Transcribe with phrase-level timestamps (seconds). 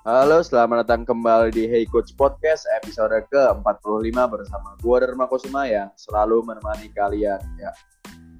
[0.00, 5.92] Halo, selamat datang kembali di Hey Coach Podcast episode ke-45 bersama gue Dharma Kusuma yang
[5.92, 7.68] selalu menemani kalian ya.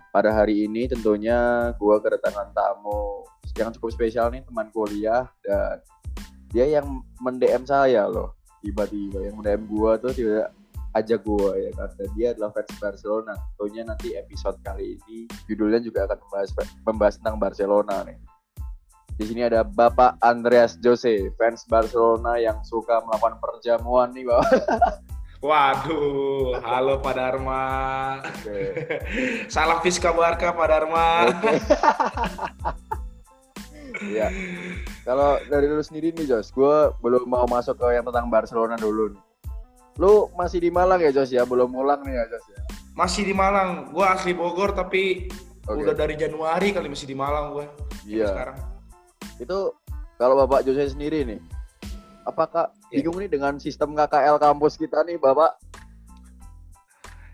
[0.09, 3.29] Pada hari ini tentunya gue kedatangan tamu
[3.61, 5.85] yang cukup spesial nih teman kuliah dan
[6.49, 8.41] dia yang mendm saya loh.
[8.65, 10.57] Tiba-tiba yang mendm gue tuh tidak
[10.97, 13.37] ajak gue ya karena dia adalah fans Barcelona.
[13.37, 16.51] Tentunya nanti episode kali ini judulnya juga akan membahas
[16.89, 18.30] membahas tentang Barcelona nih
[19.21, 24.49] di sini ada Bapak Andreas Jose, fans Barcelona yang suka melakukan perjamuan nih, Bapak.
[25.45, 27.65] Waduh, halo Pak Dharma.
[28.41, 28.65] Okay.
[29.53, 31.07] Salam Fiska Barca Pak Dharma.
[34.01, 34.33] Iya.
[35.05, 39.13] Kalau dari lu sendiri nih, Jos, gue belum mau masuk ke yang tentang Barcelona dulu
[39.13, 39.25] nih.
[40.01, 41.45] Lu masih di Malang ya, Jos ya?
[41.45, 42.65] Belum pulang nih ya, Jos ya?
[42.97, 43.93] Masih di Malang.
[43.93, 45.29] Gue asli Bogor tapi
[45.69, 45.85] okay.
[45.85, 47.67] udah dari Januari kali masih di Malang gue.
[48.09, 48.33] Iya.
[48.33, 48.70] Sekarang
[49.41, 49.59] itu
[50.21, 51.41] kalau Bapak Jose sendiri nih,
[52.29, 53.01] apakah ya.
[53.01, 55.57] bingung nih dengan sistem KKL kampus kita nih Bapak?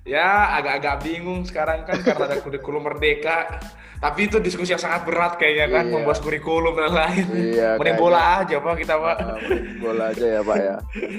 [0.07, 3.59] Ya, agak-agak bingung sekarang kan karena ada kurikulum merdeka.
[3.97, 5.93] Tapi itu diskusi yang sangat berat kayaknya kan, iya.
[5.99, 7.27] membahas kurikulum dan lain.
[7.33, 9.17] Iya, Mending bola aja Pak kita Pak.
[9.25, 9.39] Nah,
[9.83, 10.77] bola aja ya Pak ya.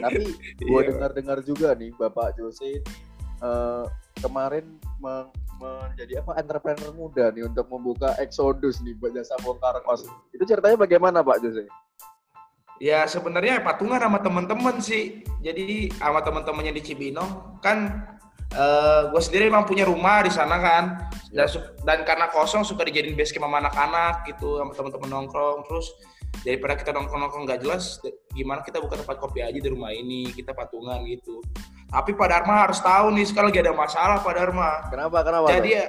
[0.08, 0.24] Tapi
[0.72, 0.88] gue iya.
[0.94, 2.80] dengar-dengar juga nih Bapak Jose
[3.42, 3.84] uh,
[4.24, 4.64] kemarin
[5.02, 5.28] meng
[5.58, 10.06] menjadi apa entrepreneur muda nih untuk membuka Exodus nih buat jasa bongkar kos.
[10.34, 11.66] Itu ceritanya bagaimana Pak Jose?
[12.78, 15.26] Ya sebenarnya patungan sama teman-teman sih.
[15.42, 18.06] Jadi sama teman-temannya di Cibinong kan
[18.54, 20.84] uh, eh, gue sendiri emang punya rumah di sana kan.
[21.34, 21.60] Dan, ya.
[21.84, 25.92] dan karena kosong suka dijadiin base camp sama anak-anak gitu sama teman-teman nongkrong terus
[26.46, 28.00] daripada kita nongkrong-nongkrong nggak jelas
[28.32, 31.44] gimana kita buka tempat kopi aja di rumah ini kita patungan gitu
[31.88, 34.70] tapi Pak Dharma harus tahu nih sekarang lagi ada masalah Pak Dharma.
[34.92, 35.18] Kenapa?
[35.24, 35.48] Kenapa?
[35.56, 35.86] Jadi ya,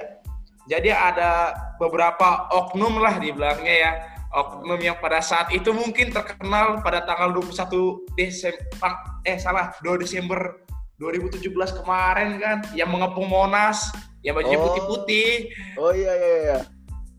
[0.69, 1.31] jadi ada
[1.75, 3.91] beberapa oknum lah di belakangnya ya.
[4.29, 8.93] Oknum yang pada saat itu mungkin terkenal pada tanggal 21 Desember
[9.25, 10.63] eh salah 2 Desember
[11.01, 11.49] 2017
[11.81, 13.89] kemarin kan yang mengepung Monas
[14.23, 15.31] yang bajunya putih-putih.
[15.75, 16.57] Oh iya iya iya.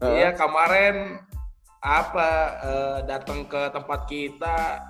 [0.00, 1.21] Iya kemarin
[1.81, 2.28] apa
[2.60, 4.84] uh, datang ke tempat kita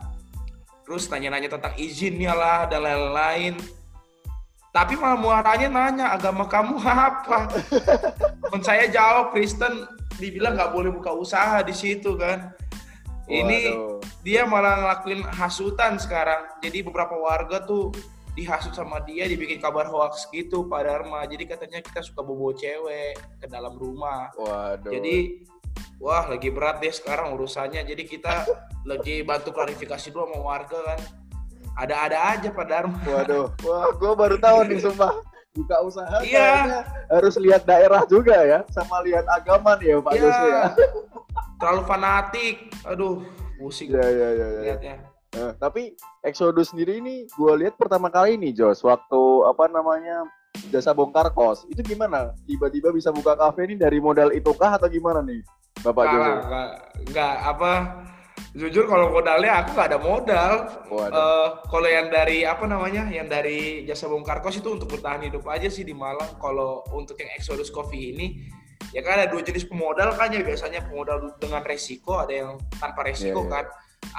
[0.83, 3.55] terus tanya-nanya tentang izinnya lah dan lain-lain
[4.71, 6.79] tapi malah muaranya nanya agama kamu
[7.11, 7.51] apa?
[8.39, 9.87] Pun saya jawab Kristen
[10.23, 12.55] dibilang nggak boleh buka usaha di situ kan.
[13.31, 13.75] Ini
[14.27, 16.59] dia malah ngelakuin hasutan sekarang.
[16.63, 17.95] Jadi beberapa warga tuh
[18.35, 21.27] dihasut sama dia dibikin kabar hoax gitu Pak Dharma.
[21.27, 24.31] Jadi katanya kita suka bobo cewek ke dalam rumah.
[24.39, 24.87] Waduh.
[24.87, 25.47] jadi
[25.99, 27.83] wah lagi berat deh sekarang urusannya.
[27.83, 28.47] Jadi kita
[28.91, 31.20] lagi bantu klarifikasi dulu sama warga kan
[31.81, 32.99] ada-ada aja Pak Dharma.
[33.01, 35.13] Waduh, wah gue baru tahu nih sumpah
[35.51, 36.87] buka usaha iya.
[37.11, 40.23] harus lihat daerah juga ya sama lihat agama nih ya Pak iya.
[40.23, 40.65] Jose ya.
[41.61, 43.21] Terlalu fanatik, aduh
[43.59, 43.93] pusing.
[43.93, 44.47] Ya ya ya.
[44.47, 44.61] ya.
[44.63, 44.97] Lihatnya.
[45.31, 45.95] Nah, tapi
[46.27, 50.27] Exodus sendiri ini gue lihat pertama kali nih Jos waktu apa namanya
[50.75, 54.91] jasa bongkar kos itu gimana tiba-tiba bisa buka kafe ini dari modal itu kah atau
[54.91, 55.39] gimana nih
[55.87, 56.33] Bapak Jose?
[56.35, 56.71] Enggak,
[57.07, 57.73] enggak apa
[58.51, 60.53] jujur kalau modalnya aku nggak ada modal.
[60.91, 65.47] Uh, kalau yang dari apa namanya, yang dari jasa bongkar kos itu untuk bertahan hidup
[65.47, 66.35] aja sih di Malang.
[66.43, 68.27] Kalau untuk yang Exodus Coffee ini,
[68.91, 73.07] ya kan ada dua jenis pemodal kan ya biasanya pemodal dengan resiko, ada yang tanpa
[73.07, 73.55] resiko yeah, yeah.
[73.55, 73.65] kan.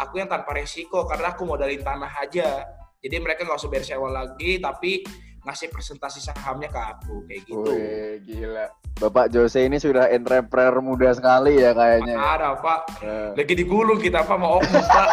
[0.08, 2.64] Aku yang tanpa resiko karena aku modalin tanah aja.
[3.02, 5.02] Jadi mereka nggak usah bayar sewa lagi, tapi
[5.42, 7.66] ngasih presentasi sahamnya ke aku kayak gitu.
[7.74, 8.70] Wih, gila.
[9.02, 12.14] Bapak Jose ini sudah entrepreneur muda sekali ya kayaknya.
[12.14, 12.22] Ya.
[12.38, 12.80] Ada Pak.
[13.02, 13.30] Uh.
[13.34, 15.10] Lagi digulung kita Pak mau oknum Pak.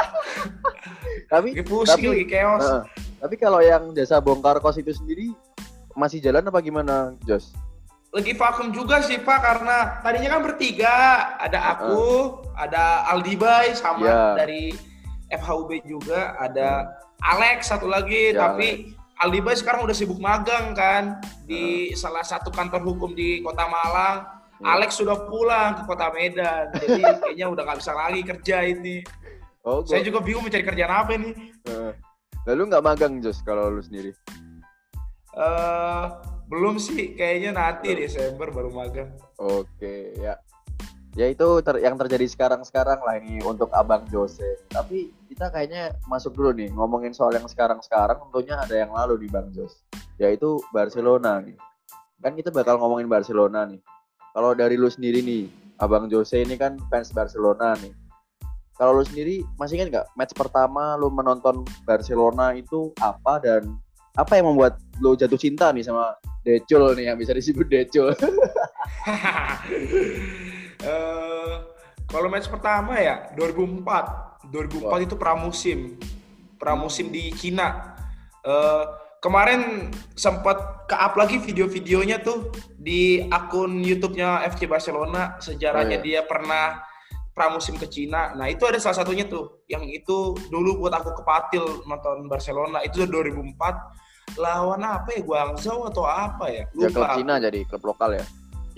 [1.32, 2.66] tapi lagi pusing tapi, lagi chaos.
[2.68, 2.82] Uh,
[3.24, 5.32] tapi kalau yang jasa bongkar kos itu sendiri
[5.96, 7.56] masih jalan apa gimana Jos?
[8.12, 10.96] Lagi vakum juga sih Pak karena tadinya kan bertiga
[11.40, 12.24] ada aku, uh.
[12.52, 14.32] ada Aldi Bay sama yeah.
[14.36, 14.76] dari
[15.32, 17.32] FHUB juga ada uh.
[17.36, 21.98] Alex satu lagi yeah, tapi Alex Aldi Bay sekarang udah sibuk magang kan di uh.
[21.98, 24.16] salah satu kantor hukum di Kota Malang.
[24.62, 24.66] Uh.
[24.78, 29.02] Alex sudah pulang ke Kota Medan, jadi kayaknya udah nggak bisa lagi kerja ini.
[29.66, 29.90] Oh, gua...
[29.90, 31.34] Saya juga bingung mencari kerjaan apa nih.
[31.66, 31.92] Uh.
[32.46, 34.14] Lalu nggak magang Jos kalau lu sendiri?
[35.34, 36.14] Uh,
[36.48, 39.12] belum sih, kayaknya nanti Desember baru magang.
[39.36, 40.38] Oke, ya
[41.18, 44.62] ya itu ter yang terjadi sekarang-sekarang lah ini untuk Abang Jose.
[44.70, 49.28] Tapi kita kayaknya masuk dulu nih ngomongin soal yang sekarang-sekarang tentunya ada yang lalu di
[49.28, 49.82] Bang Jos.
[50.22, 51.58] Yaitu Barcelona nih.
[52.22, 53.82] Kan kita bakal ngomongin Barcelona nih.
[54.30, 55.50] Kalau dari lu sendiri nih,
[55.82, 57.90] Abang Jose ini kan fans Barcelona nih.
[58.78, 63.74] Kalau lu sendiri masih ingat nggak match pertama lu menonton Barcelona itu apa dan
[64.14, 66.14] apa yang membuat lu jatuh cinta nih sama
[66.46, 68.14] Decul nih yang bisa disebut Decul?
[70.84, 71.54] uh,
[72.08, 74.48] Kalau match pertama ya 2004.
[74.48, 75.00] 2004 Wah.
[75.04, 75.78] itu pramusim.
[76.56, 77.98] Pramusim di Cina.
[78.48, 78.84] Eh,
[79.20, 82.48] kemarin sempat ke-up lagi video-videonya tuh
[82.80, 85.36] di akun YouTube-nya FC Barcelona.
[85.36, 86.22] Sejarahnya Oh, dia iya.
[86.24, 86.80] pernah
[87.36, 88.32] pramusim ke Cina.
[88.34, 92.80] Nah, itu ada salah satunya tuh yang itu dulu buat aku kepatil nonton Barcelona.
[92.82, 96.64] Itu 2004 lawan apa ya Guangzhou atau apa ya?
[96.72, 97.14] Ya klub Lupa.
[97.20, 98.24] Cina jadi klub lokal ya.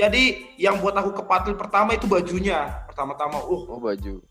[0.00, 2.88] Jadi yang buat aku kepatil pertama itu bajunya.
[2.88, 4.24] Pertama-tama, uh, Oh baju.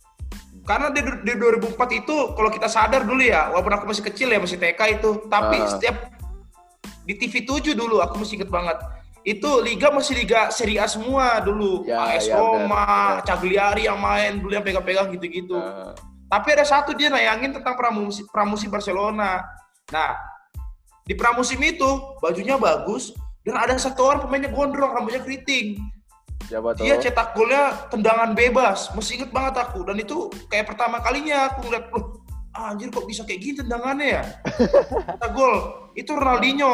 [0.66, 4.42] karena di, di 2004 itu kalau kita sadar dulu ya, walaupun aku masih kecil ya,
[4.42, 5.70] masih TK itu, tapi Ah.
[5.70, 5.96] setiap
[7.06, 8.78] di TV 7 dulu aku masih inget banget.
[9.26, 11.86] Itu liga masih liga Serie A semua dulu.
[11.86, 13.22] Ya, AS ya, Roma.
[13.22, 15.54] Cagliari yang main dulu yang pegang-pegang gitu-gitu.
[15.58, 15.94] Nah,
[16.30, 19.42] Tapi ada satu dia nayangin tentang pramusim, pramusim Barcelona.
[19.90, 20.14] Nah,
[21.02, 21.90] di pramusim itu
[22.22, 23.10] bajunya bagus
[23.50, 25.82] dan ada satu orang pemainnya gondrong, rambutnya keriting.
[26.46, 26.86] siapa tuh?
[26.86, 28.94] Dia cetak golnya tendangan bebas.
[28.94, 29.82] Masih inget banget aku.
[29.90, 32.22] Dan itu kayak pertama kalinya aku ngeliat, loh,
[32.54, 34.24] anjir kok bisa kayak gini tendangannya ya?
[35.18, 35.56] Cetak gol.
[35.98, 36.74] Itu Ronaldinho.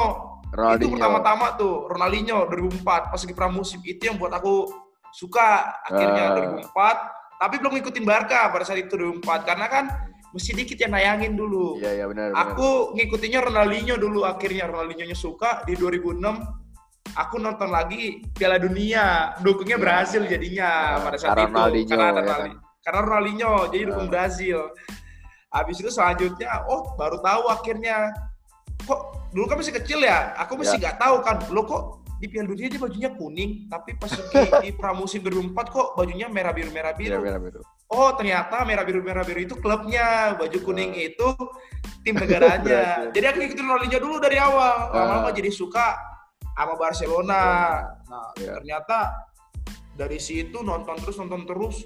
[0.52, 0.92] Itu Ronaldinho.
[1.00, 3.80] pertama-tama tuh, Ronaldinho 2004 pas lagi pramusim.
[3.84, 4.68] Itu yang buat aku
[5.12, 6.36] suka akhirnya Ah.
[6.60, 6.98] 2004.
[7.36, 9.44] Tapi belum ngikutin Barca pada saat itu 2004.
[9.44, 9.86] Karena kan
[10.32, 11.80] mesti dikit yang nayangin dulu.
[11.80, 12.32] Iya iya benar.
[12.32, 16.64] Aku ngikutinnya Ronaldinho dulu akhirnya Ronaldinho-nya suka di 2006
[17.14, 19.38] aku nonton lagi Piala Dunia.
[19.40, 21.54] Dukungnya Brazil jadinya Ya, pada saat karena itu.
[21.54, 24.12] Ronaldinho, karena ada ya Ronaldi- karena Ronaldinho jadi dukung Ya.
[24.12, 24.58] Brazil.
[25.48, 28.12] Habis itu selanjutnya oh baru tahu akhirnya
[28.82, 29.00] kok
[29.32, 30.34] dulu kan masih kecil ya?
[30.38, 31.84] Aku masih nggak tahu kan lo kok
[32.16, 34.24] di Piala Dunia dia bajunya kuning tapi pas di,
[34.62, 37.24] di pramusim 2004 kok bajunya merah biru merah Iya biru.
[37.24, 37.62] benar benar.
[37.86, 41.28] Oh ternyata merah biru merah biru itu klubnya, baju kuning itu
[42.02, 43.08] tim negaranya.
[43.16, 45.94] Jadi aku ngikutin Ronaldinho dulu dari awal, lama-lama jadi suka
[46.56, 47.42] sama Barcelona.
[48.08, 48.58] Nah Iya.
[48.58, 49.28] ternyata
[49.94, 51.84] dari situ nonton terus nonton terus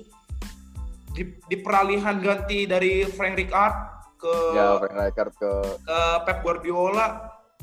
[1.09, 3.75] di, di peralihan ganti dari Frank Rijkaard
[4.15, 5.51] ke Ya Frank Rijkaard ke
[5.81, 7.07] ke Pep Guardiola,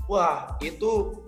[0.07, 1.23] wah itu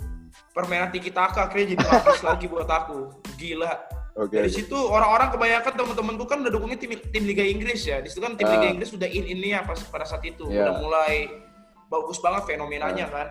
[0.50, 3.70] permainan tiki taka akhirnya jadi bagus lagi buat aku, gila.
[4.18, 4.34] Oke.
[4.34, 8.02] Dari situ orang-orang kebanyakan teman-temanku kan udah dukungnya tim tim Liga Inggris ya.
[8.02, 8.58] Di situ kan tim Ah.
[8.58, 10.66] Liga Inggris udah in ini ya pas pada saat itu Iya.
[10.66, 11.30] udah mulai
[11.86, 13.14] bagus banget fenomenanya Ah.
[13.14, 13.26] kan.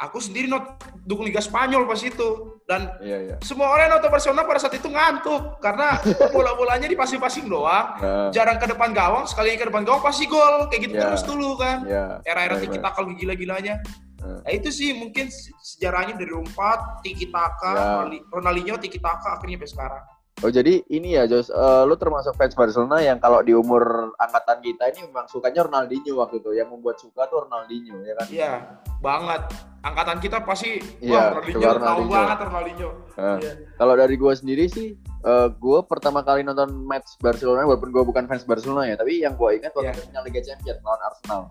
[0.00, 2.28] Aku sendiri not dukung Liga Spanyol pas itu
[2.64, 3.36] dan Iya iya.
[3.40, 6.00] semua orang yang nonton Barcelona pada saat itu ngantuk karena
[6.34, 8.00] bola-bolanya dipasing-pasing doang.
[8.00, 11.04] Nah, Jarang ke depan gawang, sekali ke depan gawang pasti gol kayak gitu Iya.
[11.06, 11.84] terus dulu kan.
[11.84, 12.24] Iya.
[12.24, 12.88] Era-era Benar, tiki benar.
[12.90, 13.74] taka gila-gilanya.
[14.20, 14.40] Ah.
[14.40, 17.84] Nah, itu sih mungkin se- sejarahnya dari empat tiki taka, Ya.
[17.94, 20.02] Ronaldi- Ronaldinho tiki taka akhirnya sampai sekarang.
[20.40, 24.64] Oh jadi ini ya Jos, Eh, lu termasuk fans Barcelona yang kalau di umur angkatan
[24.64, 28.26] kita ini memang sukanya Ronaldinho waktu itu, yang membuat suka tuh Ronaldinho ya kan?
[28.26, 28.52] Iya,
[28.98, 29.42] banget.
[29.80, 32.08] Angkatan kita pasti Iya, wah Ronaldinho suka tahu Ronaldinho.
[32.10, 32.90] banget Ronaldinho.
[33.14, 33.52] Nah, Iya.
[33.76, 38.24] Kalau dari gua sendiri sih, eh gua pertama kali nonton match Barcelona walaupun gua bukan
[38.24, 41.42] fans Barcelona ya, tapi yang gua ingat waktu itu final Liga Champions lawan Arsenal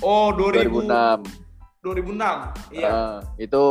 [0.00, 1.24] Oh, 2000, 2006.
[1.80, 2.52] 2006.
[2.72, 2.88] Iya.
[2.88, 3.64] Nah, itu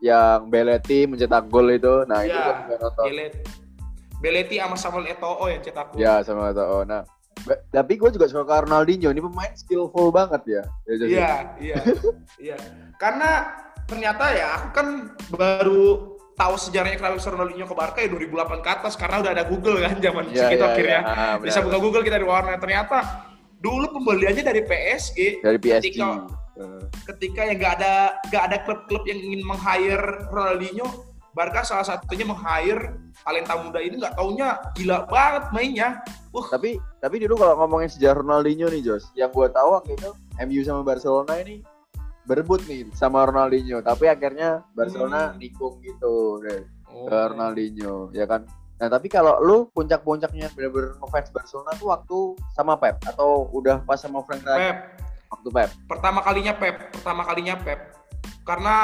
[0.00, 2.04] yang Belletti mencetak gol itu.
[2.04, 2.44] Nah, itu Iya.
[2.44, 3.04] gua juga nonton.
[3.06, 3.32] Belet.
[4.18, 5.98] Beletti sama Samuel Eto'o yang cetak gol.
[5.98, 6.82] Ya sama Eto'o.
[6.82, 7.02] Nah,
[7.70, 9.08] tapi gue juga suka Ronaldinho.
[9.08, 10.62] Ini pemain skillful banget ya.
[10.84, 11.06] ya ya?
[11.06, 11.76] Iya, iya.
[12.36, 12.56] Iya.
[12.96, 13.30] Karena
[13.86, 14.86] ternyata ya aku kan
[15.30, 15.82] baru
[16.34, 19.78] tahu sejarahnya kenapa bisa Ronaldinho ke Barca ya 2008 ke atas karena udah ada Google
[19.80, 21.00] kan zaman Iya, segitu iya, akhirnya.
[21.00, 21.14] iya.
[21.14, 22.58] Ah, Bisa buka Google kita di warna.
[22.58, 22.98] Ternyata
[23.58, 25.94] dulu pembeliannya dari PSG dari PSG.
[25.94, 26.26] Ketika-
[27.06, 27.92] Ketika ya nggak ada
[28.28, 30.86] nggak ada klub-klub yang ingin meng-hire Ronaldinho,
[31.32, 35.88] Barca salah satunya meng-hire talenta muda ini nggak taunya gila banget mainnya.
[36.34, 40.10] Wah, tapi tapi dulu kalau ngomongin sejarah Ronaldinho nih Jos, yang gue tahu waktu itu
[40.44, 41.62] MU sama Barcelona ini
[42.26, 45.40] berebut nih sama Ronaldinho, tapi akhirnya Barcelona Hmm.
[45.40, 46.60] nikung gitu deh,
[46.92, 47.08] Oh.
[47.08, 48.44] ke Ronaldinho, ya kan?
[48.78, 52.18] Nah tapi kalau lu puncak-puncaknya bener-bener ngefans Barcelona tuh waktu
[52.52, 54.76] sama Pep atau udah pas sama Frank Rijkaard Pep,
[55.28, 55.70] waktu Pep?
[55.88, 57.80] pertama kalinya Pep, pertama kalinya Pep.
[58.42, 58.76] Karena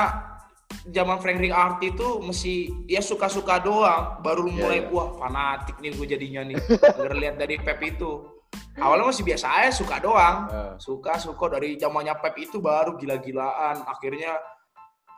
[0.85, 4.93] zaman Frank Rijkaard itu masih ya suka-suka doang, baru Iya, mulai iya.
[4.93, 6.57] wah fanatik nih gue jadinya nih.
[7.17, 8.29] Lihat dari Pep itu.
[8.77, 10.37] Awalnya masih biasa aja suka doang.
[10.53, 14.37] Eh, suka suka dari zamannya Pep itu baru gila-gilaan akhirnya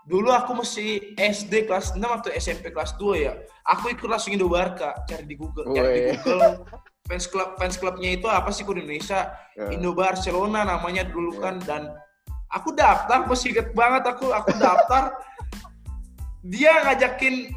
[0.06, 3.34] dulu aku masih SD kelas 6 atau SMP kelas 2 ya
[3.66, 6.14] aku ikut langsung Indo Barca cari di Google cari di.
[6.22, 6.62] Google
[7.06, 9.30] fans club fans clubnya itu apa sih di Indonesia?
[9.56, 9.74] Eh.
[9.78, 11.42] Indo Barcelona namanya dulu Iya.
[11.42, 11.82] kan dan
[12.50, 15.14] aku daftar masih inget banget aku aku daftar.
[16.46, 17.50] Dia ngajakin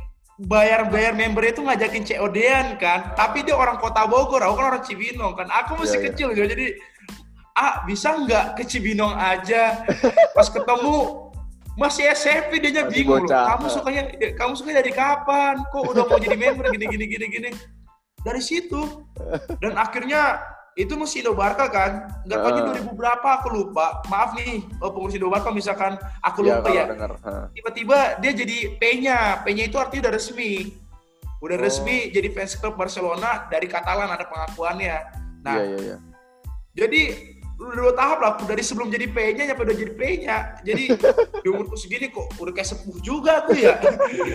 [0.49, 5.35] bayar-bayar member itu ngajakin COD-an kan tapi dia orang kota Bogor aku kan orang Cibinong
[5.37, 5.45] kan.
[5.65, 6.09] Aku masih Iya, iya.
[6.15, 6.67] kecil gitu jadi
[7.59, 9.83] ah bisa nggak ke Cibinong aja?
[10.37, 11.27] Pas ketemu
[11.77, 13.29] masih SMP dia nya bingung loh.
[13.29, 14.03] kamu sukanya
[14.35, 15.59] kamu suka dari kapan?
[15.69, 17.49] Kok udah mau jadi member gini gini gini gini
[18.23, 19.05] dari situ.
[19.59, 20.39] Dan akhirnya
[20.79, 22.07] itu musim Indo Barca kan?
[22.23, 22.87] Nggak tahu uh.
[22.87, 23.99] 2000 berapa aku lupa.
[24.07, 27.51] Maaf nih oh, pengurus Indo Barca misalkan aku iya, lupa ya, ya.
[27.51, 29.43] tiba-tiba dia jadi P-nya.
[29.43, 30.71] P-nya itu artinya udah resmi.
[31.43, 31.63] Udah oh.
[31.63, 34.97] resmi jadi fans klub Barcelona dari Katalan ada pengakuannya.
[35.43, 35.97] Nah iya, iya, iya.
[36.75, 37.01] jadi
[37.59, 40.37] udah dua tahap lah dari sebelum jadi P-nya nyampe udah jadi P-nya.
[40.63, 40.83] Jadi
[41.43, 43.75] di umurku segini kok udah kayak sepuh juga aku ya.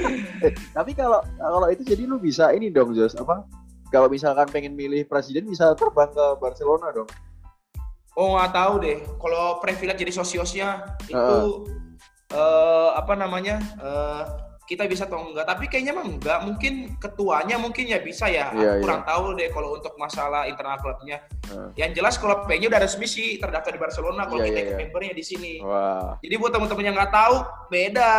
[0.76, 3.49] Tapi kalau kalau itu jadi lu bisa ini dong Jos apa
[3.94, 7.06] kalau misalkan pengen milih presiden bisa terbang ke Barcelona dong.
[8.18, 8.98] Oh nggak tahu deh.
[9.22, 11.62] Kalau privilege jadi sosiosnya itu uh.
[12.34, 17.84] Uh, apa namanya uh, kita bisa atau enggak tapi kayaknya mah enggak mungkin ketuanya mungkin
[17.84, 19.10] ya bisa ya yeah, aku kurang yeah.
[19.12, 21.20] tahu deh kalau untuk masalah internal klubnya
[21.52, 21.68] uh.
[21.76, 24.78] yang jelas kalau P-nya udah resmi sih terdaftar di Barcelona kalau yeah, kita yeah, yeah.
[24.80, 26.16] membernya di sini wow.
[26.24, 27.36] jadi buat teman-teman yang nggak tahu
[27.68, 28.12] beda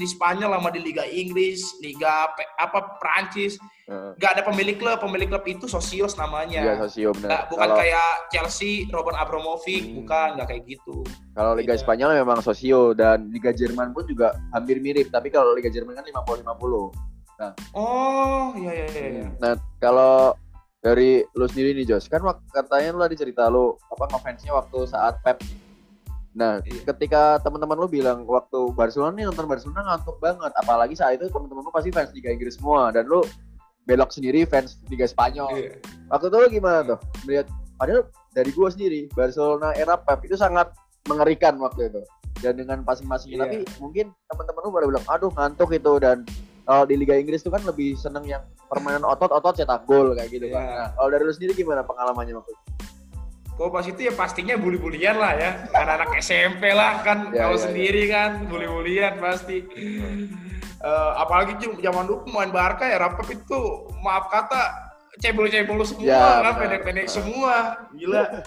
[0.00, 3.60] di Spanyol sama di Liga Inggris Liga apa Prancis
[3.90, 7.78] nggak ada pemilik klub pemilik klub itu sosios namanya iya sosio benar bukan Kalo...
[7.82, 9.96] kayak Chelsea Robert Abramovich hmm.
[9.98, 11.02] bukan nggak kayak gitu
[11.34, 11.82] kalau Liga gitu.
[11.82, 16.06] Spanyol memang sosio dan Liga Jerman pun juga hampir mirip tapi kalau Liga Jerman kan
[16.06, 19.26] 50 50 nah oh iya iya iya, iya.
[19.42, 20.38] nah kalau
[20.80, 22.22] dari lu sendiri nih Jos kan
[22.54, 25.42] katanya lu tadi cerita lu apa ngefansnya waktu saat Pep
[26.30, 26.86] Nah, iya.
[26.94, 31.66] ketika teman-teman lu bilang waktu Barcelona nih nonton Barcelona ngantuk banget, apalagi saat itu teman-teman
[31.66, 33.26] lu pasti fans Liga Inggris semua dan lu
[33.90, 35.50] belok sendiri fans Liga Spanyol.
[35.58, 35.82] Yeah.
[36.14, 40.70] Waktu itu gimana tuh melihat padahal dari gua sendiri Barcelona era Pep itu sangat
[41.10, 42.02] mengerikan waktu itu
[42.38, 43.42] dan dengan passing-passing yeah.
[43.42, 46.22] tapi mungkin teman-teman lu baru bilang aduh ngantuk itu dan
[46.62, 50.46] kalau di Liga Inggris itu kan lebih seneng yang permainan otot-otot cetak gol kayak gitu
[50.46, 50.54] yeah.
[50.54, 50.62] kan.
[50.70, 52.62] Nah, kalau dari lu sendiri gimana pengalamannya waktu itu?
[53.60, 55.50] Kok pas itu ya pastinya bully-bulian lah ya.
[55.76, 58.12] Anak-anak SMP lah kan yeah, kalau yeah, sendiri yeah.
[58.16, 59.68] kan bully-bulian pasti.
[60.80, 63.60] Uh, apalagi zaman dulu pemain Barca ya Rapap itu
[64.00, 64.88] maaf kata
[65.20, 68.40] cebol-cebol semua ya, kan pendek-pendek semua gila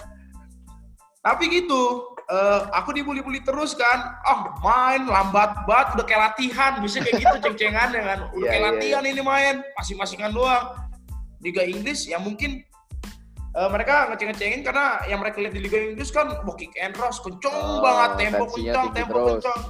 [1.22, 7.00] tapi gitu uh, aku dibully-bully terus kan oh main lambat banget udah kayak latihan bisa
[7.00, 9.12] kayak gitu ceng-cengan dengan ya udah yeah, kayak yeah, latihan yeah.
[9.14, 10.74] ini main masing-masingan doang
[11.40, 12.66] Liga Inggris ya mungkin
[13.54, 17.22] uh, mereka ngeceng-ngecengin karena yang mereka lihat di Liga Inggris kan oh, kick and rush
[17.22, 19.60] kenceng oh, banget tempo kencang tempo kencang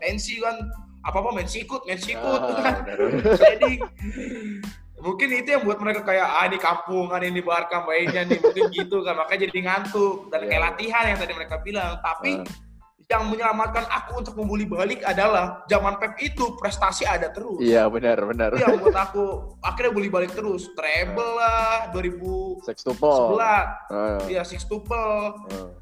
[0.00, 0.56] tensi kan
[1.00, 2.74] apa apa main sikut main sikut ah, kan
[3.40, 3.80] jadi
[5.00, 9.00] mungkin itu yang buat mereka kayak ah ini kampungan ini Barca mainnya nih mungkin gitu
[9.02, 9.16] kan.
[9.16, 10.66] Makanya jadi ngantuk dan kayak iya.
[10.70, 11.98] latihan yang tadi mereka bilang.
[12.04, 12.69] Tapi uh.
[13.10, 17.58] Yang menyelamatkan aku untuk membuli balik adalah zaman Pep itu prestasi ada terus.
[17.58, 18.54] Iya benar benar.
[18.54, 20.70] Iya buat aku akhirnya bully balik terus.
[20.78, 21.34] Treble uh.
[21.34, 22.62] lah 2011.
[22.70, 23.34] Sextuple.
[23.90, 24.22] Uh.
[24.30, 25.34] Iya sextuple.
[25.50, 25.74] Uh.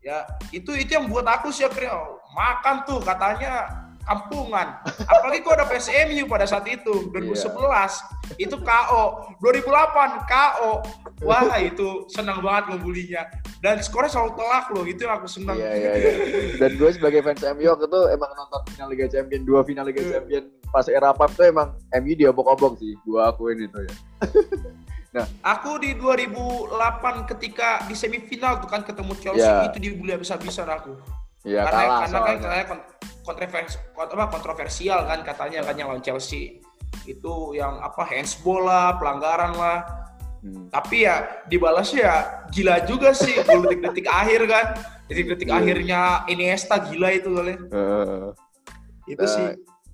[0.00, 0.22] Ya
[0.54, 3.66] itu itu yang buat aku sih akhirnya oh, makan tuh katanya
[4.06, 4.78] kampungan.
[5.10, 7.90] Apalagi kok ada PSMU pada saat itu 2011 yeah.
[8.38, 9.04] itu KO,
[9.42, 10.72] 2008 KO.
[11.26, 13.26] Wah itu senang banget ngebulinya.
[13.60, 15.52] Dan skornya selalu telak loh, itu yang aku senang.
[15.60, 16.12] Iya iya iya.
[16.56, 20.00] Dan gue sebagai fans MU waktu itu emang nonton final Liga Champion, dua final Liga
[20.00, 20.10] iya.
[20.16, 22.96] Champion pas era Pep tuh emang MU dia obok sih.
[23.04, 23.94] Gue akuin itu ya.
[25.10, 26.70] Nah, aku di 2008
[27.34, 29.66] ketika di semifinal tuh kan ketemu Chelsea yeah.
[29.66, 30.94] itu dibully habis-habisan aku.
[31.42, 32.66] Iya, karena kalah karena kan katanya
[33.26, 36.62] kontrovers apa kontroversial kan katanya kan yang lawan Chelsea
[37.10, 39.82] itu yang apa handsball lah, pelanggaran lah.
[40.40, 40.72] Hmm.
[40.72, 44.66] Tapi ya dibalas ya gila juga sih detik-detik akhir kan.
[45.10, 45.58] Detik-detik yeah.
[45.58, 47.54] akhirnya Iniesta gila itu kali.
[47.70, 48.32] Uh,
[49.04, 49.48] itu uh, sih.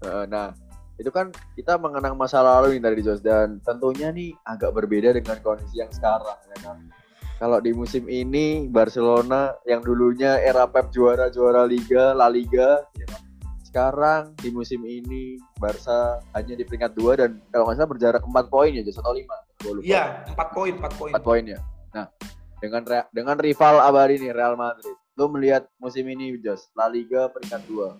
[0.04, 0.52] Uh, nah,
[0.96, 5.36] itu kan kita mengenang masa lalu nih dari Jos dan tentunya nih agak berbeda dengan
[5.40, 6.78] kondisi yang sekarang ya kan
[7.36, 13.06] kalau di musim ini Barcelona yang dulunya era Pep juara juara Liga, La Liga, ya,
[13.68, 18.48] sekarang di musim ini Barca hanya di peringkat dua dan kalau nggak salah berjarak empat
[18.48, 19.36] poin ya, atau lima.
[19.82, 21.12] Iya, empat poin, empat poin.
[21.16, 21.60] Empat poin ya.
[21.96, 22.06] Nah,
[22.60, 22.82] dengan
[23.12, 27.96] dengan rival abadi ini Real Madrid, lo melihat musim ini Jos, La Liga peringkat dua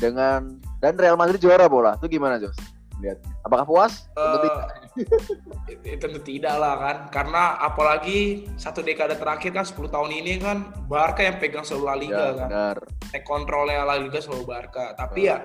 [0.00, 2.56] dengan dan Real Madrid juara bola, itu gimana Jos?
[3.00, 3.32] Lihatnya.
[3.44, 4.08] Apakah puas?
[4.16, 4.64] Uh,
[6.02, 11.24] tentu tidak lah kan karena apalagi satu dekade terakhir kan 10 tahun ini kan Barca
[11.24, 12.76] yang pegang selalu La Liga ya, kan benar.
[13.08, 15.40] take kontrolnya La Liga selalu Barca tapi ya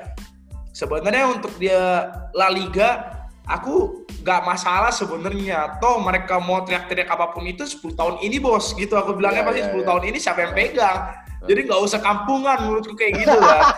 [0.75, 7.45] sebenarnya untuk dia La Liga aku gak masalah sebenarnya toh mereka mau teriak-teriak apa pun
[7.45, 9.85] itu 10 tahun ini bos gitu aku bilangnya ya, pasti ya, 10 ya.
[9.85, 10.99] tahun ini siapa yang pegang
[11.45, 13.69] jadi nggak usah kampungan menurutku kayak gitu lah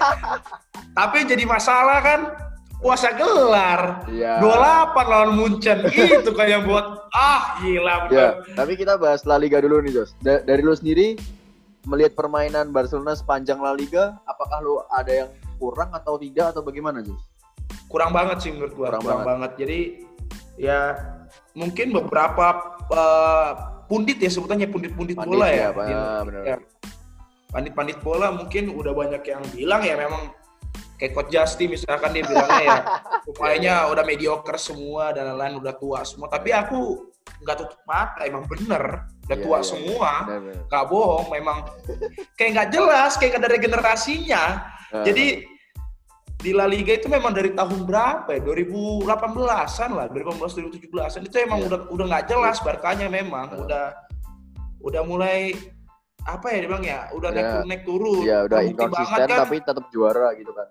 [0.99, 2.19] tapi jadi masalah kan
[2.77, 4.05] puasa gelar.
[4.09, 4.37] Iya.
[4.41, 5.77] 28 lawan Munchen.
[6.21, 8.17] Itu kan yang buat ah gila betul.
[8.17, 10.13] Ya, tapi kita bahas La Liga dulu nih, Jos.
[10.21, 11.17] Da dari lu sendiri
[11.87, 17.01] melihat permainan Barcelona sepanjang La Liga, apakah lu ada yang kurang atau tidak atau bagaimana,
[17.01, 17.21] Jos?
[17.87, 18.87] Kurang banget sih menurut gua.
[18.91, 19.29] Kurang, kurang banget.
[19.29, 19.51] banget.
[19.61, 19.79] Jadi
[20.57, 20.79] ya
[21.53, 22.45] mungkin beberapa
[22.91, 23.51] uh,
[23.87, 25.69] pundit ya sebutannya pundit-pundit bola ya.
[25.71, 26.43] Pandit, ya, benar.
[26.43, 26.57] Ya.
[27.47, 30.35] Pandit-pandit bola mungkin udah banyak yang bilang ya memang
[30.97, 32.79] kayak Coach Justy misalkan dia bilangnya ya
[33.37, 37.05] pemainnya udah mediocre semua dan lain-lain udah tua semua tapi aku
[37.45, 40.57] nggak tutup mata emang bener udah yeah, tua yeah, semua yeah.
[40.65, 41.57] nggak bohong memang
[42.33, 44.43] kayak nggak jelas kayak nggak ada regenerasinya
[44.89, 45.05] uh.
[45.05, 45.45] jadi
[46.47, 51.59] di La Liga itu memang dari tahun berapa ya 2018an lah 2018 2017an itu emang
[51.59, 51.67] yeah.
[51.67, 53.67] udah udah nggak jelas Barkanya memang uh.
[53.67, 53.85] udah
[54.79, 55.51] udah mulai
[56.23, 57.35] apa ya bilang ya udah yeah.
[57.35, 59.39] naik turun naik turun ya udah inkonsisten kan.
[59.43, 60.67] tapi tetap juara gitu kan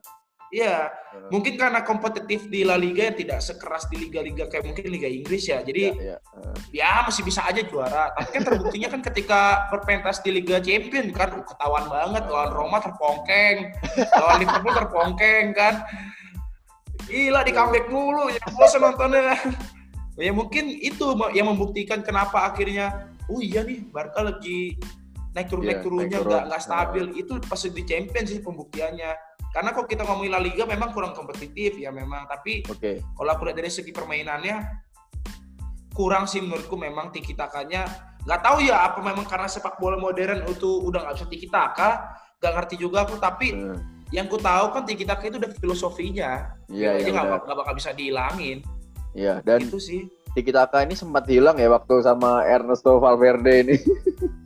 [0.55, 1.29] Iya, hmm.
[1.35, 5.51] mungkin karena kompetitif di La Liga yang tidak sekeras di liga-liga kayak mungkin Liga Inggris
[5.51, 5.59] ya.
[5.59, 6.17] Jadi ya, ya.
[6.23, 6.57] Hmm.
[6.71, 8.15] ya masih bisa aja juara.
[8.15, 9.41] Tapi kan terbuktinya kan ketika
[9.75, 13.75] berpentas di Liga Champion kan uh, ketahuan banget lawan Roma terpongkeng,
[14.15, 15.75] lawan Liverpool terpongkeng kan.
[17.11, 19.35] Gila di comeback mulu ya bosan nontonnya.
[20.17, 24.79] ya mungkin itu yang membuktikan kenapa akhirnya oh iya nih Barca lagi
[25.37, 27.05] naik turun yeah, naik turunnya nggak nggak stabil.
[27.19, 31.81] Itu pas di Champion sih pembuktiannya karena kalau kita ngomongin La Liga memang kurang kompetitif
[31.81, 33.01] ya memang, tapi okay.
[33.17, 34.85] kalau aku lihat dari segi permainannya
[35.97, 37.89] kurang sih menurutku memang tiki takanya
[38.29, 42.21] nggak tahu ya apa memang karena sepak bola modern itu udah nggak bisa tiki taka
[42.37, 43.17] nggak ngerti juga aku.
[43.17, 44.13] Tapi hmm.
[44.13, 46.53] yang ku tahu kan tiki taka itu udah filosofinya.
[46.69, 48.61] Yeah, nggak yeah, bakal bisa dihilangin.
[49.17, 50.05] Iya dan itu sih.
[50.37, 53.81] tiki taka ini sempat hilang ya waktu sama Ernesto Valverde ini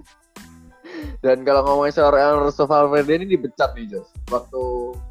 [1.20, 4.08] Dan kalau ngomongin soal Ernesto Valverde ini dipecat nih Jos.
[4.32, 4.62] Waktu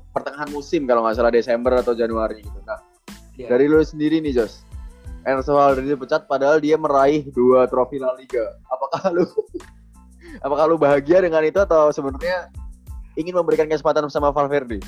[0.09, 2.59] pertengahan musim kalau nggak salah Desember atau Januari gitu.
[2.65, 2.81] Nah,
[3.37, 3.49] yeah.
[3.49, 4.65] dari lu sendiri nih Jos.
[5.27, 8.57] Ernesto Valverde dipecat padahal dia meraih dua trofi La Liga.
[8.71, 9.25] Apakah lu
[10.45, 12.49] apakah lu bahagia dengan itu atau sebenarnya
[13.19, 14.81] ingin memberikan kesempatan sama Valverde?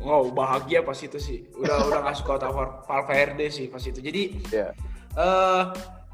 [0.00, 1.44] Wow, bahagia pas itu sih.
[1.60, 2.40] Udah udah nggak suka
[2.88, 4.00] Valverde sih pas itu.
[4.00, 4.72] Jadi yeah.
[5.14, 5.20] Iya.
[5.20, 5.62] uh,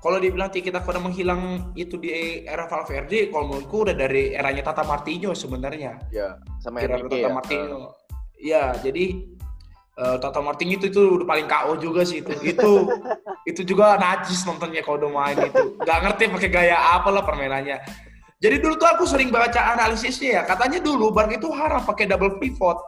[0.06, 2.14] kalau dibilang kita pada menghilang itu di
[2.46, 5.98] era Valverde, kalau menurutku udah dari eranya Tata Martino sebenarnya.
[6.14, 7.26] Ya, sama era Tata ya.
[7.26, 7.74] Martino.
[7.74, 7.86] Uh.
[8.38, 9.26] Ya, jadi
[9.98, 12.30] uh, Tata Martino itu itu udah paling KO juga sih itu.
[12.54, 12.86] Itu
[13.50, 15.74] itu juga najis nontonnya kalau udah main itu.
[15.82, 17.82] Gak ngerti pakai gaya apa lah permainannya.
[18.38, 20.42] Jadi dulu tuh aku sering baca analisisnya ya.
[20.46, 22.78] Katanya dulu Barca itu haram pakai double pivot.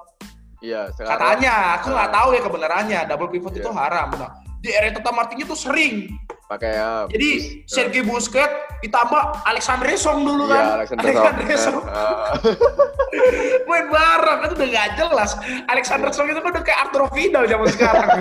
[0.63, 1.11] Iya, sekarang.
[1.15, 3.01] Katanya, aku nggak uh, tahu ya kebenarannya.
[3.11, 3.63] Double pivot iya.
[3.63, 4.09] itu haram.
[4.15, 6.11] Nah, di era Tata Martino itu sering
[6.49, 7.05] pakai ya.
[7.13, 10.65] Jadi uh, Sergei Busquets ditambah Alexander Song dulu kan.
[10.65, 11.83] Iya, Alexander, Alexander Song.
[11.85, 12.33] Uh,
[13.69, 15.31] Main bareng itu udah gak jelas.
[15.69, 18.09] Alexander Song itu kan udah kayak Arturo Vidal zaman sekarang.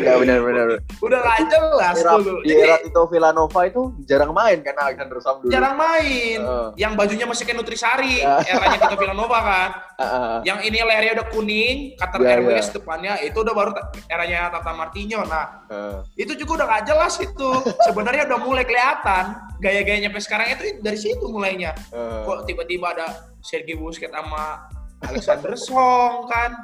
[0.00, 0.66] Iya benar benar.
[1.04, 2.40] Udah gak jelas era, dulu.
[2.40, 5.52] Di era Tito Villanova itu jarang main kan Alexander Song dulu.
[5.52, 6.38] Jarang main.
[6.40, 6.70] Uh.
[6.80, 8.40] Yang bajunya masih kayak Nutrisari, uh.
[8.48, 9.68] eranya Tito Villanova kan.
[10.00, 10.40] Uh.
[10.48, 12.72] Yang ini lehernya udah kuning, kata yeah, RWS yeah.
[12.72, 13.70] depannya itu udah baru
[14.08, 15.20] eranya Tata Martino.
[15.28, 16.00] Nah, uh.
[16.16, 17.49] itu juga udah gak jelas itu
[17.86, 21.76] sebenarnya udah mulai kelihatan gaya-gayanya sampai sekarang itu dari situ mulainya.
[21.92, 22.24] Uh.
[22.24, 24.66] Kok tiba-tiba ada Sergei Busquets sama
[25.04, 26.56] Alexander Song kan?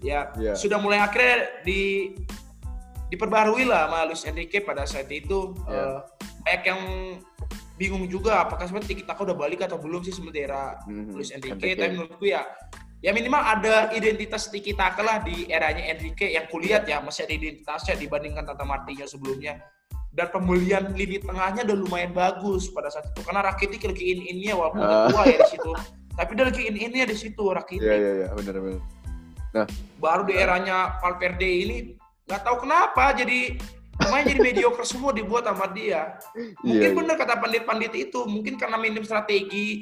[0.00, 0.56] Ya, yeah.
[0.56, 2.14] sudah mulai akhirnya di
[3.10, 5.52] diperbarui lah sama Luis Enrique pada saat itu.
[5.66, 5.74] Yeah.
[5.74, 5.84] Iya.
[5.84, 5.98] Uh,
[6.40, 6.80] banyak yang
[7.76, 11.12] bingung juga apakah sebenarnya kita udah balik atau belum sih sebenarnya mm-hmm.
[11.12, 11.56] Luis Enrique.
[11.56, 11.76] Enrique.
[11.76, 12.42] Tapi menurutku ya
[13.00, 17.34] ya minimal ada identitas Tiki Taka lah di eranya Enrique yang kulihat ya masih ada
[17.36, 19.56] identitasnya dibandingkan Tata Martino sebelumnya
[20.20, 23.24] dan pemulihan lini tengahnya udah lumayan bagus pada saat itu.
[23.24, 25.72] Karena Rakitic lagi in innya walaupun udah tua ya di situ.
[26.12, 28.28] Tapi dia lagi in innya di situ Rakitic iya iya iya.
[28.36, 28.82] Benar benar.
[29.56, 29.66] Nah.
[29.96, 31.76] Baru di eranya Valverde ini
[32.28, 33.56] nggak tahu kenapa jadi
[33.96, 36.20] pemain jadi mediocre semua dibuat sama dia.
[36.60, 37.24] Mungkin yeah, bener yeah.
[37.24, 38.20] kata pandit-pandit itu.
[38.28, 39.80] Mungkin karena minim strategi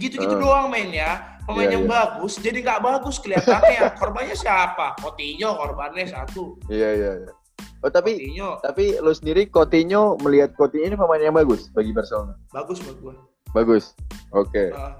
[0.00, 0.40] gitu-gitu uh.
[0.40, 1.92] doang main ya pemain yeah, yang yeah.
[1.92, 4.00] bagus jadi nggak bagus kelihatannya.
[4.00, 4.96] Korbannya siapa?
[4.96, 6.56] Coutinho korbannya satu.
[6.72, 7.04] Iya yeah, iya.
[7.04, 7.43] yeah, yeah.
[7.84, 8.50] Oh tapi Coutinho.
[8.64, 12.32] tapi lo sendiri Coutinho melihat Coutinho ini pemain yang bagus bagi Barcelona.
[12.48, 13.14] Bagus buat gue.
[13.52, 13.92] Bagus.
[14.32, 14.48] Oke.
[14.48, 14.68] Okay.
[14.72, 14.96] Uh,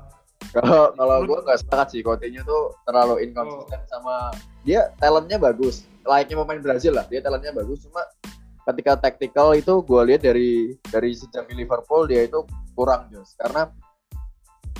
[0.52, 3.88] kalau kalau gue nggak sepakat sih Coutinho tuh terlalu inkonsisten oh.
[3.88, 4.14] sama
[4.68, 5.88] dia talentnya bagus.
[6.04, 7.08] Layaknya pemain Brazil lah.
[7.08, 8.04] Dia talentnya bagus cuma
[8.68, 12.44] ketika tactical itu gue lihat dari dari sejak di Liverpool dia itu
[12.76, 13.72] kurang jos karena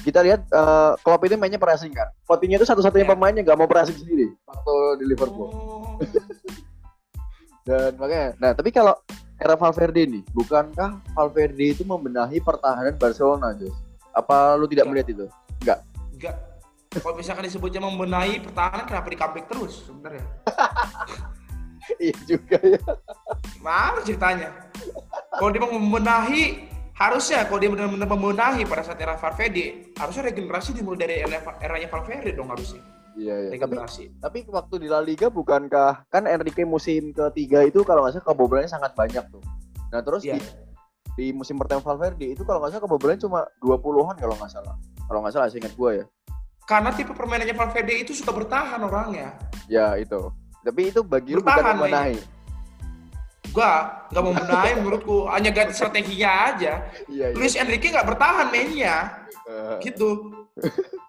[0.05, 2.13] kita lihat uh, Klopp ini mainnya pressing kan.
[2.29, 3.17] Coutinho itu satu-satunya yeah.
[3.17, 5.49] pemain yang nggak mau pressing sendiri waktu di Liverpool.
[5.49, 5.97] Oh.
[7.65, 8.93] Dan makanya, nah tapi kalau
[9.41, 13.73] era Valverde nih, bukankah Valverde itu membenahi pertahanan Barcelona, Jos?
[14.13, 15.27] Apa lu tidak melihat itu?
[15.65, 15.81] Enggak.
[16.13, 16.37] Enggak.
[16.95, 20.25] Kalau misalkan disebutnya membenahi pertahanan, kenapa di comeback terus sebenarnya?
[22.05, 22.81] iya juga ya.
[23.59, 24.49] Mana ceritanya?
[25.35, 30.71] Kalau dia mau membenahi, harusnya kalau dia benar-benar membenahi pada saat era Valverde, harusnya regenerasi
[30.77, 31.15] dimulai dari
[31.65, 32.85] eranya Valverde dong harusnya.
[33.15, 33.51] Iya, iya.
[33.63, 33.79] Tapi,
[34.19, 38.71] tapi waktu di La Liga bukankah kan Enrique musim ketiga itu kalau nggak salah kebobolannya
[38.71, 39.43] sangat banyak tuh.
[39.95, 40.35] Nah terus Iya.
[40.35, 40.43] di,
[41.15, 44.75] di musim pertama Valverde itu kalau nggak salah kebobolannya cuma 20-an kalau nggak salah.
[45.07, 46.05] Kalau nggak salah seingat gue ya.
[46.67, 49.37] Karena tipe permainannya Valverde itu suka bertahan orangnya.
[49.71, 50.33] Ya itu.
[50.65, 52.19] Tapi itu bagi lu bukan Bertahan membenahi.
[53.55, 56.91] Gua nggak mau benahi menurutku, hanya ganti strateginya aja.
[57.07, 57.37] Iya, iya.
[57.39, 60.34] Luis Enrique nggak bertahan mainnya, Eh, gitu.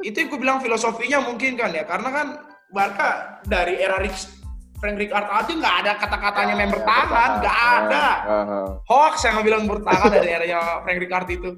[0.07, 2.27] Itu yang gue bilang filosofinya mungkin kan ya, karena kan
[2.73, 4.17] Barca dari era Rick,
[4.81, 8.05] Frank Rijkaard aja nggak ada kata-katanya main ya, bertahan, nggak ada.
[8.89, 11.51] Hoax yang bilang bertahan dari eranya Frank Rijkaard itu.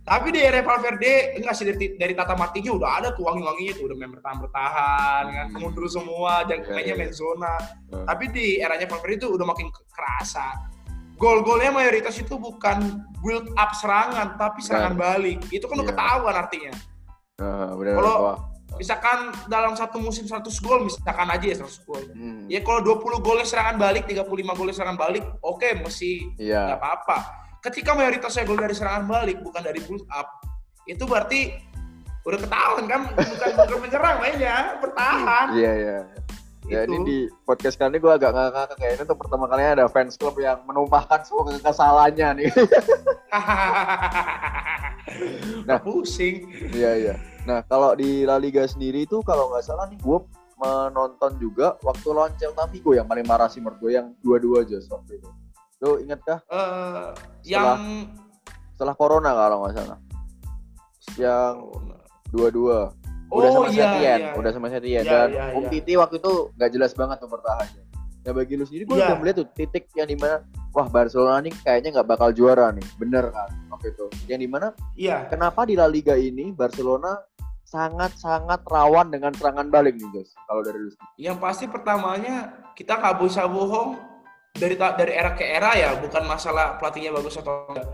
[0.00, 3.84] Tapi di era Valverde enggak sih dari, dari Tata Martino udah ada tuh wangi-wanginya tuh
[3.86, 5.60] udah main bertahan-bertahan kan Hmm.
[5.62, 6.98] mundur semua jangan Iya, mainnya iya.
[6.98, 7.54] main zona.
[7.94, 8.06] Hmm.
[8.10, 10.66] Tapi di eranya Valverde itu udah makin kerasa.
[11.14, 15.38] Gol-golnya mayoritas itu bukan build up serangan tapi serangan balik.
[15.52, 15.92] Itu kan udah Iya.
[15.94, 16.72] ketahuan artinya.
[17.40, 17.94] Benar.
[17.96, 18.38] Kalau-.
[18.78, 22.00] Misalkan dalam satu musim 100 gol misalkan aja ya 100 gol.
[22.14, 22.46] Hmm.
[22.46, 26.70] Ya kalau 20 golnya serangan balik, 35 golnya serangan balik, oke mesti Iya.
[26.70, 27.18] nggak apa-apa.
[27.60, 30.40] Ketika mayoritasnya gol dari serangan balik bukan dari build up,
[30.86, 31.50] itu berarti
[32.24, 35.46] udah ketahuan kan bukan bukan menyerang mainnya, bertahan.
[35.52, 35.98] Iya, iya.
[36.70, 36.94] Ya Itu.
[36.94, 40.14] ini di podcast kali ini gue agak ngakak kayak ini untuk pertama kalinya ada fans
[40.14, 42.50] club yang menumpahkan semua kekesalannya nih.
[45.66, 45.80] Nah.
[45.82, 46.46] pusing.
[46.70, 47.14] Iya iya.
[47.42, 50.18] Nah kalau di La Liga sendiri itu kalau nggak salah nih gue
[50.56, 54.76] menonton juga waktu lawan Celta Vigo yang paling marah sih menurut gue yang dua-dua aja
[54.86, 55.28] waktu itu.
[55.80, 57.80] Lo inget kah Eh, Setelah- yang
[58.74, 59.98] setelah Corona kalau nggak salah
[61.16, 61.54] yang
[62.28, 62.92] dua-dua.
[63.30, 65.70] Udah oh sama iya, Setien, iya, udah sama Setien Iya, dan iya, Om iya.
[65.70, 67.82] Titi waktu itu nggak jelas banget tuh bertahannya.
[68.20, 69.06] Nah bagi lu sendiri gue Iya.
[69.06, 72.82] udah melihat tuh titik yang di mana wah Barcelona nih kayaknya nggak bakal juara nih,
[72.98, 74.06] bener kan waktu itu.
[74.26, 75.16] Yang di mana Iya.
[75.30, 77.16] kenapa di La Liga ini Barcelona
[77.70, 80.90] sangat-sangat rawan dengan serangan balik nih Jos kalau dari lu.
[81.14, 83.94] Yang pasti pertamanya kita nggak bisa bohong
[84.50, 87.86] dari dari era ke era ya, bukan masalah pelatihnya bagus atau enggak.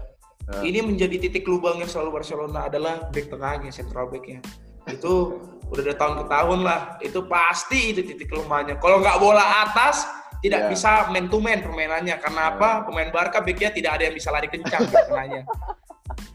[0.46, 0.62] Nah.
[0.64, 4.40] Ini menjadi titik lubangnya selalu Barcelona adalah back tengahnya, central backnya.
[4.88, 6.80] Itu udah dari tahun ke tahun lah.
[7.02, 8.78] Itu pasti itu titik lemahnya.
[8.78, 10.06] Kalau nggak bola atas,
[10.38, 10.68] tidak Ya.
[10.70, 12.14] bisa man to man permainannya.
[12.22, 12.86] Karena apa?
[12.86, 15.42] Pemain Barca backnya tidak ada yang bisa lari kencang back tengahnya.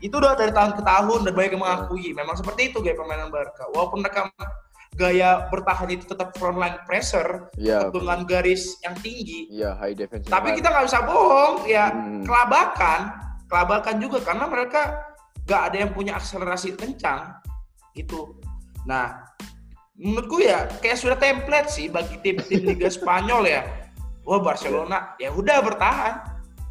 [0.02, 2.10] Itu udah dari tahun ke tahun dan banyak yang mengakui.
[2.12, 3.70] Memang seperti itu gaya permainan Barca.
[3.70, 4.34] Walaupun mereka
[4.92, 9.48] gaya bertahan itu tetap front line pressure Iya, dengan garis yang tinggi.
[9.48, 10.28] iya high defense.
[10.28, 12.22] Tapi kita nggak bisa bohong, ya Hmm.
[12.28, 13.02] kelabakan,
[13.48, 14.82] kelabakan juga karena mereka
[15.48, 17.40] nggak ada yang punya akselerasi kencang,
[17.96, 18.36] gitu.
[18.84, 19.26] Nah,
[19.96, 23.62] menurutku ya kayak sudah template sih bagi tim-tim Liga Spanyol ya.
[24.22, 26.14] Wah Barcelona, ya udah bertahan.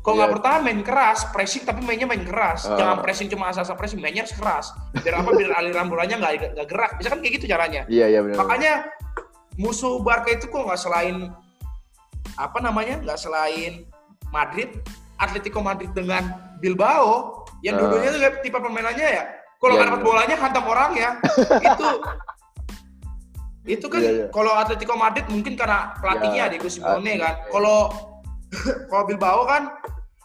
[0.01, 0.37] Kalau nggak Iya.
[0.41, 2.65] bertahan main keras, pressing tapi mainnya main keras.
[2.65, 2.73] Ah.
[2.73, 4.73] Jangan pressing cuma asal-asal pressing, mainnya harus keras.
[4.97, 5.37] Biar apa?
[5.37, 6.91] Biar aliran bolanya nggak nggak gerak.
[6.97, 7.85] Bisa kan kayak gitu caranya.
[7.85, 8.41] Iya iya benar.
[8.41, 8.73] Makanya
[9.61, 11.29] musuh Barca itu kok nggak selain
[12.35, 13.85] apa namanya nggak selain
[14.33, 14.73] Madrid,
[15.21, 17.81] Atletico Madrid dengan Bilbao yang Ah.
[17.85, 19.25] dulunya tuh tipe permainannya ya.
[19.61, 20.09] Kalau Iya, nggak dapat iya.
[20.09, 21.11] bolanya hantam orang ya.
[21.69, 21.87] itu
[23.69, 24.27] itu kan Iya, iya.
[24.33, 27.21] kalau Atletico Madrid mungkin karena pelatihnya Iya, Diego Simeone iya.
[27.21, 27.35] kan.
[27.53, 27.79] Kalau
[28.89, 29.63] kalau Bilbao kan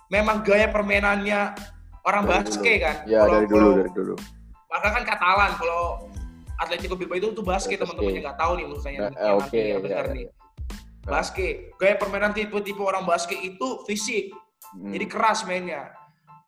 [0.07, 1.53] memang gaya permainannya
[2.03, 2.95] orang Dari Basque kan.
[3.03, 4.15] Iya Kalau- dari dulu dari dulu.
[4.65, 5.81] Barca kan Katalan kalau
[6.55, 7.79] Atletico Bilbao itu tuh basket Basket.
[7.83, 10.13] teman-temannya nggak tahu nih Nah, yang eh, nanti oke, iya, dengar iya.
[10.13, 10.25] nih.
[11.05, 14.33] Basket, gaya permainan tipe-tipe orang basket itu fisik,
[14.73, 14.89] Hmm.
[14.89, 15.93] jadi keras mainnya.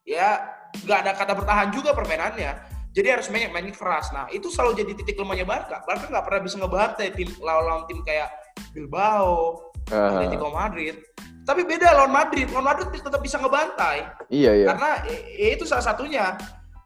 [0.02, 0.42] Ya
[0.82, 2.56] nggak ada kata bertahan juga permainannya.
[2.92, 4.10] Jadi harus mainnya mainnya keras.
[4.10, 5.86] Nah itu selalu jadi titik lemahnya Barca.
[5.86, 8.32] Barca nggak pernah bisa ngebantai tim lawan tim kayak
[8.74, 10.96] Bilbao, Ah, Atletico Madrid.
[11.42, 12.48] Tapi beda lawan Madrid.
[12.50, 14.04] Lawan Madrid tetap bisa ngebantai.
[14.28, 14.68] iya iya.
[14.68, 14.90] Karena
[15.34, 16.36] ya itu salah satunya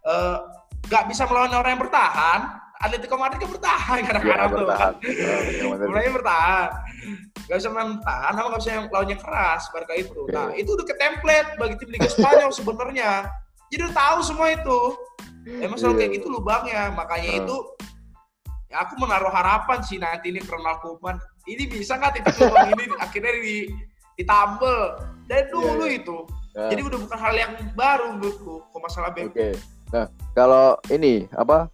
[0.01, 0.37] Eh,
[0.89, 2.39] nggak bisa melawan orang yang bertahan.
[2.81, 4.93] Atletico Madrid kan bertahan Iya kadang-kadang tuh bertahan.
[4.93, 4.93] kan.
[5.29, 5.85] Ah, iya.
[5.85, 6.69] Mulainya bertahan.
[7.45, 10.17] Gak bisa main bertahan, sama gak bisa yang lawannya keras, Barca itu.
[10.17, 10.33] Oke.
[10.33, 13.29] Nah, itu udah ke template bagi tim Liga Spanyol sebenarnya.
[13.69, 14.79] Jadi udah tahu semua itu.
[15.61, 15.99] Emang selalu Iya.
[15.99, 16.81] kayak gitu lubangnya.
[16.91, 17.39] Makanya Ah.
[17.45, 17.55] itu
[18.65, 21.21] ya aku menaruh harapan sih nanti ini Ronald Koeman.
[21.49, 23.57] Ini bisa nggak titik lubang ini akhirnya di
[24.19, 24.77] ditambel
[25.25, 25.99] dari dulu Iya, iya.
[26.03, 26.17] itu.
[26.51, 26.69] Ah.
[26.69, 29.31] Jadi udah bukan hal yang baru menurutku kok masalah back.
[29.31, 29.55] Oke.
[29.91, 31.71] Nah, kalau ini apa?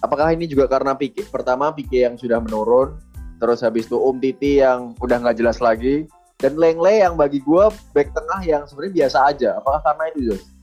[0.00, 2.96] Apakah ini juga karena Pique pertama Pique yang sudah menurun,
[3.36, 6.08] terus habis itu Om Titi yang udah nggak jelas lagi,
[6.40, 9.48] dan Lengle yang bagi gua back tengah yang sebenarnya biasa aja.
[9.60, 10.53] Apakah karena itu, Jos?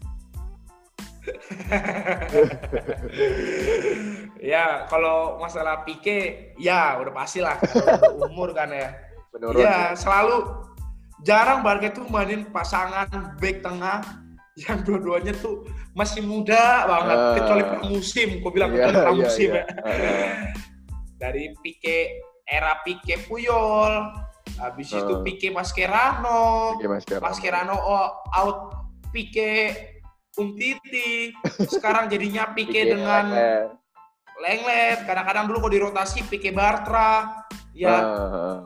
[4.41, 8.89] ya kalau masalah Pique ya udah pasti lah udah umur kan ya.
[9.31, 9.61] Menurun.
[9.63, 10.43] Ya selalu
[11.23, 13.07] jarang Barca itu mainin pasangan
[13.37, 14.01] back tengah
[14.59, 15.63] yang dua-duanya tuh
[15.95, 17.33] masih muda banget Ah.
[17.39, 19.55] kecuali pramusim, gue bilang Iya, kecuali iya, pramusim iya.
[19.55, 19.63] ya.
[19.79, 20.31] Ah,
[21.21, 21.99] Dari Pique
[22.43, 23.93] era Pique Puyol,
[24.59, 25.21] habis itu Ah.
[25.23, 27.21] Pique Mascherano, Kera.
[27.23, 28.57] Mascherano oh, out
[29.11, 29.75] Pique
[30.39, 31.35] Umtiti,
[31.67, 33.25] sekarang jadinya Pique dengan
[34.39, 35.03] Lenglet.
[35.03, 37.91] Kadang-kadang dulu kalau dirotasi Pique Bartra, ya.
[37.91, 38.57] Ah,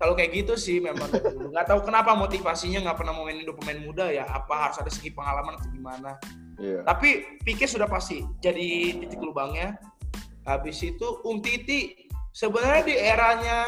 [0.00, 1.12] kalau kayak gitu sih memang.
[1.52, 4.24] Nggak tahu kenapa motivasinya nggak pernah mau mainin dua pemain muda ya.
[4.26, 6.16] Apa harus ada segi pengalaman atau gimana?
[6.60, 6.84] Iya.
[6.84, 9.80] tapi Pique sudah pasti jadi titik lubangnya.
[10.44, 13.58] Habis itu Um Titi sebenarnya di eranya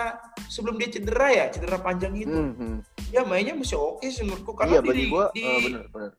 [0.47, 2.79] sebelum dia cedera ya cedera panjang itu hmm.
[3.11, 4.53] ya mainnya masih oke sih menurutku.
[4.55, 6.13] Iya karena bagi di, gua di, eh, bener bener.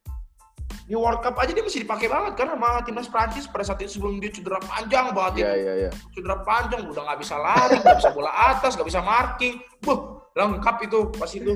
[0.83, 3.99] Di World Cup aja dia masih dipakai banget karena sama timnas Prancis pada saat itu
[3.99, 5.91] sebelum dia cedera panjang banget itu iya iya.
[6.11, 10.75] cedera panjang udah nggak bisa lari nggak bisa bola atas nggak bisa marking Buh, lengkap
[10.87, 11.51] itu pas itu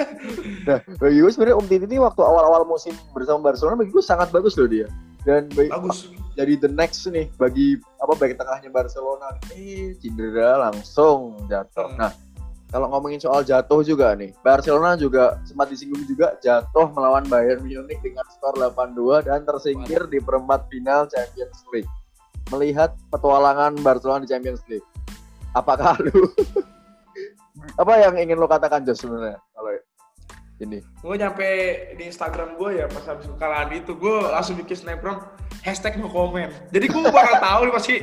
[0.68, 4.28] Nah, bagi gue sebenarnya Om Titi ini waktu awal-awal musim bersama Barcelona bagi gue sangat
[4.28, 4.88] bagus loh dia.
[5.24, 9.36] Dan bagi, bagus jadi the next nih bagi apa back tengahnya Barcelona.
[9.52, 11.90] Eh, cedera langsung jatuh.
[11.92, 11.98] Hmm.
[11.98, 12.12] Nah,
[12.68, 17.96] kalau ngomongin soal jatuh juga nih, Barcelona juga sempat disinggung juga jatuh melawan Bayern Munich
[18.04, 21.88] dengan skor 8-2 dan tersingkir di perempat final Champions League.
[22.52, 24.84] Melihat petualangan Barcelona di Champions League,
[25.56, 26.28] apakah lu
[27.82, 29.72] apa yang ingin lo katakan Jos sebenarnya kalau
[30.60, 30.78] ini?
[30.84, 31.48] gue nyampe
[31.96, 35.24] di Instagram gue ya pas habis kekalahan itu gue langsung bikin snapgram
[35.62, 37.94] hashtag no comment jadi gue bakal tahu nih pasti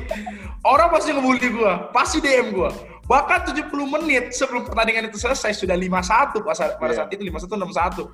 [0.63, 2.69] orang pasti ngebully gue pasti DM gue
[3.05, 7.05] bahkan 70 menit sebelum pertandingan itu selesai sudah 5-1 pas pada Iya.
[7.05, 8.09] saat itu 5-1 6-1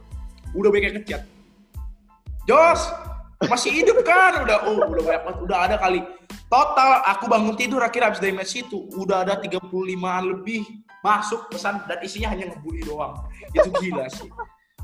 [0.51, 1.23] udah banyak ngechat.
[2.43, 2.81] Jos
[3.47, 4.43] masih hidup kan?
[4.43, 5.39] Udah oh, udah banyak banget.
[5.47, 6.03] Udah ada kali.
[6.51, 10.67] Total aku bangun tidur akhirnya habis dari match itu udah ada 35an lebih
[11.01, 13.15] masuk pesan dan isinya hanya ngebully doang.
[13.55, 14.27] Itu gila sih.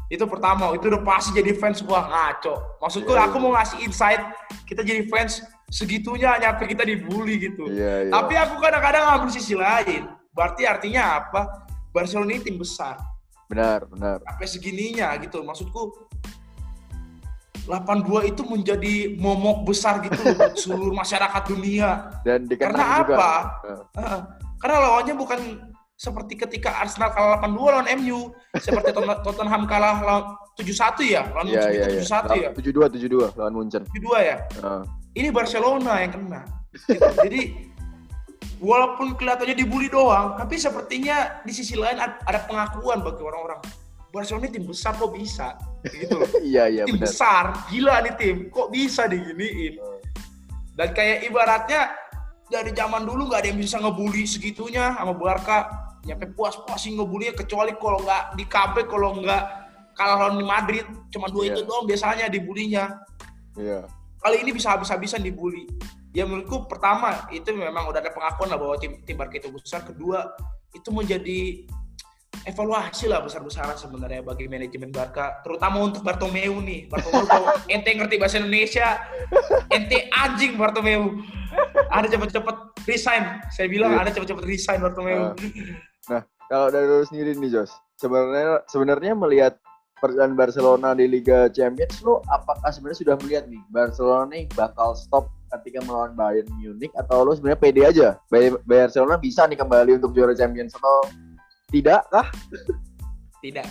[0.07, 2.79] Itu pertama itu udah pasti jadi fans wah ngaco.
[2.79, 4.23] Maksudku Iya, aku mau ngasih insight
[4.63, 8.11] kita jadi fans segitunya nyampe kita dibully gitu Iya, iya.
[8.11, 12.95] tapi aku kadang-kadang ngambil sisi lain berarti artinya apa Barcelona ini tim besar
[13.47, 14.23] benar, benar.
[14.23, 16.07] sampai segininya gitu maksudku
[17.67, 20.15] 82 itu menjadi momok besar gitu
[20.63, 23.15] seluruh masyarakat dunia Dan Karena juga.
[23.19, 23.33] apa?
[23.91, 24.19] Heeh.
[24.57, 25.39] karena lawannya bukan
[25.93, 30.23] seperti ketika Arsenal kalah 8-2 lawan MU seperti Tot- Tottenham kalah lawan
[30.55, 32.01] 7-1 ya lawan kita iya.
[32.07, 33.83] 7-1 ya 72, 72 lawan Munchen.
[33.83, 34.81] 7-2 ya Nah,
[35.17, 36.41] ini Barcelona yang kena.
[37.17, 37.67] Jadi
[38.57, 43.61] walaupun kelihatannya dibully doang tapi sepertinya di sisi lain ad- ada pengakuan bagi orang-orang.
[44.07, 45.57] Barcelona ini tim besar kok bisa?
[45.83, 46.15] Gitu.
[46.15, 47.05] Loh iya, iya tim benar.
[47.05, 48.37] besar gila nih tim.
[48.49, 49.77] Kok bisa diginiin?
[50.73, 51.91] Dan kayak ibaratnya
[52.47, 55.67] dari zaman dulu nggak ada yang bisa ngebully segitunya sama Barca.
[56.07, 59.43] Nyampe puas-puasin ngebully kecuali kalau nggak di comeback kalau nggak
[59.93, 60.85] kalah lawan di Madrid.
[61.11, 61.53] Cuma dua Iya.
[61.53, 62.85] itu doang biasanya dibulinya
[63.57, 63.89] Iya.
[64.19, 65.67] Kali ini bisa habis-habisan dibully.
[66.11, 69.85] Ya menurutku pertama itu memang udah ada pengakuan lah bahwa tim tim Barca itu besar.
[69.85, 70.33] Kedua
[70.73, 71.67] itu menjadi
[72.47, 76.87] evaluasi lah besar-besaran sebenarnya bagi manajemen Barca terutama untuk Bartomeu nih.
[76.87, 79.03] Bartomeu kalau ente ngerti bahasa Indonesia.
[79.69, 81.21] Ente anjing Bartomeu.
[81.91, 82.55] Ada cepet-cepet
[82.87, 83.23] resign.
[83.51, 84.01] Saya bilang Iya.
[84.07, 85.33] ada cepet-cepet resign Bartomeu.
[86.07, 86.23] Ah.
[86.47, 89.59] Kalau dari lu sendiri nih Jos, sebenarnya sebenarnya melihat
[89.97, 95.27] perjalanan Barcelona di Liga Champions, lu apakah sebenarnya sudah melihat nih Barcelona nih bakal stop
[95.49, 98.07] ketika melawan Bayern Munich atau lu sebenarnya pede aja
[98.63, 101.07] Barcelona bisa nih kembali untuk juara Champions atau
[101.67, 102.27] tidak kah?
[103.39, 103.67] tidak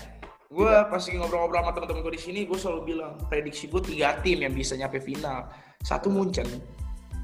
[0.46, 4.40] gue pasti ngobrol-ngobrol sama teman-teman gue di sini gue selalu bilang prediksi gue tiga tim
[4.40, 6.46] yang bisa nyampe final satu Munchen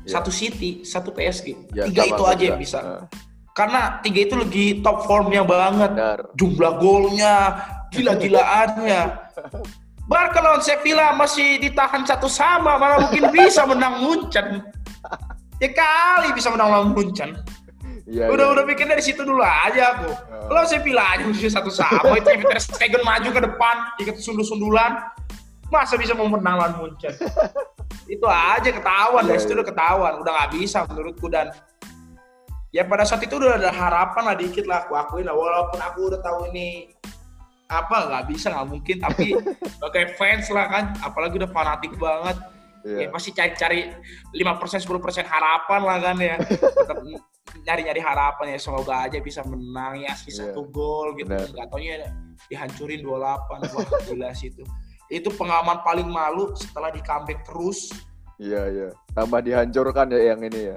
[0.03, 0.19] Ya.
[0.19, 2.43] satu City satu PSG Ya, tiga itu aja juga.
[2.45, 3.07] yang bisa Ah,
[3.55, 6.19] karena tiga itu lagi top formnya banget benar.
[6.35, 7.35] jumlah golnya
[7.93, 9.01] gila-gilaannya
[10.09, 14.67] Barca lawan Sevilla masih ditahan satu sama malah mungkin bisa menang Munchen
[15.63, 17.39] ya kali bisa menang lawan Munchen
[18.03, 18.29] Iya.
[18.35, 18.55] udah iya.
[18.59, 20.51] udah pikir dari situ dulu aja aku Ah.
[20.51, 24.19] Lo saya bilang aja mesti satu sama itu yang Ter Stegen maju ke depan ikut
[24.19, 25.07] sundul-sundulan
[25.71, 27.15] masa bisa mau menang lawan Munchen
[28.11, 29.59] itu aja ketahuan Iya, dari situ iya.
[29.63, 31.55] udah ketahuan udah nggak bisa menurutku dan
[32.75, 35.99] ya pada saat itu udah ada harapan lah dikit lah aku akuin lah walaupun aku
[36.11, 36.91] udah tahu ini
[37.73, 39.33] apa nggak bisa nggak mungkin tapi
[39.73, 42.37] sebagai fans lah kan apalagi udah fanatik banget
[42.83, 43.07] Iya.
[43.07, 43.95] ya pasti cari-cari
[44.35, 46.35] 5% 10% harapan lah kan ya
[46.83, 46.99] tetap
[47.63, 50.51] nyari-nyari harapan ya semoga aja bisa menang ya sih Iya.
[50.51, 52.11] satu gol gitu nggak taunya
[52.51, 54.67] dihancurin 28 wah gila sih itu
[55.15, 57.95] itu pengalaman paling malu setelah di comeback terus
[58.43, 58.89] Iya, iya.
[59.15, 60.77] Tambah dihancurkan ya yang ini ya.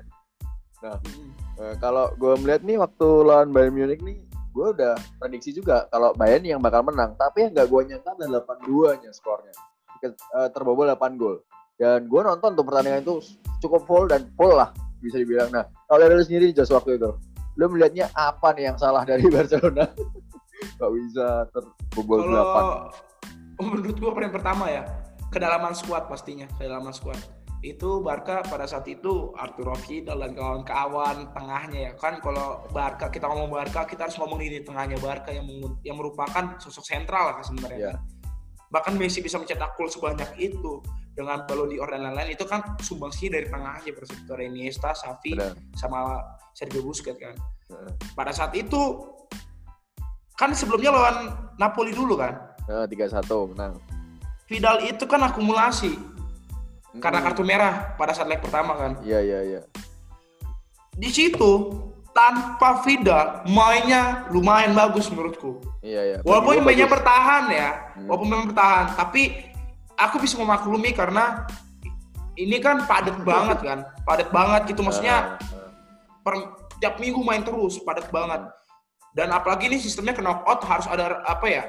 [0.85, 1.33] Hmm.
[1.57, 4.21] Eh, kalau gue melihat nih waktu lawan Bayern Munich nih,
[4.55, 7.11] gue udah prediksi juga kalau Bayern yang bakal menang.
[7.19, 9.51] Tapi yang gak gue nyangka ada 8-2 nya skornya.
[9.99, 11.43] Ke- eh, terbobol 8 gol.
[11.75, 13.19] Dan gue nonton tuh pertandingan itu
[13.59, 14.71] cukup full dan full lah
[15.03, 15.51] bisa dibilang.
[15.51, 17.11] Nah, kalau dari lu sendiri Jos waktu itu,
[17.59, 19.91] lu melihatnya apa nih yang salah dari Barcelona?
[20.79, 22.95] Gak bisa terbobol 8.
[23.55, 24.83] kalau menurut gua yang pertama ya
[25.31, 27.19] kedalaman squad pastinya, kedalaman squad.
[27.65, 33.25] Itu Barca pada saat itu Arturo Vidal dan kawan-kawan tengahnya ya kan kalau Barca kita
[33.25, 35.49] ngomong Barca kita harus ngomong ini tengahnya Barca yang
[35.81, 37.97] yang merupakan sosok sentral lah sebenarnya.
[37.97, 38.05] Kan.
[38.69, 40.77] Bahkan Messi bisa mencetak gol sebanyak itu
[41.17, 45.33] dengan Ballon d'Or dan lain-lain itu kan sumbangsi dari tengahnya saat itu ada Iniesta, Xavi,
[45.33, 45.57] Benar.
[45.73, 46.21] sama
[46.53, 47.33] Sergio Busquets kan.
[47.73, 47.91] Heeh.
[48.13, 49.09] Pada saat itu
[50.37, 52.35] kan sebelumnya lawan Napoli dulu kan.
[52.69, 53.25] Nah, 3-1
[53.57, 53.81] menang.
[54.45, 56.14] Vidal itu kan akumulasi
[56.99, 57.27] karena Mm-mm.
[57.31, 58.91] kartu merah pada saat leg pertama kan.
[59.03, 59.61] Iya, iya, iya.
[60.95, 61.51] Di situ
[62.15, 65.59] tanpa Vidal mainnya lumayan bagus menurutku.
[65.83, 66.17] Iya, iya.
[66.23, 66.95] Walaupun mainnya bagus.
[66.99, 68.07] bertahan ya, Hmm.
[68.07, 69.21] walaupun memang bertahan, tapi
[69.99, 71.43] aku bisa memaklumi karena
[72.39, 75.71] ini kan padat banget kan, padat banget gitu maksudnya Ah, ah.
[76.23, 76.33] per
[76.79, 78.43] tiap minggu main terus padat banget
[79.15, 81.63] dan apalagi ini sistemnya knockout harus ada apa ya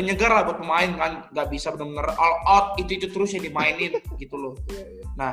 [0.00, 1.12] penyegar lah buat pemain kan.
[1.28, 4.56] Nggak bisa benar-benar all out itu itu terus yang dimainin gitu loh.
[4.72, 5.04] Iya, iya.
[5.14, 5.32] nah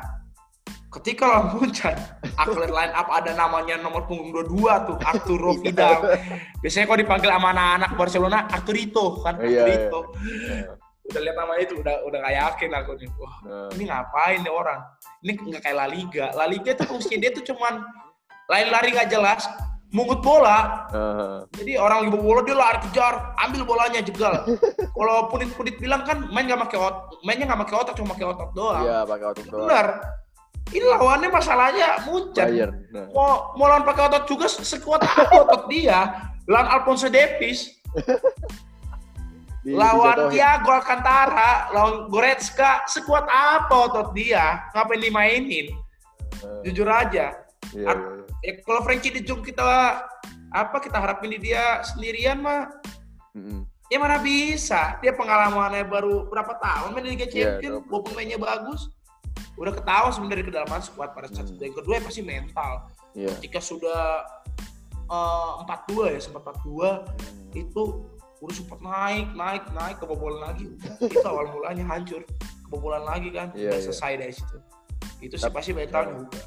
[0.87, 1.95] ketika lawan Munchen
[2.39, 6.03] aku lihat line up ada namanya nomor punggung 22 tuh Arturo Vidal.
[6.59, 9.39] Biasanya kalau dipanggil sama anak-anak Barcelona Arturito kan?
[9.39, 9.99] Iya, Arturito.
[10.19, 10.75] Iya.
[11.07, 13.09] udah lihat nama itu udah udah gak yakin aku nih.
[13.15, 14.79] Wah Nah, ini ngapain nih orang?
[15.23, 16.25] Ini nggak kayak La Liga.
[16.35, 17.79] La Liga tuh fungsinya dia tuh cuman
[18.51, 19.47] lari-lari nggak jelas
[19.87, 20.87] mungut bola.
[20.91, 24.43] Ah, jadi orang lagi bola dia lari kejar ambil bolanya jegal.
[24.97, 28.49] Kalau punit-punit bilang kan main nggak pakai otot mainnya nggak pakai otak cuma pakai otot
[28.51, 28.83] doang.
[28.83, 29.61] Iya, pakai otot doang.
[29.67, 29.87] benar.
[30.67, 32.75] Ini lawannya masalahnya Munchen Bayern.
[32.91, 36.27] Nah, mau mau lawan pakai otot juga sekuat apa otot dia?
[36.51, 37.71] Lawan Alfonso Davies.
[39.63, 40.27] Di- lawan.
[40.27, 44.67] Thiago Alcantara lawan Goretzka sekuat apa otot dia?
[44.75, 45.71] Ngapain dimainin?
[46.43, 47.31] Ah, jujur aja.
[47.71, 48.16] Iya, iya, iya.
[48.47, 49.99] Ya kalau Frankie De Jong kita
[50.47, 52.71] apa kita harapin di dia sendirian mah
[53.35, 53.67] Mm-mm.
[53.91, 57.85] ya mana bisa dia pengalamannya baru berapa tahun main di Liga Iya, Champions dong.
[57.91, 58.87] walaupun mainnya bagus
[59.53, 61.59] udah ketawa sebenarnya kedalaman squad pada saat Hmm.
[61.59, 62.73] yang kedua ya pasti mental
[63.13, 63.29] Iya.
[63.37, 64.23] ketika sudah
[65.07, 67.51] eh, empat dua ya sempat empat dua Hmm.
[67.53, 67.83] itu
[68.37, 70.69] udah sempat naik naik naik kebobolan lagi
[71.01, 72.21] itu awal mulanya hancur
[72.63, 73.81] kebobolan lagi kan udah iya.
[73.81, 74.57] selesai dari situ
[75.19, 76.37] itu sih pasti mental juga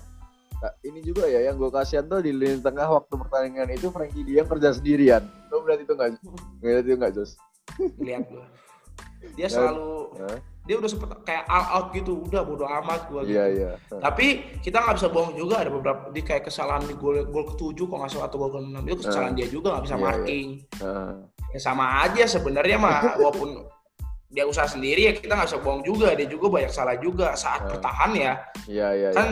[0.83, 4.45] ini juga ya yang gue kasihan tuh di lini tengah waktu pertandingan itu Frankie Diang
[4.47, 5.23] kerja sendirian.
[5.49, 6.09] Lo melihat itu nggak?
[6.61, 7.31] Ngeliat itu nggak, Jos?
[7.97, 8.45] lihat gua
[9.37, 10.39] dia Dan- selalu Hah?
[10.61, 13.71] dia udah sempet kayak all out gitu udah bodo amat gua gitu Iya, iya.
[13.97, 14.27] tapi
[14.59, 18.01] kita nggak bisa bohong juga ada beberapa di kayak kesalahan di gol gol ketujuh kalau
[18.01, 20.09] nggak salah atau gol keenam itu kesalahan dia juga nggak bisa Iya, iya.
[20.09, 20.47] marking
[20.79, 21.13] Nah,
[21.49, 23.51] ya sama aja sebenarnya mah walaupun
[24.29, 27.61] dia usaha sendiri ya kita nggak bisa bohong juga dia juga banyak salah juga saat
[27.61, 27.71] Hmm.
[27.71, 28.33] bertahan ya
[28.67, 29.11] Iya, iya, iya.
[29.13, 29.29] kan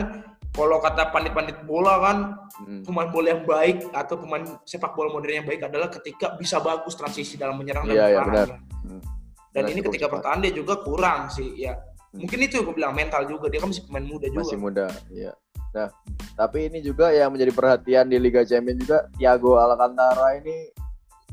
[0.51, 2.17] kalau kata pandit-pandit bola kan
[2.59, 2.83] Mm.
[2.83, 6.91] pemain bola yang baik atau pemain sepak bola modern yang baik adalah ketika bisa bagus
[6.93, 8.27] transisi dalam menyerang dan Iya, iya, bertahan.
[8.27, 8.49] benar.
[8.81, 9.01] Hmm.
[9.49, 10.13] Dan Benar, ini ketika cepat.
[10.19, 11.73] bertahan dia juga kurang sih ya.
[12.11, 12.19] Hmm.
[12.19, 14.41] Mungkin itu gue bilang mental juga dia kan masih pemain muda juga.
[14.41, 15.31] Masih muda, iya.
[15.69, 15.87] Nah,
[16.35, 20.73] tapi ini juga yang menjadi perhatian di Liga Champions juga Thiago Alcantara ini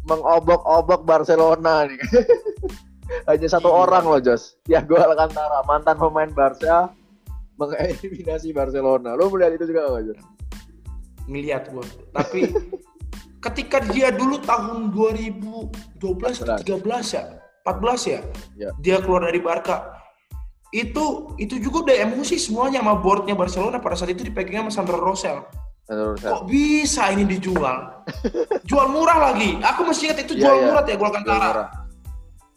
[0.05, 1.98] mengobok-obok Barcelona nih.
[3.29, 3.79] Hanya satu Iya.
[3.81, 4.59] orang loh, Jos.
[4.62, 6.92] Thiago Alcantara, mantan pemain Barca
[7.57, 9.16] mengeliminasi Barcelona.
[9.16, 10.21] Lo melihat itu juga nggak, Jos?
[11.27, 11.85] Ngeliat gue.
[12.12, 12.40] Tapi
[13.47, 17.25] ketika dia dulu tahun 2012 atau 13 ya,
[17.64, 18.21] 14 ya,
[18.55, 18.71] Ya.
[18.79, 19.97] dia keluar dari Barca.
[20.71, 24.99] Itu itu juga udah emosi semuanya sama boardnya Barcelona pada saat itu dipegangnya sama Sandro
[25.01, 25.40] Rosell.
[25.87, 28.03] Kok bisa ini dijual?
[28.66, 29.55] Jual murah lagi.
[29.62, 30.64] Aku masih ingat itu Iya, jual iya.
[30.66, 31.38] murah ya gol Jual Alcantara.
[31.47, 31.66] murah.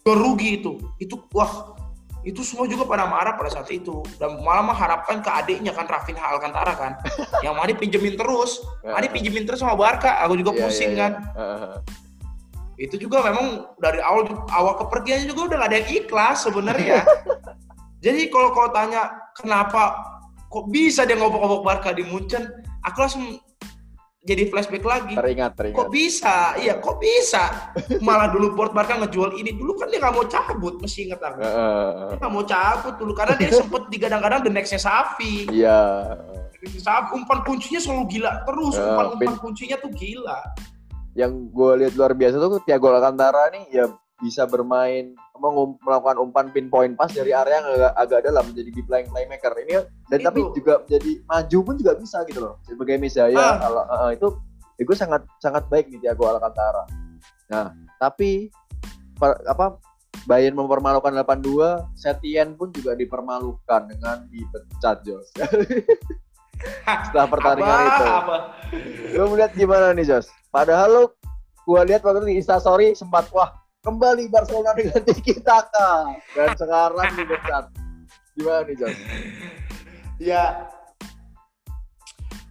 [0.02, 0.72] Jual rugi itu.
[0.98, 1.78] Itu wah
[2.20, 4.04] itu semua juga pada marah pada saat itu.
[4.20, 6.92] Dan malah mengharapkan ke adiknya kan Rafinha Alcantara kan.
[7.44, 8.60] Yang mana pinjemin terus.
[8.84, 10.20] Adi pinjemin terus sama Barca.
[10.28, 11.12] Aku juga Iya, pusing iya, kan.
[11.16, 11.40] Iya.
[11.40, 11.78] Heeh.
[12.80, 14.24] itu juga memang dari awal
[14.56, 17.04] awal kepergiannya juga udah gak ada yang ikhlas sebenarnya.
[18.04, 20.00] Jadi kalau kau tanya kenapa
[20.48, 22.48] kok bisa dia ngobok-ngobok Barca di Munchen?
[22.88, 23.36] Aku langsung
[24.20, 25.16] jadi flashback lagi.
[25.16, 25.76] Teringat, teringat.
[25.80, 26.52] kok bisa?
[26.60, 27.72] Iya kok bisa?
[28.04, 29.56] Malah dulu Port Barca ngejual ini.
[29.56, 31.40] Dulu kan dia nggak mau cabut mesti inget aku.
[31.40, 32.08] Heeh.
[32.12, 35.80] dia nggak mau cabut dulu karena dia sempet digadang-gadang the nextnya Safi Iya.
[36.60, 38.76] Safi umpan kuncinya selalu gila terus.
[38.76, 40.38] Umpan umpan kuncinya tuh gila.
[41.16, 43.88] Yang gue lihat luar biasa tuh Thiago Alcantara nih ya
[44.20, 48.86] bisa bermain mengum- melakukan umpan pinpoint pass dari area yang agak, agak dalam menjadi deep
[48.86, 49.74] lying playmaker ini
[50.06, 50.26] dan Itu.
[50.26, 53.56] tapi juga menjadi maju pun juga bisa gitu loh sebagai Mesaya Ah.
[53.58, 54.28] kalau eh, itu
[54.78, 56.84] itu sangat sangat baik nih Thiago Alcantara.
[57.48, 58.52] Nah tapi
[59.14, 59.80] per- apa
[60.20, 65.32] Bayern mempermalukan 8-2, Setien pun juga dipermalukan dengan dipecat Jos.
[67.08, 68.04] Setelah pertandingan apa, itu.
[68.04, 68.36] apa
[69.16, 70.28] Lu melihat gimana nih Jos?
[70.50, 71.04] Padahal lu
[71.62, 73.48] gua lihat waktu itu di Instastory sempat wah
[73.80, 77.64] kembali Barcelona dengan Tiki Taka dan sekarang dipecat.
[78.36, 78.94] Gimana nih John?
[80.20, 80.68] Ya,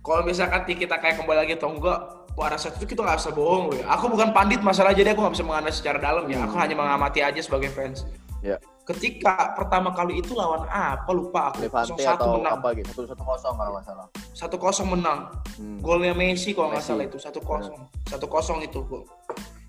[0.02, 2.00] kalau misalkan kita kayak kembali lagi atau enggak,
[2.34, 3.86] pada saat itu kita nggak bisa bohong ya.
[3.94, 6.50] Aku bukan pandit masalah jadi aku nggak bisa menganalisis secara dalam ya.
[6.50, 8.10] Aku hanya mengamati aja sebagai fans.
[8.42, 8.58] Ya.
[8.90, 11.62] Ketika pertama kali itu lawan apa lupa aku.
[11.62, 12.58] Levante 0-1 atau menang.
[12.58, 13.06] apa gitu?
[13.06, 14.08] Satu kosong kalau nggak salah.
[14.34, 15.20] Satu kosong menang.
[15.62, 15.78] Hmm.
[15.78, 17.78] Golnya Messi kalau nggak salah itu satu kosong.
[18.10, 19.06] Satu kosong itu gol.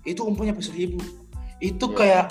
[0.01, 0.97] Itu umpannya sampai seribu.
[1.61, 1.97] Itu Iya.
[1.97, 2.25] kayak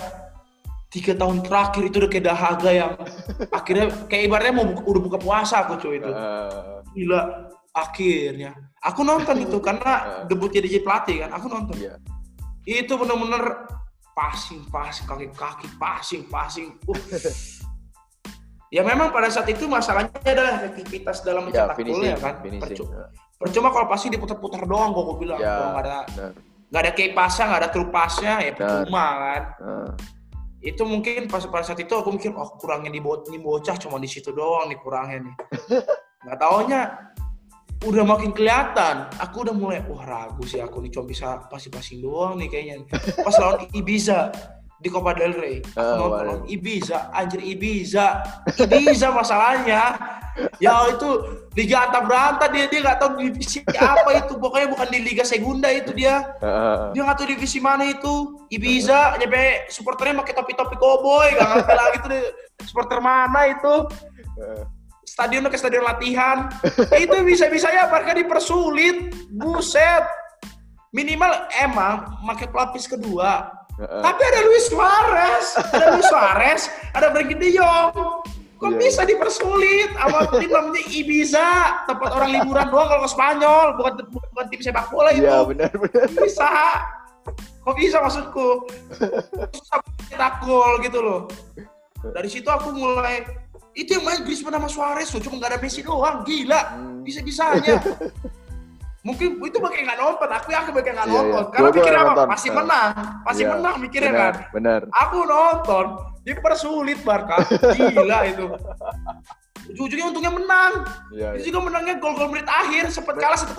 [0.90, 2.92] tiga tahun terakhir itu udah kayak dahaga yang
[3.58, 6.10] akhirnya kayak ibaratnya mau buka- udah buka puasa aku cuy itu.
[6.10, 7.20] Eh, Gila
[7.70, 8.50] akhirnya.
[8.82, 9.92] Aku nonton itu karena
[10.28, 11.30] debut jadi pelatih kan.
[11.32, 11.78] Aku nonton.
[11.78, 11.94] Iya.
[12.66, 13.70] Itu bener-bener
[14.10, 16.74] passing, passing, kaki-kaki, passing, passing.
[16.84, 16.98] Uh.
[18.74, 22.34] ya memang pada saat itu masalahnya adalah efektivitas dalam Ya, mencetak gol ya kan.
[22.42, 22.60] finishing.
[22.60, 22.98] Percuma,
[23.38, 25.38] percuma kalau pasti diputar-putar doang kok gue bilang.
[25.38, 25.98] Ya, Kalau nggak ada.
[26.70, 29.42] Nggak ada kayak pasnya, nggak ada true pasnya ya percuma kan.
[29.58, 29.90] Eh,
[30.70, 33.96] Itu mungkin pas pada saat itu aku mikir oh kurangnya di, bo- di bocah cuma
[33.98, 35.34] di situ doang nih kurangnya nih.
[36.28, 36.80] Nggak taunya
[37.80, 39.08] udah makin kelihatan.
[39.24, 42.84] Aku udah mulai wah ragu sih aku nih cuma bisa passing-passing doang nih kayaknya.
[43.24, 44.28] Pas lawan Ibiza
[44.80, 45.60] di Copa del Rey.
[45.76, 48.24] Oh, nonton Ibiza, anjir Ibiza.
[48.56, 49.96] Ibiza masalahnya.
[50.56, 51.20] Ya itu
[51.52, 54.40] Liga Anta Beranta dia dia nggak tahu divisi apa itu.
[54.40, 56.32] Pokoknya bukan di Liga Segunda itu dia.
[56.40, 58.40] eh, Dia nggak tahu divisi mana itu.
[58.48, 62.24] Ibiza, nyampe supporternya pakai topi-topi koboi, gak ngerti lagi tuh deh,
[62.64, 63.74] supporter mana itu.
[65.04, 66.48] Stadionnya ke stadion latihan.
[66.96, 69.12] itu bisa-bisanya mereka dipersulit.
[69.28, 70.06] Buset.
[70.90, 73.59] Minimal emang pakai pelapis kedua.
[73.80, 76.62] Tapi ada Luis Suarez, ada Luis Suarez,
[76.92, 77.88] ada Frankie De Jong.
[78.60, 79.88] Kok Iya, bisa dipersulit?
[79.96, 81.50] Sama tim namanya Ibiza,
[81.88, 85.24] tempat orang liburan doang kalau ke Spanyol, bukan bukan tim sepak bola itu.
[85.24, 85.72] Iya benar.
[85.72, 86.06] Benar.
[86.12, 86.48] bisa?
[87.64, 88.68] Kok bisa maksudku?
[89.56, 89.80] Susah
[90.12, 91.20] cetak gol gitu loh.
[92.12, 93.24] Dari situ aku mulai
[93.72, 96.20] itu yang main Griezmann sama Suarez tuh cuma nggak ada Messi doang.
[96.28, 97.00] Gila Hmm.
[99.00, 101.50] Mungkin itu bakal nggak nonton aku yakin bakal nggak Iya, nonton iya.
[101.50, 102.26] karena Gua- gua mikir apa nonton.
[102.28, 102.56] pasti Nah.
[102.56, 102.88] menang
[103.22, 104.80] pasti Iya, menang mikirnya benar, kan Benar.
[104.94, 105.84] aku nonton
[106.20, 107.36] dipersulit Barca
[107.72, 108.44] gila itu
[109.70, 110.72] ujung-ujungnya untungnya menang
[111.10, 111.46] Iya itu iya.
[111.48, 113.56] juga menangnya gol-gol menit akhir sempat kalah 1-0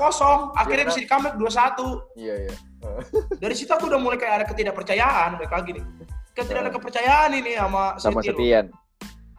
[0.54, 1.84] akhirnya Iya, bisa di comeback 2-1
[2.16, 2.54] Iya iya.
[2.82, 3.02] Eh,
[3.36, 5.84] dari situ aku udah mulai kayak ada ketidakpercayaan kayak lagi nih
[6.32, 8.22] kayak tidak ada kepercayaan ini sama Sama.
[8.22, 8.70] Setian.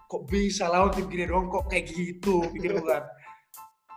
[0.04, 3.00] kok bisa lawan tim gini dong kok kayak gitu pikir kan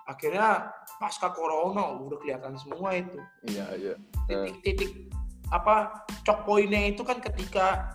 [0.05, 0.69] akhirnya
[1.01, 3.93] pasca corona udah kelihatan semua itu Iya iya.
[4.27, 5.11] titik-titik
[5.53, 7.93] apa cok poinnya itu kan ketika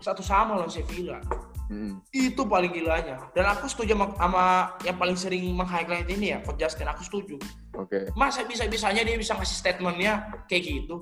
[0.00, 1.20] satu sama lawan Sevilla
[1.64, 1.96] Mm.
[2.12, 4.44] itu paling gilanya dan aku setuju sama, sama
[4.84, 7.40] yang paling sering meng-highlight ini ya Coach Justin aku setuju
[7.80, 8.12] Oke.
[8.12, 11.00] masa bisa-bisanya dia bisa ngasih statementnya kayak gitu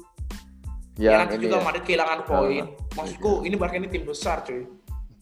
[0.94, 1.64] ya Yang nanti juga ya.
[1.66, 2.64] Madrid kehilangan poin.
[2.94, 4.62] Maksudku ini Barca ini tim besar cuy.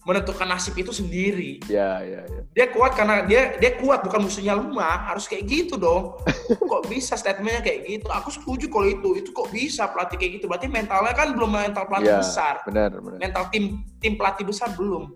[0.01, 1.61] Menentukan nasib itu sendiri.
[1.69, 2.41] Iya iya iya.
[2.57, 5.13] Dia kuat karena dia dia kuat bukan musuhnya lemah.
[5.13, 6.17] Harus kayak gitu dong.
[6.71, 8.07] kok bisa statementnya kayak gitu?
[8.09, 9.09] Aku setuju kalau itu.
[9.21, 10.45] Itu kok bisa pelatih kayak gitu?
[10.49, 12.55] Berarti mentalnya kan belum mental pelatih Iya, besar.
[12.65, 13.19] Benar benar.
[13.21, 15.13] Mental tim tim pelatih besar belum.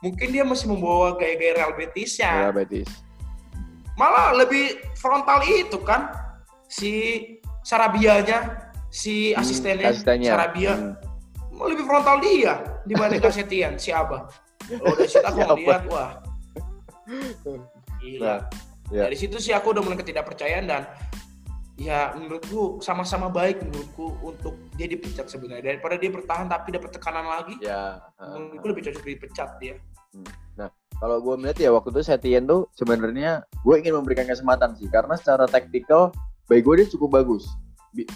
[0.00, 2.48] Mungkin dia masih membawa gaya-gaya Real Betisnya.
[2.48, 2.88] Ya Betis.
[3.98, 6.08] Malah lebih frontal itu kan
[6.70, 6.92] si
[7.60, 10.30] Sarabianya, si Hmm, asistennya, asistennya.
[10.32, 10.72] Sarabia.
[10.72, 11.09] Hmm.
[11.60, 14.32] Mau lebih frontal dia dibanding Kasetian si Abah.
[14.80, 16.24] Oh, dari situ aku ngeliat wah.
[18.00, 18.24] Gila.
[18.24, 18.38] Nah,
[18.88, 19.04] ya.
[19.04, 20.88] Dari situ sih aku udah mulai ketidakpercayaan dan
[21.76, 27.28] ya menurutku sama-sama baik menurutku untuk dia dipecat sebenarnya daripada dia bertahan tapi dapat tekanan
[27.28, 27.60] lagi.
[27.60, 28.00] Ya.
[28.16, 29.76] Menurutku lebih cocok dipecat dia.
[31.00, 35.16] Kalau gue melihat ya waktu itu Setien tuh sebenarnya gue ingin memberikan kesempatan sih karena
[35.16, 36.12] secara taktikal
[36.44, 37.48] bagi gue dia cukup bagus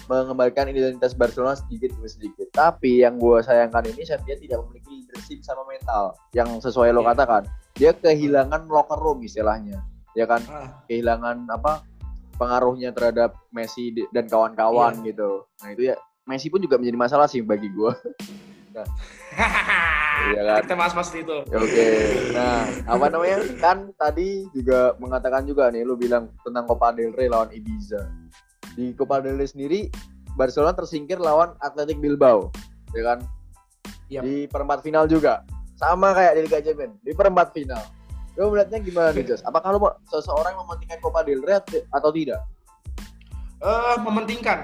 [0.05, 2.47] mengembalikan identitas Barcelona sedikit demi sedikit.
[2.49, 7.09] Tapi yang gue sayangkan ini Setien tidak memiliki leadership sama mental yang sesuai lo Iya.
[7.11, 7.43] katakan.
[7.75, 9.83] Dia kehilangan locker room istilahnya,
[10.15, 10.39] ya kan?
[10.47, 11.83] Ah, Kehilangan apa
[12.35, 15.11] pengaruhnya terhadap Messi dan kawan-kawan Iya.
[15.11, 15.31] gitu.
[15.59, 17.91] Nah itu ya Messi pun juga menjadi masalah sih bagi gue.
[20.25, 20.59] Iya kan?
[20.63, 21.37] Kita bahas-bahas itu.
[21.47, 21.87] Oke,
[22.31, 27.27] nah apa namanya kan tadi juga mengatakan juga nih, lu bilang tentang Copa del Rey
[27.27, 27.99] lawan Ibiza.
[28.75, 29.79] Di Copa del Rey sendiri
[30.35, 32.51] Barcelona tersingkir lawan Athletic Bilbao,
[32.91, 33.19] ya kan?
[34.07, 34.21] Yap.
[34.21, 35.41] Di perempat final juga,
[35.73, 37.79] sama kayak di Liga Champions, di perempat final.
[38.35, 39.39] Lu melihatnya gimana nih, Jos?
[39.41, 42.43] Apakah mau seseorang mementingkan Copa del Rey at- atau tidak?
[43.57, 44.59] Eh, mementingkan.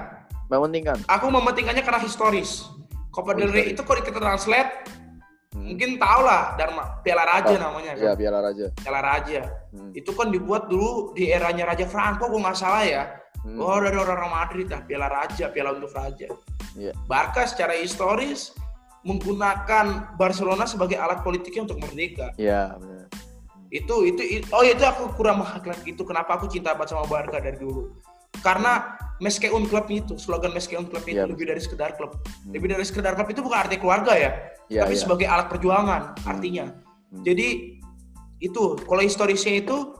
[0.45, 0.99] Mementingkan.
[1.07, 2.67] Aku mementingkannya karena historis.
[3.09, 4.99] Copa del Rey itu kalau kita translate
[5.51, 5.67] Hmm.
[5.67, 8.23] mungkin tau lah Dharma Piala Raja Oh, namanya Ya, kan.
[8.23, 8.65] Piala Raja.
[8.71, 9.41] Piala Raja.
[9.75, 9.91] Hmm.
[9.91, 13.03] Itu kan dibuat dulu di eranya Raja Franco kok nggak salah ya.
[13.41, 13.57] Hmm.
[13.57, 16.29] Oh dari orang Madrid lah, Piala Raja, Piala untuk Raja.
[16.77, 16.93] Yeah.
[17.09, 18.53] Barca secara historis
[19.01, 22.29] menggunakan Barcelona sebagai alat politiknya untuk merdeka.
[22.37, 23.09] Iya, benar.
[23.73, 27.57] Itu itu oh itu aku kurang menghargai itu kenapa aku cinta banget sama Barca dari
[27.57, 27.97] dulu.
[28.45, 32.13] Karena meske un klub itu, slogan meske un klub itu ya, lebih dari sekedar klub.
[32.17, 32.53] Hmm.
[32.53, 34.31] Lebih dari sekedar klub itu bukan arti keluarga ya,
[34.69, 35.01] ya tapi ya.
[35.01, 36.29] sebagai alat perjuangan hmm.
[36.29, 36.65] artinya.
[37.09, 37.23] Hmm.
[37.25, 37.47] Jadi
[38.41, 39.93] itu kalau historisnya itu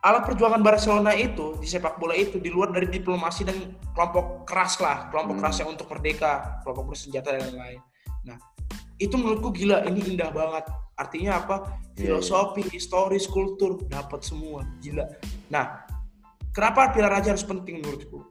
[0.00, 4.80] alat perjuangan Barcelona itu di sepak bola itu di luar dari diplomasi dan kelompok keras
[4.80, 5.42] lah, kelompok hmm.
[5.44, 7.80] keras yang untuk merdeka, kelompok bersenjata dan lain-lain.
[8.24, 8.36] Nah,
[8.96, 10.64] itu menurutku gila, ini indah banget.
[10.96, 11.56] Artinya apa?
[11.96, 12.20] Iya, iya.
[12.20, 15.04] Filosofi, yeah, historis, kultur dapat semua, gila.
[15.48, 15.84] Nah,
[16.50, 18.26] Kenapa Piala Raja harus penting menurutku?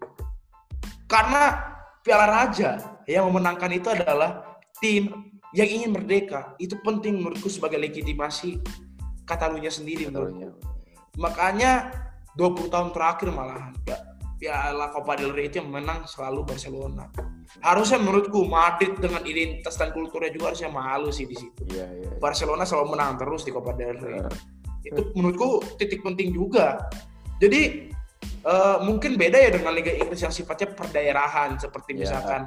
[1.07, 1.55] Karena
[2.03, 6.51] Piala Raja yang memenangkan itu adalah tim yang ingin merdeka.
[6.59, 8.59] Itu penting menurutku sebagai legitimasi
[9.23, 10.57] Katalunya sendiri menurutku.
[11.17, 11.89] Makanya
[12.37, 13.73] 20 tahun terakhir malahan
[14.39, 17.11] Piala Copa del Rey itu yang menang selalu Barcelona.
[17.59, 21.67] Harusnya menurutku Madrid dengan identitas dan kulturnya juga harusnya malu sih di situ.
[21.67, 22.19] Yeah, yeah, yeah.
[22.23, 24.23] Barcelona selalu menang terus di Copa del Rey.
[24.23, 24.31] Uh.
[24.87, 26.87] Itu menurutku titik penting juga.
[27.43, 27.91] Jadi
[28.47, 32.07] uh, mungkin beda ya dengan Liga Inggris yang sifatnya perdaerahan seperti yeah.
[32.07, 32.41] misalkan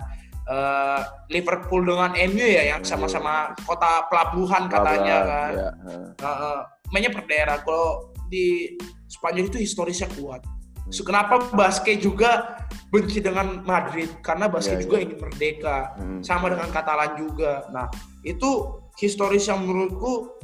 [0.48, 5.52] uh, Liverpool dengan MU ya yang sama-sama kota pelabuhan katanya kan.
[5.52, 5.72] Yeah.
[6.16, 6.58] Uh, uh,
[6.88, 7.60] mainnya per daerah.
[7.60, 8.80] Kalau di
[9.12, 10.40] Spanyol itu historisnya kuat.
[10.88, 12.58] So, kenapa basket juga
[12.88, 14.08] benci dengan Madrid?
[14.24, 15.04] Karena basket yeah, juga yeah.
[15.06, 15.78] ingin merdeka.
[16.00, 16.20] Hmm.
[16.24, 17.68] Sama dengan Katalan juga.
[17.70, 17.86] Nah,
[18.24, 20.42] itu historis yang menurutku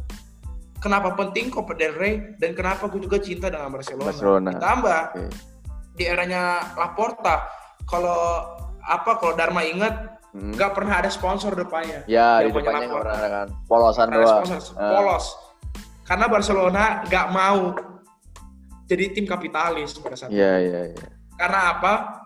[0.78, 4.08] kenapa penting Copa del Rey dan kenapa gue juga cinta dengan Barcelona.
[4.14, 4.50] Barcelona.
[4.54, 5.28] Ditambah okay.
[5.98, 6.42] di eranya
[6.78, 7.44] Laporta
[7.84, 8.54] kalau
[8.88, 10.54] apa kalau Dharma ingat hmm.
[10.56, 10.78] nggak hmm.
[10.78, 12.06] pernah ada sponsor depannya.
[12.08, 14.44] Ya di depannya nggak pernah ada kan polosan doang.
[14.46, 14.62] uh.
[14.76, 15.47] Polos.
[16.08, 17.76] Karena Barcelona nggak mau
[18.88, 21.08] jadi tim kapitalis pada saat Iya iya iya.
[21.36, 22.24] Karena apa?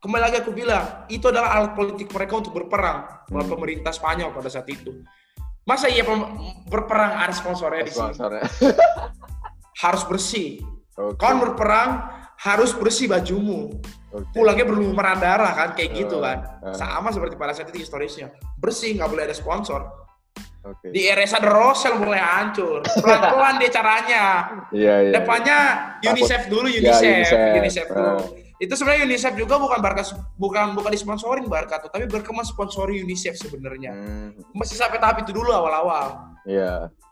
[0.00, 3.54] Kembali lagi aku bilang, itu adalah alat politik mereka untuk berperang melawan hmm.
[3.54, 5.04] pemerintah Spanyol pada saat itu.
[5.68, 6.02] Masa iya
[6.66, 8.16] berperang ada sponsornya di sini?
[9.84, 10.58] harus bersih.
[10.96, 11.20] Okay.
[11.20, 12.10] Kau berperang
[12.40, 13.76] harus bersih bajumu.
[14.10, 14.40] Okay.
[14.40, 16.38] Pulangnya berlumuran darah kan kayak uh, gitu kan.
[16.64, 16.72] Uh.
[16.72, 18.32] Sama seperti pada saat itu historisnya.
[18.56, 19.99] Bersih nggak boleh ada sponsor.
[20.60, 20.92] Okay.
[20.92, 22.84] Di Eresa Rosel mulai hancur.
[22.84, 24.24] Pelan-pelan dia caranya.
[24.68, 25.58] Yeah, yeah, Depannya
[26.04, 26.12] yeah.
[26.12, 28.12] UNICEF dulu UNICEF, yeah, UNICEF, UNICEF dulu.
[28.20, 30.04] Uh itu sebenarnya UNICEF juga bukan Barca
[30.36, 34.52] bukan bukan disponsorin Barca tuh tapi Barca sponsori UNICEF sebenarnya hmm.
[34.52, 37.09] masih sampai tahap itu dulu awal-awal iya -awal.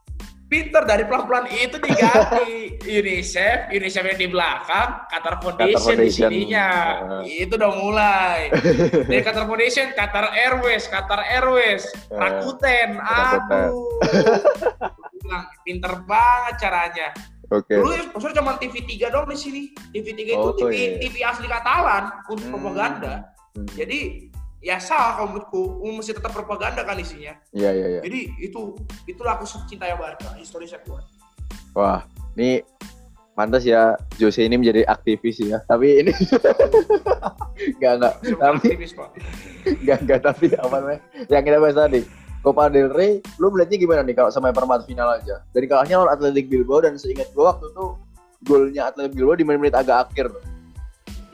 [0.48, 6.28] Pinter dari pelan-pelan itu diganti UNICEF, UNICEF yang di belakang, Qatar Foundation, Qatar Foundation.
[6.32, 6.68] di sininya.
[7.04, 7.22] Uh.
[7.28, 8.40] Itu udah mulai.
[9.12, 12.16] Dari Qatar Foundation, Qatar Airways, Qatar Airways, uh.
[12.16, 13.92] Rakuten, aduh.
[15.20, 17.08] bilang pinter banget caranya.
[17.52, 17.68] Oke.
[17.68, 17.76] Okay.
[17.80, 19.62] Dulu ya sponsor cuma TV 3 dong di sini.
[19.92, 20.88] TV 3 oh, itu TV, iya.
[21.00, 22.52] TV asli Katalan untuk hmm.
[22.56, 23.14] propaganda.
[23.52, 23.68] Hmm.
[23.76, 24.27] Jadi
[24.58, 27.34] ya salah kalau menurutku mesti tetap propaganda kan isinya.
[27.54, 28.00] Iya iya iya.
[28.02, 28.74] Jadi itu
[29.06, 31.06] itulah aku cinta ya Barca, historisnya kuat.
[31.78, 32.02] Wah,
[32.34, 32.66] ini
[33.38, 35.62] pantas ya Jose ini menjadi aktivis ya.
[35.62, 36.12] Tapi ini
[37.78, 38.14] enggak enggak.
[38.18, 39.10] Tapi aktivis, Pak.
[39.84, 41.00] Enggak enggak tapi apa namanya?
[41.28, 42.00] Yang kita bahas tadi
[42.38, 45.42] Copa del Rey, lu melihatnya gimana nih kalau sampai perempat final aja?
[45.50, 47.86] Dari kalahnya lawan Athletic Bilbao dan seingat gue waktu itu
[48.46, 50.30] golnya Athletic Bilbao di menit-menit agak akhir.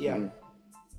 [0.01, 0.16] Iya.
[0.16, 0.29] Hmm.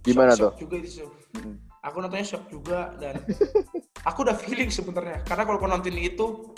[0.05, 0.51] Gimana shock, tuh?
[0.53, 1.05] Shock juga itu.
[1.41, 1.64] Hmm.
[1.86, 3.21] Aku nontonnya shock juga dan
[4.09, 6.53] aku udah feeling sebenarnya karena kalau kau nonton itu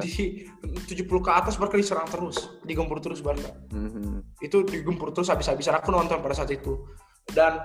[0.00, 3.52] di 70 ke atas Barca diserang terus, digempur terus Barca.
[3.68, 4.40] Mm-hmm.
[4.40, 6.88] Itu digempur terus habis-habisan aku nonton pada saat itu.
[7.28, 7.60] Dan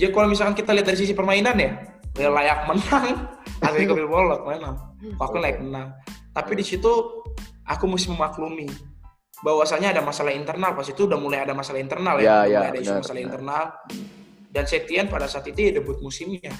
[0.00, 1.70] ya kalau misalkan kita lihat dari sisi permainan ya,
[2.16, 3.28] ya layak menang
[3.60, 4.76] Atletico Bilbao lo menang
[5.20, 5.40] aku okay.
[5.40, 5.88] layak menang
[6.32, 6.90] tapi di situ
[7.68, 8.66] aku mesti memaklumi
[9.40, 12.70] bahwasanya ada masalah internal pas itu udah mulai ada masalah internal ya, ya, ya mulai
[12.72, 13.28] ada isu masalah benar.
[13.28, 13.64] internal
[14.50, 16.50] dan Setien pada saat itu ya debut musimnya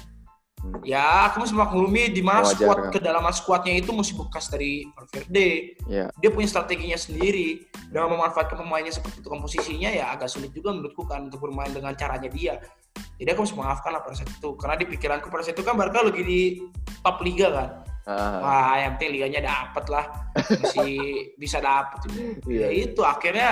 [0.63, 0.81] hmm.
[0.87, 2.91] ya aku mesti memaklumi di mana squad kan?
[2.95, 6.07] kedalaman squadnya itu mesti bekas dari Valverde yeah.
[6.23, 11.03] dia punya strateginya sendiri dengan memanfaatkan pemainnya seperti itu komposisinya ya agak sulit juga menurutku
[11.03, 12.63] kan untuk bermain dengan caranya dia
[13.19, 15.75] jadi aku harus memaafkan lah pada saat itu karena di pikiranku pada saat itu kan
[15.75, 16.41] Barca lagi di
[17.03, 17.69] top liga kan
[18.07, 18.39] uh.
[18.39, 20.05] wah yang penting liganya dapet lah
[20.63, 20.95] masih
[21.41, 22.87] bisa dapet iya, ya iya.
[22.87, 23.49] itu akhirnya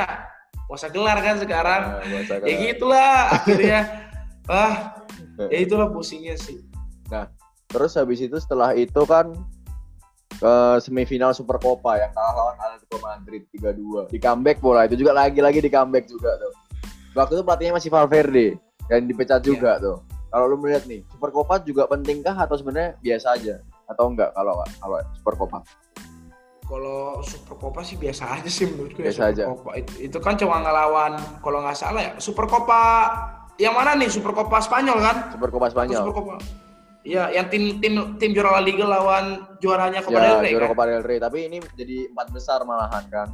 [0.69, 3.81] puasa gelar kan sekarang uh, ya gitulah akhirnya
[4.49, 5.05] ah
[5.53, 6.59] ya itulah pusingnya sih
[7.07, 7.29] nah
[7.69, 9.31] terus habis itu setelah itu kan
[10.39, 15.13] ke semifinal Super Copa yang kalah lawan Atletico Madrid 3-2 di comeback bola itu juga
[15.13, 16.53] lagi-lagi di comeback juga tuh
[17.13, 18.47] waktu itu pelatihnya masih Valverde
[18.89, 19.85] dan dipecat juga yeah.
[19.85, 19.97] tuh.
[20.29, 23.55] Kalau lu melihat nih, Super Copa juga pentingkah atau sebenarnya biasa aja
[23.89, 25.59] atau enggak kalau kalau Super Copa?
[26.69, 29.43] kalau Super Copa sih biasa aja sih menurutku ya, Biasa Super aja.
[29.49, 29.69] Copa.
[29.73, 32.81] Itu, itu kan cuma ngelawan kalau nggak salah ya Super Copa
[33.59, 35.15] yang mana nih Super Copa Spanyol kan?
[35.29, 35.99] Super Copa Spanyol.
[36.01, 36.35] Super Copa.
[36.99, 39.25] Iya, yang tim tim tim juara La Liga lawan
[39.57, 40.71] juaranya Copa ya, del Rey juara kan?
[40.71, 41.17] Copa del Rey.
[41.17, 43.27] Tapi ini jadi empat besar malahan kan.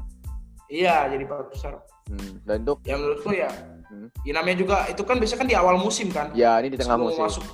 [0.65, 1.73] Iya, jadi empat besar.
[2.05, 2.41] Hmm.
[2.41, 3.49] Dan itu Ya menurutku ya,
[3.85, 4.09] Hmm.
[4.21, 6.33] ya namanya juga itu kan biasanya kan di awal musim kan.
[6.33, 7.21] ya ini di tengah Sebelum musim.
[7.21, 7.45] masuk.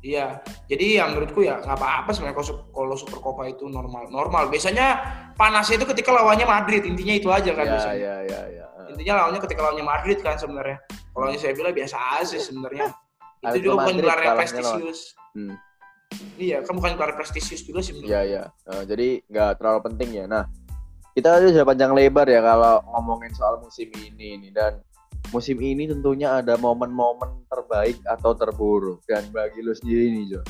[0.00, 4.48] Iya, jadi ya menurutku ya nggak apa-apa sebenarnya kalau, kalau Super Copa itu normal normal.
[4.48, 4.96] Biasanya
[5.36, 8.00] panasnya itu ketika lawannya Madrid intinya itu aja kan Ya, biasanya.
[8.00, 8.66] ya, ya, ya.
[8.94, 10.78] Intinya lawannya ketika lawannya Madrid kan sebenarnya.
[10.88, 12.88] Kalau lawannya saya bilang biasa aja sebenarnya.
[13.40, 15.00] itu juga bukan gelar yang prestisius.
[15.32, 15.56] Hmm.
[16.36, 17.96] Iya, kan bukan gelar prestisius juga sih.
[17.96, 18.42] Iya, iya.
[18.68, 20.24] Eh, jadi nggak terlalu penting ya.
[20.28, 20.44] Nah,
[21.16, 24.78] kita sudah panjang lebar ya kalau ngomongin soal musim ini nih dan
[25.34, 30.40] musim ini tentunya ada momen-momen terbaik atau terburuk dan bagi lu sendiri nih Jo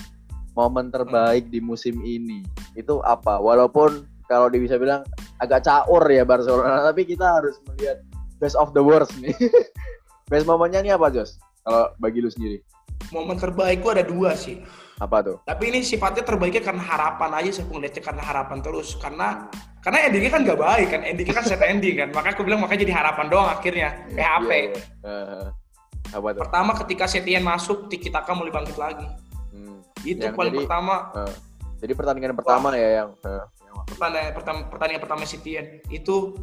[0.54, 2.42] momen terbaik di musim ini
[2.74, 5.02] itu apa walaupun kalau bisa bilang
[5.42, 7.98] agak caur ya Barcelona tapi kita harus melihat
[8.40, 9.36] best of the worst nih.
[10.30, 11.42] Best momennya ini apa Jos?
[11.60, 12.62] Kalau bagi lu sendiri.
[13.10, 14.62] Momen terbaik gua ada dua sih.
[15.00, 15.36] apa tuh?
[15.42, 18.94] Tapi ini sifatnya terbaiknya karena harapan aja saya ngeliatnya karena harapan terus.
[18.94, 19.48] Karena
[19.80, 21.00] karena endingnya kan nggak baik kan.
[21.02, 22.08] Endingnya kan set ending kan.
[22.14, 23.88] Makanya aku bilang makanya jadi harapan doang akhirnya.
[24.12, 24.80] PHP Iya, iya.
[25.02, 25.46] Eh,
[26.14, 26.40] apa tuh?
[26.46, 29.08] Pertama ketika Setien masuk Tiki Taka mulai bangkit lagi.
[29.50, 29.80] Hmm.
[30.04, 30.94] itu Yang paling jadi- pertama.
[31.16, 31.34] Eh,
[31.80, 36.38] jadi pertandingan pertama ya yang, eh, yang pertandingan pertama pertandingan pertama Setien itu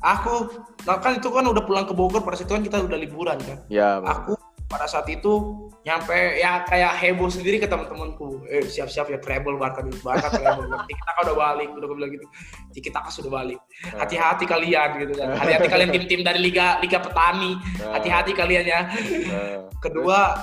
[0.00, 0.48] aku
[0.88, 3.38] nah kan itu kan udah pulang ke Bogor pada saat itu kan kita udah liburan
[3.40, 3.58] kan.
[3.68, 4.36] Ya aku
[4.70, 9.82] pada saat itu nyampe ya kayak heboh sendiri ke teman-temanku eh siap-siap ya treble Barca
[9.82, 10.70] dulu Barca treble.
[10.88, 12.26] Tiki Taka udah balik udah gue bilang gitu.
[12.70, 13.58] Tiki Taka sudah balik.
[13.98, 15.34] Hati-hati kalian gitu kan.
[15.34, 17.58] Hati-hati kalian tim-tim dari liga liga petani.
[17.82, 18.80] Eh, hati-hati kalian ya.
[18.94, 20.38] Eh, kedua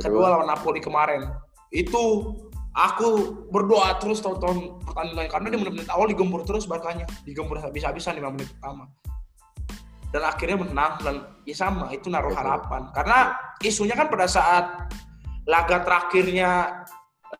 [0.00, 1.28] kedua lawan Napoli kemarin.
[1.68, 2.32] Itu
[2.74, 3.08] aku
[3.50, 8.48] berdoa terus tahun-tahun pertandingan karena di menit-menit awal digembur terus Barkanya digembur habis-habisan 5 menit
[8.58, 8.86] pertama.
[10.10, 11.16] Dan akhirnya menang dan
[11.46, 12.90] ya sama itu naruh harapan.
[12.90, 14.90] Karena isunya kan pada saat
[15.46, 16.82] laga terakhirnya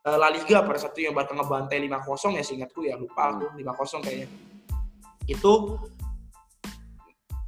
[0.07, 3.51] eh, La Liga pada saat itu yang Barca ngebantai 5-0 ya seingatku ya lupa aku
[3.59, 4.29] 5-0 kayaknya.
[5.27, 5.83] Itu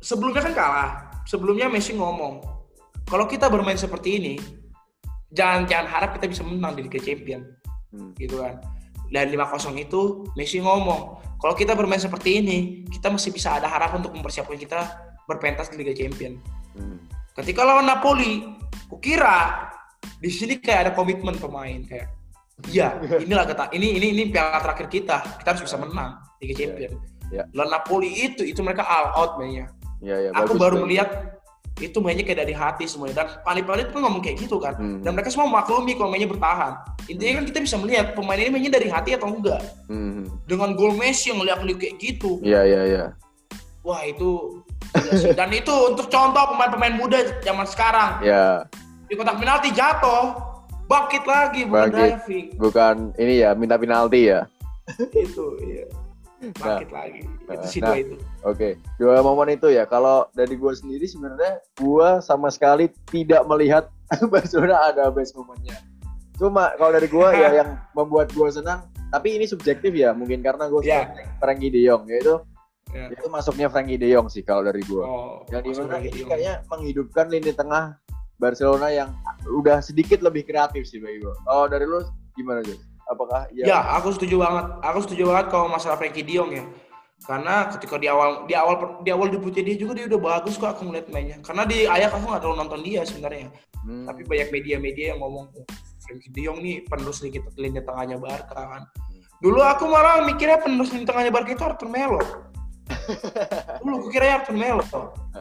[0.03, 0.91] sebelumnya kan kalah
[1.22, 2.43] sebelumnya Messi ngomong
[3.07, 4.35] kalau kita bermain seperti ini
[5.30, 7.61] jangan jangan harap kita bisa menang di Liga Champion
[7.93, 8.59] hmm, gitu kan.
[9.12, 14.07] Dan 5-0 itu Messi ngomong kalau kita bermain seperti ini kita masih bisa ada harapan
[14.07, 14.78] untuk mempersiapkan kita
[15.26, 16.38] berpentas di Liga Champion.
[16.72, 16.97] Hmm.
[17.36, 18.49] ketika lawan Napoli
[18.88, 19.68] kukira
[20.16, 22.09] di sini kayak ada komitmen pemain kayak
[22.72, 26.55] iya ini laga ta- ini ini ini piala terakhir kita kita harus bisa menang Liga
[26.57, 26.93] Champion.
[27.32, 27.45] Iya.
[27.53, 29.68] lawan Napoli itu itu mereka all out mainnya.
[30.05, 31.09] Ya ya aku bagus, baru melihat
[31.81, 33.25] itu mainnya kayak dari hati semuanya.
[33.25, 34.77] Dan Palit-Palit pun ngomong kayak gitu kan.
[34.77, 36.83] Hmm, dan mereka semua maklumi kalau mainnya bertahan.
[37.09, 39.62] Intinya kan kita bisa melihat pemain ini mainnya dari hati atau enggak.
[39.89, 42.43] Hmm, dengan gol Messi yang ngeliat-ngeliat kayak gitu.
[42.45, 43.05] Ya ya ya
[43.83, 44.62] wah itu
[45.39, 48.23] dan itu untuk contoh pemain-pemain muda zaman sekarang.
[48.23, 48.66] Ya
[49.11, 50.55] di kotak penalti jatuh.
[50.83, 54.45] Bangkit lagi bukan diving bukan ini ya minta penalti ya?
[55.25, 55.89] Itu iya
[56.51, 57.95] bangkit lagi itu sih nah.
[57.95, 58.68] dua itu Oke,
[58.99, 59.86] dua momen itu ya.
[59.86, 63.86] Kalau dari gue sendiri sebenarnya gue sama sekali tidak melihat
[64.34, 65.78] Barcelona ada best momennya.
[66.34, 70.66] Cuma kalau dari gue ya yang membuat gue senang, tapi ini subjektif ya, mungkin karena
[70.66, 71.07] gue Ya.
[71.38, 72.43] Frankie De Jong, yaitu
[72.93, 73.09] Ya.
[73.09, 75.01] itu masuknya Frankie De Jong sih kalau dari gue.
[75.01, 77.97] oh yang di mana ini kayaknya menghidupkan lini tengah
[78.36, 79.16] Barcelona yang
[79.49, 81.34] udah sedikit lebih kreatif sih bagi gue.
[81.49, 82.03] Oh dari lu
[82.36, 82.82] gimana Jus?
[83.11, 83.64] Apakah ya?
[83.66, 84.66] Ya, aku setuju banget.
[84.82, 86.64] Aku setuju banget kalau masalah Frankie De Jong ya.
[87.22, 90.74] Karena ketika di awal di awal di awal debutnya dia juga dia udah bagus kok
[90.74, 91.38] aku ngeliat mainnya.
[91.42, 93.46] Karena di Ajax aku nggak terlalu nonton dia sebenarnya.
[93.86, 95.66] Hmm, Tapi banyak media-media yang ngomong "Oh,
[96.03, 98.82] Frankie De Jong nih penerus lini lini tengahnya Barca kan.
[99.38, 102.22] Dulu aku malah mikirnya penerus lini tengahnya Barca itu Arthur Melo.
[103.83, 104.85] Dulu aku kira Arthur Melo.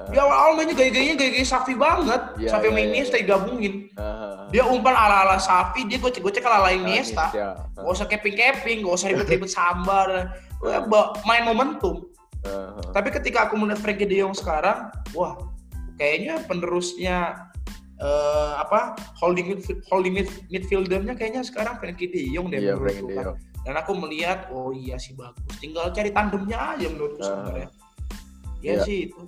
[0.09, 2.21] Di awal-awal mainnya gaya-gayanya gaya-gaya Safi banget.
[2.37, 3.73] Iya, Safi iya, sama iya, Iniesta digabungin.
[3.95, 7.29] ah, Dia umpan ala-ala Safi, dia gocek-gocek ala-ala Iniesta.
[7.31, 7.55] ya.
[7.75, 10.33] Gak usah keping-keping, gak usah ribet-ribet sambar.
[11.25, 12.07] Main momentum.
[12.89, 15.37] Tapi ketika aku melihat Frankie De Jong sekarang, wah,
[15.95, 17.47] kayaknya penerusnya
[18.01, 22.81] eh, apa holding midf- holding mid- midfieldernya kayaknya sekarang Frankie De Jong deh Iya, menurutku
[22.81, 23.35] Frankie De kan.
[23.61, 25.53] Dan aku melihat, oh iya sih bagus.
[25.57, 27.27] Tinggal cari tandemnya aja menurutku Ah.
[27.27, 27.67] sebenarnya.
[28.59, 28.83] Ya Iya.
[28.83, 29.21] sih itu.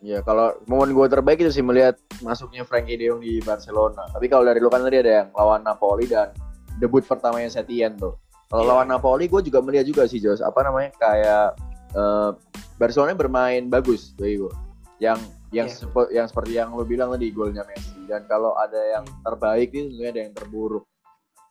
[0.00, 4.08] Ya kalau momen gue terbaik itu sih melihat masuknya Frankie De Jong di Barcelona.
[4.08, 6.32] Tapi kalau dari lu kan tadi ada yang lawan Napoli dan
[6.76, 8.16] debut pertamanya Setien tuh.
[8.48, 8.70] Kalau Iya.
[8.72, 10.40] lawan Napoli gue juga melihat juga sih Jos.
[10.40, 11.46] Apa namanya kayak
[11.90, 12.30] eh,
[12.76, 14.54] Barcelona bermain bagus bagi gue.
[14.98, 15.18] Yang
[15.50, 15.74] yang Iya.
[15.76, 17.98] sepe- yang seperti yang lu bilang tadi golnya Messi.
[18.06, 20.86] Dan kalau ada yang terbaik itu tentunya ada yang terburuk.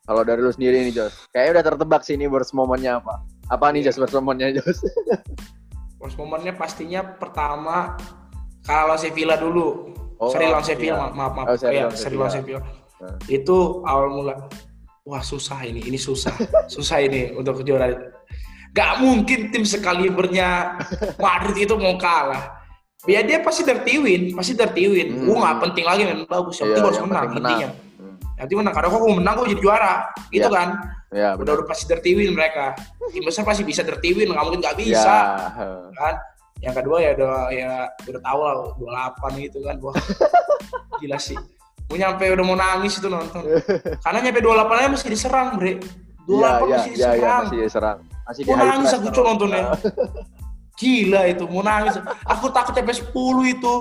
[0.10, 3.22] Kalau dari lu sendiri nih Jos, kayaknya udah tertebak sih ini burst momennya apa.
[3.54, 3.94] Apa nih Iya.
[3.94, 4.82] Jos worst moment-nya Jos?
[6.02, 7.94] Worst momennya pastinya pertama
[8.66, 9.94] kalau Sevilla dulu.
[10.18, 11.14] Oh, seri lawan Sevilla, iya.
[11.14, 11.48] maaf, maaf.
[11.52, 12.62] Oh, seri Iya, lawan seri lawan Sevilla.
[13.04, 13.18] Nah.
[13.30, 14.36] Itu awal mula.
[15.06, 16.34] Wah susah ini, ini susah,
[16.74, 17.94] susah ini untuk juara.
[18.74, 20.80] Gak mungkin tim sekalibernya
[21.20, 22.58] Madrid itu mau kalah.
[23.06, 25.20] Ya dia pasti tertiwin, pasti tertiwin.
[25.20, 25.24] Hmm.
[25.28, 27.60] Gua nggak penting lagi main bagus, yang Iya, penting harus yang menang menang.
[28.42, 28.74] Penting menang.
[28.74, 29.94] Karena kok menang gua jadi juara,
[30.30, 30.56] gitu Iya.
[30.56, 30.70] kan?
[31.10, 32.78] Ya, Udah udah pasti tertiwin mereka.
[33.10, 35.16] Tim besar pasti bisa tertiwin, nggak mungkin nggak Ya, bisa
[35.58, 35.82] heeh.
[35.94, 36.16] kan
[36.60, 37.72] yang kedua ya udah ya
[38.04, 39.96] udah tahu lah 28 gitu kan wah
[41.00, 41.40] gila sih
[41.88, 43.48] gue nyampe udah mau nangis itu nonton
[44.04, 45.80] karena nyampe 28 aja masih diserang bre
[46.28, 47.98] 28 Iya, iya, masih iya, iya, diserang masih diserang.
[48.28, 49.08] Masih Mau nangis aku.
[49.08, 49.64] Cok, nontonnya.
[50.80, 53.08] gila itu mau nangis aku takut sampai 10
[53.50, 53.74] itu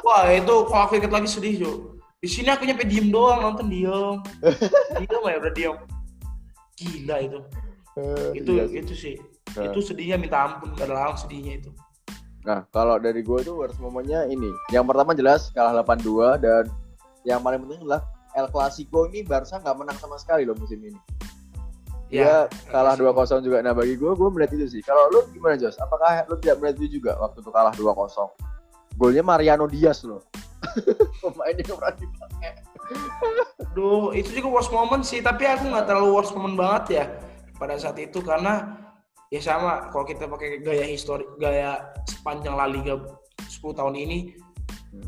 [0.00, 1.70] wah itu kalau aku inget lagi sedih Jo
[2.18, 4.18] di sini aku nyampe diem doang nonton diem
[5.00, 5.76] diem ya udah diem
[6.76, 7.40] gila itu
[7.98, 8.78] Eh, itu iya sih.
[8.78, 9.16] itu sih
[9.58, 9.72] Nah.
[9.72, 11.70] itu sedihnya minta ampun gak ada lalang sedihnya itu
[12.46, 14.48] Nah, kalau dari gue tuh worst momennya ini.
[14.70, 16.64] Yang pertama jelas kalah 8-2 dan
[17.20, 20.96] yang paling penting adalah El Clasico ini Barca nggak menang sama sekali loh musim ini.
[22.08, 23.12] Ya, kalah 2-0
[23.42, 23.60] juga.
[23.60, 24.80] Nah, bagi gue, gue melihat itu sih.
[24.80, 25.76] Kalau lu gimana, Jos?
[25.76, 28.16] Apakah lu tidak melihat itu juga waktu itu kalah 2-0?
[28.96, 30.24] Golnya Mariano Diaz loh.
[31.22, 32.52] Pemainnya pernah dipakai.
[33.74, 37.04] Duh, itu juga worst moment sih, tapi aku nggak terlalu worst moment banget ya
[37.58, 38.78] pada saat itu karena
[39.28, 41.76] ya sama kalau kita pakai gaya histori gaya
[42.08, 42.96] sepanjang La Liga
[43.44, 44.32] 10 tahun ini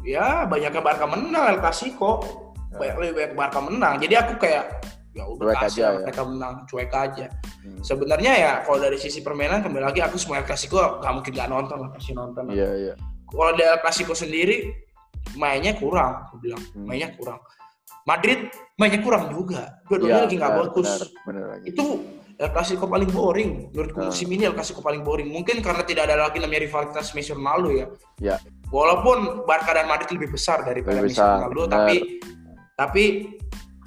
[0.04, 2.20] ya banyaknya Barca menang El Clasico
[2.74, 4.82] banyak lebih banyak Barca menang jadi aku kayak
[5.16, 5.98] ya udah Cuek kasih aja ya.
[6.04, 7.26] mereka menang cuek aja
[7.60, 7.76] Hmm.
[7.84, 11.50] sebenarnya ya kalau dari sisi permainan kembali lagi aku semua El Clasico nggak mungkin nggak
[11.52, 12.56] nonton lah pasti nonton lah.
[12.56, 12.94] Iya, iya.
[13.28, 14.56] kalau dari El Clasico sendiri
[15.34, 16.86] mainnya kurang aku bilang Hmm.
[16.86, 17.40] mainnya kurang
[18.02, 21.64] Madrid mainnya kurang juga dua-duanya Iya, lagi nggak bagus Benar, benar lagi.
[21.68, 21.84] itu
[22.40, 24.08] El Clasico paling boring menurutku Hmm.
[24.08, 27.68] musim ini El Clasico paling boring mungkin karena tidak ada lagi namanya rivalitas Messi Ronaldo
[27.70, 27.86] ya
[28.18, 28.36] Ya.
[28.68, 31.96] walaupun Barca dan Madrid lebih besar daripada Messi Ronaldo tapi
[32.74, 33.04] tapi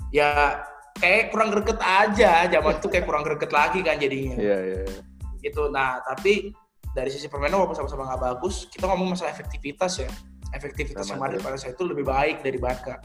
[0.09, 0.61] ya
[0.93, 4.79] kayak kurang greget aja zaman itu kayak kurang greget lagi kan jadinya Iya, iya.
[4.85, 5.01] iya.
[5.41, 6.53] gitu nah tapi
[6.93, 10.09] dari sisi permainan walaupun sama-sama nggak bagus kita ngomong masalah efektivitas ya
[10.53, 13.01] efektivitas yang Madrid pada saat itu lebih baik dari Barca.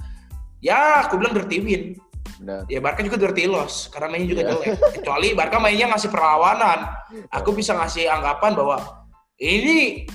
[0.60, 1.84] Ya aku bilang dirty win.
[2.38, 2.68] Benar.
[2.70, 4.50] ya Barca juga dirty loss karena mainnya juga Iya.
[4.52, 4.68] jelek.
[5.00, 6.78] Kecuali Barca mainnya ngasih perlawanan.
[7.34, 8.76] Aku bisa ngasih anggapan bahwa
[9.36, 10.06] ini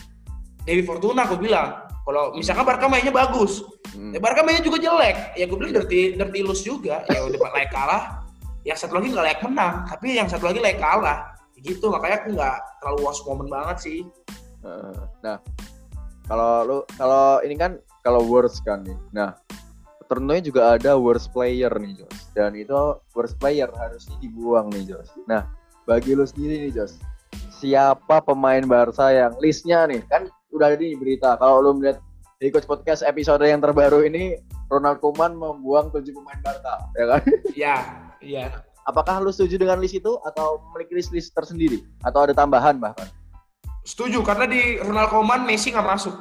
[0.63, 1.83] Dewi Fortuna aku bilang.
[2.03, 3.63] Kalau misalkan Barca mainnya bagus
[3.93, 4.09] Hmm.
[4.09, 5.35] ya Barca mainnya juga jelek.
[5.35, 7.03] Ya gue bilang dirty, dirty loss juga.
[7.11, 8.03] Ya udah layak kalah.
[8.63, 11.33] Yang satu lagi nggak layak menang tapi yang satu lagi layak kalah.
[11.59, 13.99] Gitu makanya aku nggak terlalu worst moment banget sih.
[15.19, 15.37] Nah,
[16.27, 18.95] kalau lu kalau ini kan kalau worst kan nih.
[19.15, 19.35] Nah,
[20.07, 22.17] tentunya juga ada worst player nih, Jos.
[22.35, 22.75] Dan itu
[23.15, 25.09] worst player harusnya dibuang nih, Jos.
[25.25, 25.47] Nah,
[25.87, 26.99] bagi lu sendiri nih, Jos.
[27.63, 30.03] Siapa pemain Barca yang listnya nih?
[30.11, 31.39] Kan udah ada di berita.
[31.39, 32.03] Kalau lu melihat
[32.43, 34.35] di Coach Podcast episode yang terbaru ini
[34.67, 37.21] Ronald Koeman membuang tujuh pemain Barca, ya kan?
[37.55, 37.75] ya
[38.19, 38.45] iya
[38.83, 43.07] Apakah lu setuju dengan list itu atau memiliki list-list tersendiri atau ada tambahan bahkan?
[43.83, 46.15] Setuju karena di Ronald Koeman Messi nggak masuk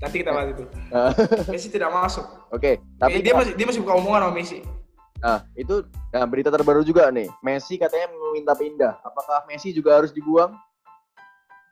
[0.00, 0.64] nanti kita bahas itu
[1.52, 4.60] Messi tidak masuk Oke, tapi tapi dia masih dia masih buka omongan sama Messi
[5.20, 5.84] Nah, itu
[6.16, 7.28] nah berita terbaru juga nih.
[7.44, 9.04] Messi katanya meminta pindah.
[9.04, 10.56] Apakah Messi juga harus dibuang?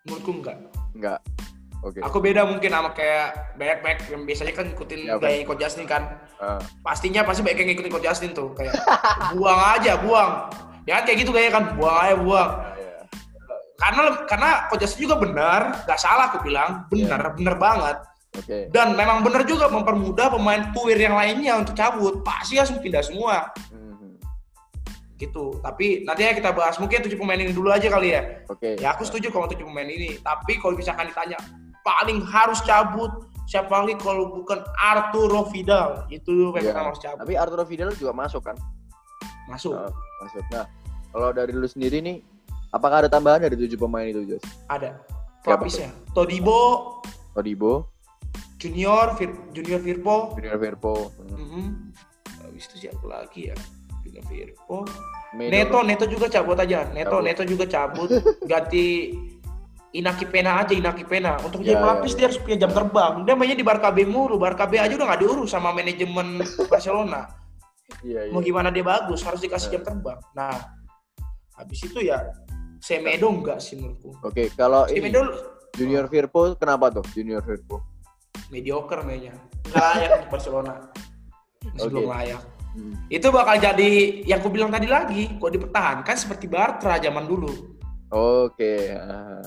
[0.05, 0.57] menurutku enggak
[0.97, 1.20] Enggak.
[1.79, 2.03] Oke.
[2.03, 5.87] aku beda mungkin sama kayak banyak banyak yang biasanya kan ngikutin Ya, gaya Coach Justin
[5.87, 6.03] kan
[6.43, 8.74] Ah, pastinya pasti banyak yang ngikutin Justin tuh kayak
[9.33, 10.51] buang aja buang
[10.91, 12.51] ya kan kayak gitu kayak kan buang aja buang.
[13.79, 17.97] Karena karena Justin juga benar nggak salah aku bilang benar benar banget
[18.35, 18.66] Oke.
[18.74, 23.55] dan memang benar juga mempermudah pemain puir yang lainnya untuk cabut pasti harus pindah semua
[23.70, 24.18] Mhm.
[25.16, 28.74] gitu tapi nanti ya kita bahas mungkin tujuh pemain ini dulu aja kali ya Oke.
[28.76, 31.39] ya aku setuju kalau tujuh pemain ini tapi kalau misalkan ditanya
[31.83, 33.11] paling harus cabut
[33.49, 36.85] siapa lagi kalau bukan Arturo Vidal itu memang Iya.
[36.85, 38.59] harus cabut Tapi Arturo Vidal juga masuk kan?
[39.49, 39.89] masuk Ah,
[40.20, 40.45] masuk.
[40.53, 40.68] Nah,
[41.09, 42.20] kalau dari lu sendiri nih,
[42.71, 44.45] apakah ada tambahan dari tujuh pemain itu, Jos?
[44.66, 44.99] ada.
[45.39, 46.99] Pelapisnya Todibo.
[47.33, 47.89] Todibo,
[48.59, 50.35] Junior Fir- Junior Firpo.
[50.35, 51.64] Junior Firpo, hmm, Mhm.
[52.43, 53.57] habis itu siapa lagi ya?
[54.03, 54.83] Junior Firpo.
[55.31, 56.89] Medo- Neto Neto juga cabut aja.
[56.91, 57.25] Neto Cabut.
[57.25, 58.09] Neto juga cabut.
[58.51, 59.12] Ganti
[59.89, 61.37] Inaki Pena aja Inaki Pena.
[61.39, 63.12] Untuk Ya, jadi pelapis ya, dia harus punya jam terbang.
[63.25, 64.37] Dia mainnya di Barca B mulu.
[64.37, 66.41] Barca B aja udah nggak diurus sama manajemen
[66.73, 67.29] Barcelona.
[68.01, 68.33] Iya, iya.
[68.33, 69.73] mau gimana dia bagus harus dikasih Ya.
[69.79, 70.19] jam terbang.
[70.33, 70.53] Nah
[71.55, 72.21] habis itu ya
[72.79, 75.20] Semedo enggak sih menurutku Oke, kalau ini Semedo
[75.72, 77.05] Junior Firpo kenapa tuh?
[77.11, 77.83] Junior Firpo.
[78.49, 80.74] mediocre mainnya nggak layak untuk Barcelona
[81.68, 81.93] masih Oke.
[81.93, 82.95] belum layak Hmm.
[83.09, 83.91] itu bakal jadi
[84.22, 87.49] yang aku bilang tadi lagi kok dipertahankan seperti Bartra zaman dulu
[88.09, 88.89] Oke.
[88.91, 89.43] ah.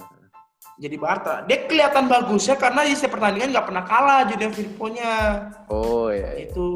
[0.75, 1.45] Jadi Barta.
[1.45, 5.13] Dia kelihatan bagusnya karena di setiap pertandingan nggak pernah kalah Junior Firpo-nya.
[5.67, 6.33] Oh ya.
[6.33, 6.43] ya.
[6.43, 6.69] Itu.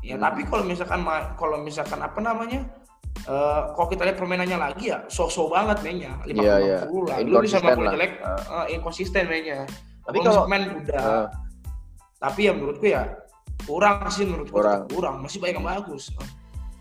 [0.00, 0.22] Ya Hmm.
[0.22, 1.00] tapi kalau misalkan
[1.34, 2.60] kalau misalkan apa namanya?
[3.22, 6.78] Eh kalau kita lihat permainannya lagi ya so-so banget mainnya 50 Iya, iya.
[6.82, 7.16] 60 lah.
[7.20, 7.92] Lu 50 lah.
[7.92, 9.58] jelek, eh, inkonsisten mainnya.
[10.02, 10.98] Tapi Kalau main udah.
[10.98, 11.26] ah,
[12.18, 13.02] Tapi ya menurutku ya
[13.62, 14.86] kurang sih menurutku Kurang.
[14.86, 15.14] kurang.
[15.16, 15.16] kurang.
[15.22, 16.10] Masih banyak yang bagus.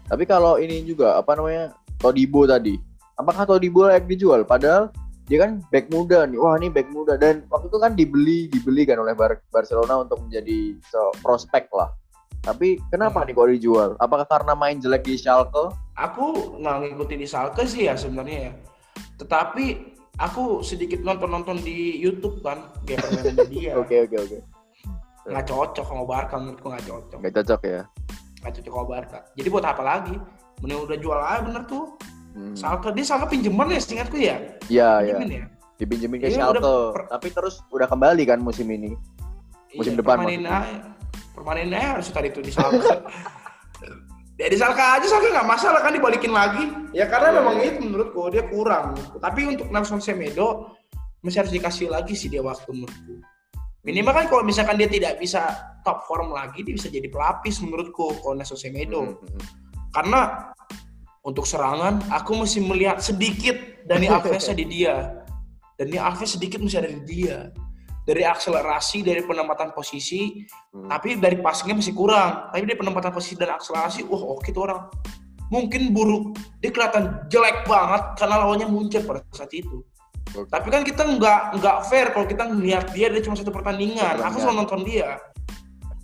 [0.06, 1.72] tapi kalau ini juga apa namanya?
[1.96, 2.76] Todibo tadi.
[3.16, 4.42] Apakah Todibo layak dijual?
[4.44, 4.90] Padahal
[5.24, 6.36] dia kan back muda nih.
[6.36, 10.20] Wah, ini back muda dan waktu itu kan dibeli dibeli kan oleh Bar- Barcelona untuk
[10.20, 11.94] menjadi so- prospek lah.
[12.42, 13.28] Tapi kenapa Hmm.
[13.28, 13.90] nih kok dijual?
[13.96, 15.78] Apakah karena main jelek di Schalke?
[15.94, 18.54] Aku nggak ngikutin di Salke sih ya sebenarnya ya.
[19.16, 19.66] Tetapi
[20.18, 23.72] aku sedikit nonton-nonton di YouTube kan game permainannya dia.
[23.82, 24.38] Oke, oke, oke.
[25.24, 27.18] Nggak cocok sama Barca menurutku nggak cocok.
[27.22, 27.82] Nggak cocok ya.
[28.42, 29.20] Nggak cocok sama Barca.
[29.32, 30.16] Jadi buat apa lagi?
[30.60, 31.86] Mending udah jual aja bener tuh.
[32.34, 32.58] Hmm.
[32.58, 34.38] Salke dia Salke pinjeman ya seingatku ya.
[34.66, 35.16] Iya, iya.
[35.22, 35.46] Ya.
[35.78, 36.74] Dipinjemin ke Iya, Schalke.
[36.90, 38.98] per- Tapi terus udah kembali kan musim ini.
[39.72, 40.90] Musim Iya, depan permanen aja.
[41.42, 42.86] Permanen aja harus tadi itu di Salke.
[44.42, 46.70] ya di Salke aja Salke nggak masalah kan dibalikin lagi.
[46.94, 48.94] Ya karena memang itu menurutku dia kurang.
[49.18, 50.78] Tapi untuk Nelson Semedo
[51.26, 53.26] masih harus dikasih lagi sih dia waktu menurutku.
[53.82, 55.42] Minimal kan kalau misalkan dia tidak bisa
[55.82, 59.18] top form lagi, dia bisa jadi pelapis menurutku kalau Nelson Semedo.
[59.18, 59.42] Hmm.
[59.98, 60.54] Karena
[61.26, 63.58] untuk serangan aku masih melihat sedikit
[63.90, 65.26] Dani Alves di dia.
[65.74, 67.50] Dani Alves sedikit masih ada di dia.
[68.02, 70.42] Dari akselerasi, dari penempatan posisi,
[70.74, 70.90] Hmm.
[70.90, 72.50] tapi dari passingnya masih kurang.
[72.50, 74.90] Tapi dari penempatan posisi dan akselerasi, wah oke tuh orang.
[75.52, 76.34] Mungkin buruk,
[76.64, 79.84] dia kelihatan jelek banget karena lawannya muncul pada saat itu.
[80.32, 80.48] Oke.
[80.48, 84.18] Tapi kan kita nggak nggak fair kalau kita ngeliat dia dia cuma satu pertandingan.
[84.24, 85.20] Aku selalu nonton dia.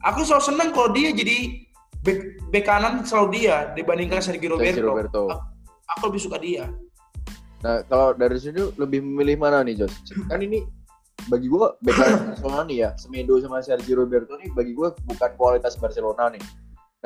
[0.04, 1.64] Aku selalu seneng kalau dia jadi
[2.04, 2.20] back,
[2.52, 4.84] back kanan selalu dia dibandingkan Sergio Sergio Roberto.
[4.84, 5.24] Roberto.
[5.32, 5.42] Aku,
[5.96, 6.68] aku lebih suka dia.
[7.64, 9.94] Nah, kalau dari sini lebih memilih mana nih, Jos?
[10.30, 10.62] Kan ini
[11.28, 11.96] bagi gua back
[12.34, 16.44] Barcelona nih ya, Semedo sama Sergio Roberto nih bagi gua bukan kualitas Barcelona nih.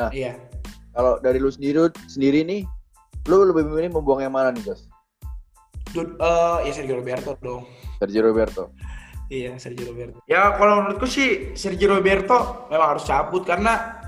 [0.09, 0.33] Iya.
[0.91, 2.61] Kalau dari lu sendiri sendiri nih,
[3.29, 4.89] lu lebih memilih membuang yang mana nih, Jos?
[5.91, 7.67] Dud- eh, ya Sergio Roberto dong.
[7.99, 8.71] Sergio Roberto.
[9.31, 10.19] Iya, Sergio Roberto.
[10.27, 13.99] Ya kalau menurutku sih Sergio Roberto memang harus cabut karena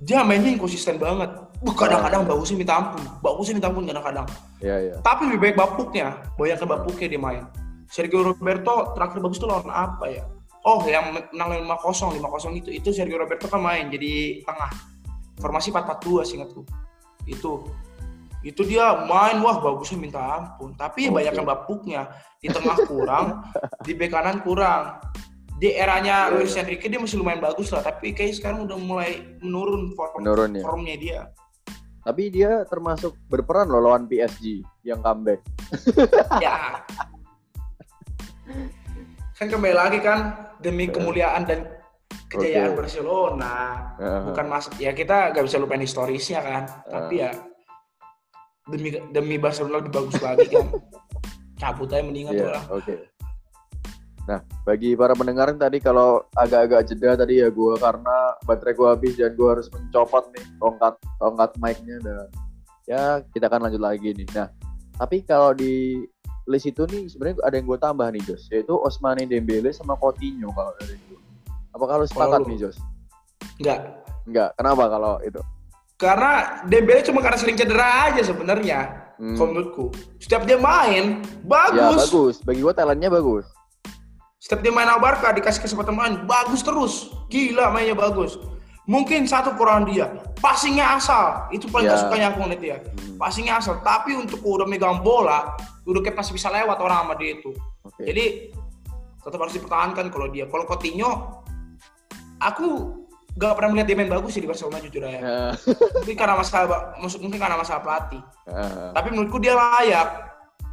[0.00, 1.48] dia mainnya inkonsisten banget.
[1.58, 4.26] Kadang-kadang bagusnya minta ampun, bagusnya minta ampun kadang-kadang.
[4.62, 4.94] Iya, iya.
[5.02, 7.42] Tapi lebih baik bapuknya, bayangkan bapuknya dia main.
[7.88, 10.24] Sergio Roberto terakhir bagus tuh lawan apa ya?
[10.68, 14.72] Oh, yang menang 5-0, 5-0 itu itu Sergio Roberto kan main jadi tengah.
[15.40, 16.62] Formasi 4-4-2 seingatku.
[17.24, 17.64] Itu
[18.46, 21.18] itu dia main wah bagusnya minta ampun tapi Oke.
[21.18, 22.06] banyakkan bapuknya
[22.38, 23.42] di tengah kurang
[23.86, 25.02] di bek kanan kurang
[25.58, 29.26] di eranya Iya, Luis Enrique dia masih lumayan bagus lah tapi kayak sekarang udah mulai
[29.42, 30.62] menurun form Menurun ya.
[30.62, 31.20] formnya dia
[32.06, 35.42] Tapi dia termasuk berperan loh lawan PSG yang comeback.
[36.40, 36.78] ya
[39.38, 40.18] kan kembali lagi kan
[40.58, 40.92] demi Ya.
[40.92, 41.60] kemuliaan dan
[42.28, 42.78] kejayaan Oke.
[42.82, 43.54] Barcelona
[43.96, 44.22] Heeh.
[44.26, 47.30] bukan mas ya kita gak bisa lupain historisnya kan tapi ya
[48.66, 50.66] demi demi Barcelona lebih bagus lagi kan
[51.60, 52.94] cabut aja mendingan tuh Iya, lah oke.
[54.28, 58.92] Nah, bagi para pendengar yang tadi kalau agak-agak jeda tadi ya gua karena baterai gua
[58.92, 62.28] habis dan gua harus mencopot nih tongkat tongkat mic-nya dan
[62.84, 64.28] ya kita akan lanjut lagi nih.
[64.36, 64.52] Nah,
[65.00, 66.04] tapi kalau di
[66.48, 70.48] list itu nih sebenarnya ada yang gue tambah nih Jos, yaitu Osmane Dembele sama Coutinho
[70.50, 71.14] kalau dari itu.
[71.70, 72.76] Apakah lu sepakat nih Jos?
[73.54, 73.80] enggak
[74.24, 74.50] Enggak.
[74.54, 75.40] Kenapa kalau itu?
[75.94, 76.32] karena
[76.64, 78.80] Dembele cuma karena sering cedera aja sebenarnya
[79.18, 79.34] Hmm.
[79.34, 79.86] kalau menurutku
[80.16, 81.50] setiap dia main Ya
[81.90, 82.34] bagus bagus.
[82.40, 83.50] Bagi gua talentnya bagus.
[84.38, 88.38] setiap dia main Barca dikasih kesempatan main bagus terus gila mainnya bagus
[88.86, 90.06] mungkin satu kurang dia
[90.38, 91.92] passingnya asal itu paling Ya.
[91.92, 93.18] gak sukanya aku ngeliat Hmm.
[93.18, 95.58] passingnya asal tapi untuk udah megang bola
[95.88, 97.50] udah kayak masih bisa lewat orang sama dia itu
[97.82, 98.02] Oke.
[98.04, 98.24] jadi
[99.18, 101.40] tetap harus dipertahankan kalau dia kalau Coutinho
[102.38, 102.68] aku
[103.34, 105.40] gak pernah melihat dia main bagus sih di Barcelona jujur aja Ya.
[105.96, 106.66] mungkin karena masalah
[107.00, 108.22] mungkin karena masalah pelatih
[108.92, 110.08] tapi menurutku dia layak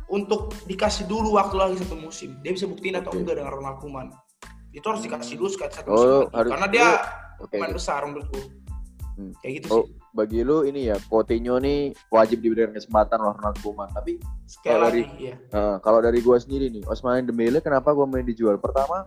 [0.05, 2.38] untuk dikasih dulu waktu lagi satu musim.
[2.45, 3.26] Dia bisa buktiin atau Oke.
[3.26, 4.13] enggak dengan Ronald Koeman.
[4.70, 6.30] Itu harus dikasih dulu sekali satu Oh, lagi.
[6.30, 6.88] harus- Karena dia
[7.49, 8.38] pemain besar menurutku.
[9.18, 9.34] Hmm.
[9.41, 9.97] Kayak gitu Oh, sih.
[10.16, 13.91] Bagi lu ini ya Coutinho nih wajib diberikan kesempatan loh Ronald Koeman.
[13.91, 14.18] Tapi
[14.63, 15.36] kalau dari- iya.
[15.36, 18.55] eh, kalau dari gua sendiri nih, Osman Dembele kenapa gua main dijual?
[18.55, 19.03] Pertama,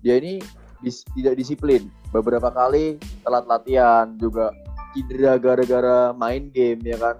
[0.00, 0.40] dia ini
[0.80, 1.92] dis- tidak disiplin.
[2.08, 4.56] Beberapa kali telat latihan, juga
[4.96, 7.16] cedera gara-gara main game ya kan.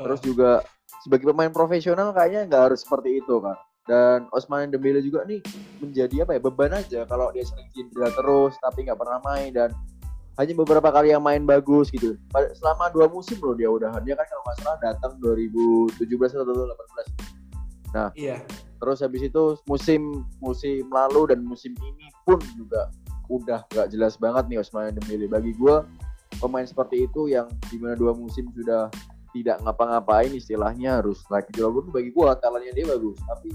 [0.00, 0.64] Terus juga
[1.04, 3.60] sebagai pemain profesional kayaknya nggak harus seperti itu kan.
[3.88, 5.40] Dan Osman Dembele juga nih
[5.80, 9.72] menjadi apa ya beban aja kalau dia sering cedera terus tapi nggak pernah main dan
[10.38, 12.14] hanya beberapa kali yang main bagus gitu.
[12.54, 15.98] Selama dua musim loh dia udahan dia kan kalau nggak salah datang 2017
[16.30, 17.38] atau 2018.
[17.90, 18.38] Nah, Iya.
[18.78, 22.86] terus habis itu musim musim lalu dan musim ini pun juga
[23.26, 25.26] udah nggak jelas banget nih Osman Dembele.
[25.26, 25.82] Bagi gue
[26.38, 28.86] pemain seperti itu yang di mana dua musim sudah
[29.34, 31.66] tidak ngapa-ngapain istilahnya harus lagi gitu.
[31.66, 33.50] Walaupun bagi gue talentnya dia bagus, tapi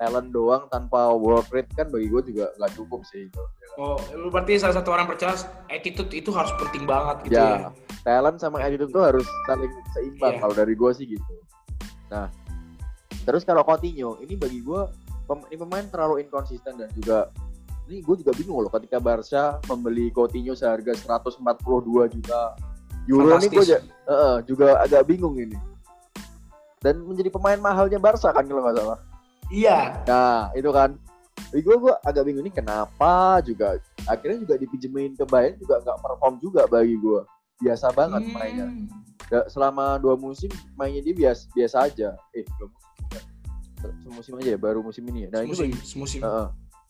[0.00, 3.28] talent doang tanpa work rate kan bagi gue juga nggak cukup sih.
[3.28, 3.42] Gitu.
[3.76, 5.36] Oh, lu berarti salah satu orang percaya
[5.68, 7.68] attitude itu harus penting banget gitu ya.
[7.68, 7.70] ya,
[8.00, 10.40] talent sama attitude tuh harus saling seimbang Iya.
[10.40, 11.34] kalau dari gue sih gitu.
[12.08, 12.32] Nah,
[13.28, 14.80] terus kalau Coutinho ini bagi gue
[15.28, 17.28] pem- ini pemain terlalu inkonsisten dan juga
[17.92, 21.44] ini gue juga bingung loh ketika Barca membeli Coutinho seharga 142
[22.08, 22.40] juta
[23.04, 23.64] euro ini gue
[24.08, 25.60] eh, juga agak bingung ini.
[26.80, 29.09] Dan menjadi pemain mahalnya Barca kan kalau nggak salah.
[29.50, 30.00] Iya.
[30.06, 30.94] Nah, itu kan.
[31.50, 33.82] Bagi gue, gue agak bingung ini kenapa juga.
[34.06, 37.20] Akhirnya juga dipinjemin ke Bayern juga nggak perform juga bagi gue.
[37.60, 38.32] Biasa banget Hmm.
[38.32, 38.66] mainnya.
[39.30, 42.08] Ya, selama dua musim mainnya dia biasa, biasa aja.
[42.34, 43.22] Eh, dua musim.
[44.04, 45.28] Semusim aja ya, baru musim ini ya.
[45.32, 46.20] Nah, Semusim, ini bagi, semusim.
[46.22, 46.48] Heeh.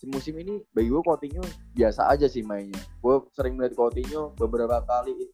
[0.08, 1.44] musim ini bagi gue Coutinho
[1.76, 2.80] biasa aja sih mainnya.
[3.04, 5.28] Gue sering melihat Coutinho beberapa kali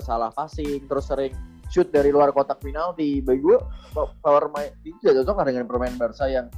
[0.00, 1.34] salah passing, terus sering
[1.70, 3.22] shoot dari luar kotak penalti.
[3.22, 3.58] Bagi gue
[3.94, 6.50] power main itu tidak cocok dengan permain Barca yang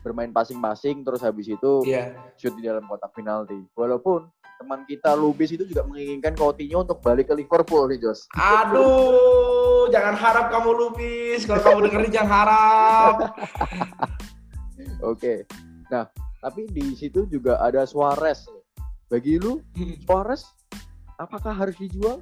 [0.00, 2.14] bermain passing-passing terus habis itu Iya.
[2.38, 3.58] shoot di dalam kotak penalti.
[3.74, 8.26] Walaupun teman kita Lubis itu juga menginginkan Coutinho untuk balik ke Liverpool nih Jos.
[8.34, 11.46] Aduh, jangan harap kamu lupis.
[11.46, 13.14] Kalau kamu dengerin jangan harap.
[15.14, 15.46] Oke.
[15.88, 16.10] Nah,
[16.42, 18.50] tapi di situ juga ada Suarez.
[19.08, 19.62] Bagi lu
[20.04, 20.42] Suarez
[21.16, 22.20] apakah harus dijual?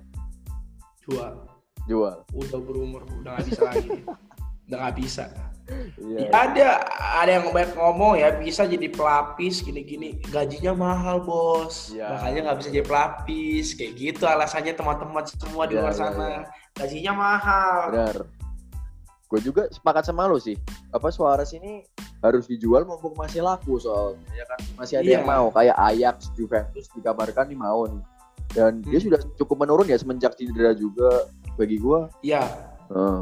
[1.08, 1.55] Jual.
[1.86, 2.22] Jual.
[2.30, 3.88] Udah berumur, udah nggak bisa lagi.
[4.66, 5.24] Udah nggak bisa.
[5.98, 6.26] Iya.
[6.26, 6.68] Ya, ada
[7.18, 12.06] ada yang banyak ngomong ya bisa jadi pelapis gini-gini gajinya mahal bos Ya.
[12.06, 16.22] makanya nggak bisa jadi pelapis kayak gitu alasannya teman-teman semua di Ya, luar ya, sana
[16.24, 16.42] ya.
[16.72, 18.16] gajinya mahal Benar.
[19.26, 20.54] Gue juga sepakat sama lu sih.
[20.90, 21.82] Apa Suarez ini
[22.22, 25.14] harus dijual mumpung masih laku soalnya ya kan masih ada Iya.
[25.18, 28.02] yang mau kayak Ajax, Juventus dikabarkan nih mau nih.
[28.54, 29.06] Dan dia Hmm.
[29.10, 31.26] sudah cukup menurun ya semenjak cedera juga
[31.56, 32.06] bagi gua.
[32.20, 32.44] ya
[32.88, 33.20] eh,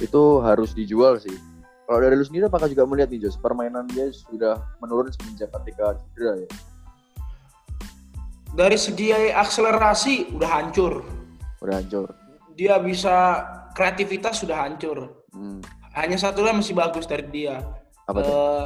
[0.00, 1.34] itu harus dijual sih.
[1.82, 5.98] Kalau dari lu sendiri apakah juga melihat nih Jos permainan dia sudah menurun semenjak ketika
[6.08, 6.48] cedera ya?
[8.52, 11.00] dari segi akselerasi udah hancur
[11.58, 12.08] Udah hancur.
[12.52, 13.40] dia bisa
[13.72, 15.64] kreativitas sudah hancur Hmm.
[15.94, 17.64] hanya satu yang masih bagus dari dia
[18.04, 18.28] Apa tuh?
[18.28, 18.64] Eh,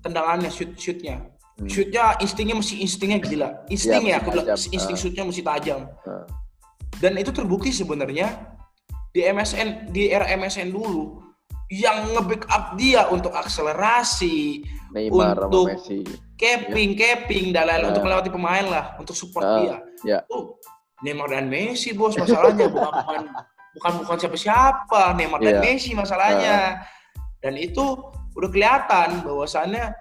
[0.00, 1.22] tendangannya shoot shootnya
[1.54, 1.66] Hmm.
[1.66, 5.00] shootnya instingnya masih instingnya gila insting Iya, ya aku bilang insting Ah.
[5.00, 6.26] shootnya masih tajam Ah.
[6.98, 8.34] dan itu terbukti sebenarnya
[9.18, 11.18] di MSN di era MSN dulu
[11.68, 14.62] yang nge-backup dia untuk akselerasi,
[14.94, 16.00] Neymar untuk- Messi.
[16.38, 17.90] capping, capping dan lain-lain Ah.
[17.90, 19.76] untuk melewati pemain lah, untuk support Ah, dia.
[20.06, 20.18] ya.
[20.30, 20.54] Oh,
[21.02, 23.26] Neymar dan Messi bos masalahnya bukan
[23.74, 25.60] bukan bukan siapa-siapa Neymar dan Iya.
[25.60, 26.86] Messi masalahnya.
[27.38, 27.84] Dan itu
[28.32, 29.92] udah kelihatan bahwasannya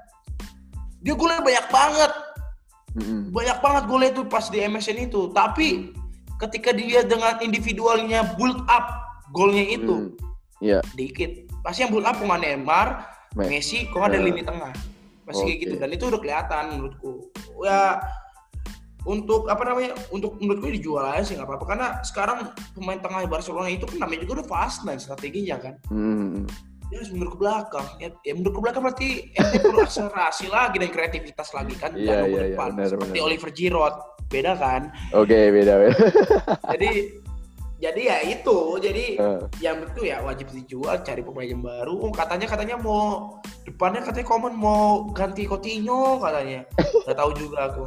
[0.99, 2.11] dia golnya banyak banget,
[2.95, 3.21] Mm-mm.
[3.29, 5.29] banyak banget golnya itu pas di MSN itu.
[5.29, 5.93] Tapi
[6.37, 10.15] ketika dia dengan individualnya build up golnya itu Hmm.
[10.57, 10.79] Iya.
[10.93, 11.45] dikit.
[11.61, 13.03] Pasti yang build up cuma Neymar,
[13.35, 14.23] Me- Messi, kok ada Eh.
[14.23, 14.73] lini tengah.
[15.21, 15.63] Pasti kayak Oke.
[15.63, 17.11] gitu dan itu udah kelihatan menurutku.
[17.61, 17.99] Ya
[19.03, 19.91] untuk apa namanya?
[20.09, 22.37] Untuk menurutku dijual aja sih nggak apa-apa karena sekarang
[22.71, 25.73] pemain tengah Barcelona itu kan namanya juga udah fast man strateginya kan.
[25.87, 26.43] Hmm.
[26.87, 27.87] Dia harus mundur ke belakang.
[27.99, 31.91] Ya, ya mundur ke belakang berarti ente perlu akselerasi lagi dan kreativitas lagi kan.
[31.91, 33.25] Iya, Jangan iya, iya, benar, Seperti benar.
[33.27, 33.95] Oliver Giroud.
[34.27, 34.81] Beda kan?
[35.11, 35.95] Oke, beda beda.
[36.73, 36.89] Jadi
[37.77, 38.57] jadi ya itu.
[38.81, 43.37] Jadi Eh, yang itu ya wajib dijual cari pemain yang baru oh, katanya katanya mau
[43.65, 46.65] depannya katanya Coman mau ganti Coutinho katanya
[47.05, 47.83] nggak tahu juga aku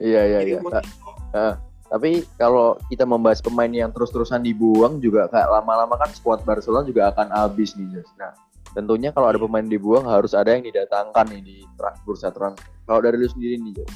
[0.00, 0.58] Iya iya iya.
[0.60, 1.48] Ta- Coutinho
[1.84, 7.12] Tapi kalau kita membahas pemain yang terus-terusan dibuang juga kayak lama-lama kan skuad Barcelona juga
[7.14, 8.08] akan habis nih, Jos.
[8.18, 8.34] Nah,
[8.74, 12.66] tentunya kalau ada pemain dibuang harus ada yang didatangkan nih di tra- bursa transfer.
[12.88, 13.92] Kalau dari lu sendiri nih, Jos.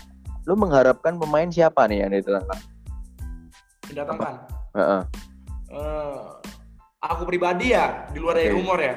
[0.47, 2.59] Lu mengharapkan pemain siapa nih yang didatangkan?
[3.89, 4.35] mendatangkan
[4.73, 5.03] Heeh.
[5.69, 6.19] Eh,
[6.99, 8.57] aku pribadi ya di luar dari Oke.
[8.57, 8.95] rumor ya.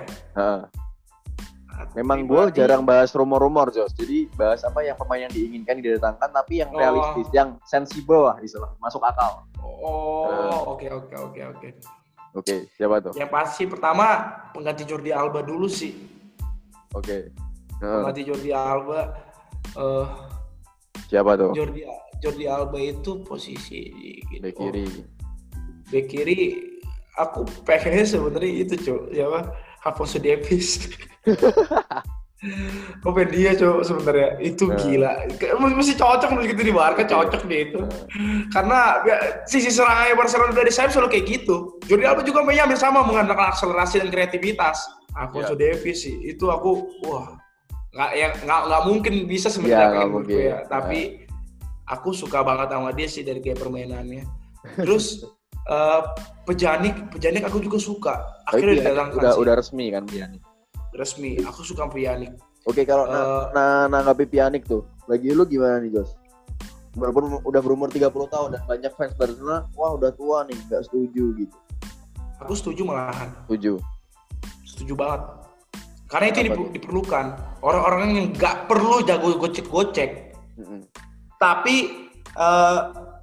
[1.72, 3.90] Aku Memang gue jarang bahas rumor-rumor, Jos.
[3.92, 6.78] Jadi bahas apa yang pemain yang diinginkan didatangkan tapi yang Oh.
[6.78, 9.44] realistis, yang sensible lah istilah, masuk akal.
[9.62, 11.68] oh oke oke oke oke
[12.32, 13.12] Oke, siapa tuh?
[13.14, 15.98] yang pasti pertama pengganti Jordi Alba dulu sih
[16.94, 17.34] Oke.
[17.78, 17.96] Heeh.
[17.98, 19.10] pengganti Jordi Alba
[19.74, 20.08] eh
[21.10, 21.52] Siapa tuh?
[21.52, 21.82] Jordi
[22.22, 23.90] Jordi Alba itu posisi
[24.30, 24.40] gitu.
[24.40, 24.86] Bek kiri.
[25.92, 26.56] Bek kiri
[27.14, 29.40] aku pengennya sebenarnya itu cok siapa
[29.84, 30.88] Alfonso Davies
[33.06, 34.30] Kok pengen dia cok sebenarnya.
[34.42, 34.78] Itu Nah.
[34.82, 35.12] gila.
[35.38, 37.80] Kayak mesti cocok menurut gitu di Barca cocok deh itu.
[37.86, 38.50] Nah.
[38.50, 39.16] karena ya,
[39.46, 41.78] sisi serangnya Barcelona dari sayap selalu kayak gitu.
[41.86, 44.82] Jordi Alba juga mainnya hampir sama mengandalkan akselerasi dan kreativitas.
[45.14, 45.78] Alfonso Iya.
[45.78, 46.18] Davies sih.
[46.26, 47.38] Itu aku wah
[47.94, 50.50] nggak ya nggak nggak mungkin bisa Iya, sebenarnya kayak menurutku mungkin.
[50.50, 50.58] ya.
[50.66, 51.00] Tapi
[51.86, 54.26] aku suka banget sama dia sih dari gaya permainannya.
[54.82, 55.22] Terus
[55.64, 56.02] eh
[56.42, 60.42] Pejanik Pejanik aku juga suka Tapi akhirnya Pjanic didatangkan udah sih udah resmi kan Pjanic.
[60.92, 62.32] resmi aku suka Pejanik
[62.62, 63.12] Oke kalau Eh.
[63.12, 66.14] na na- nanggapi Pjanic tuh, bagi lu gimana nih Jos?
[66.94, 71.34] Walaupun udah berumur 30 tahun dan banyak fans Barcelona, wah udah tua nih, nggak setuju
[71.36, 71.58] gitu.
[72.38, 73.82] aku setuju malahan Setuju.
[74.64, 75.22] setuju banget
[76.08, 77.26] karena itu diper- diperlukan
[77.62, 80.82] orang-orang yang nggak perlu jago gocek-gocek Mm-mm.
[81.36, 82.80] tapi eh,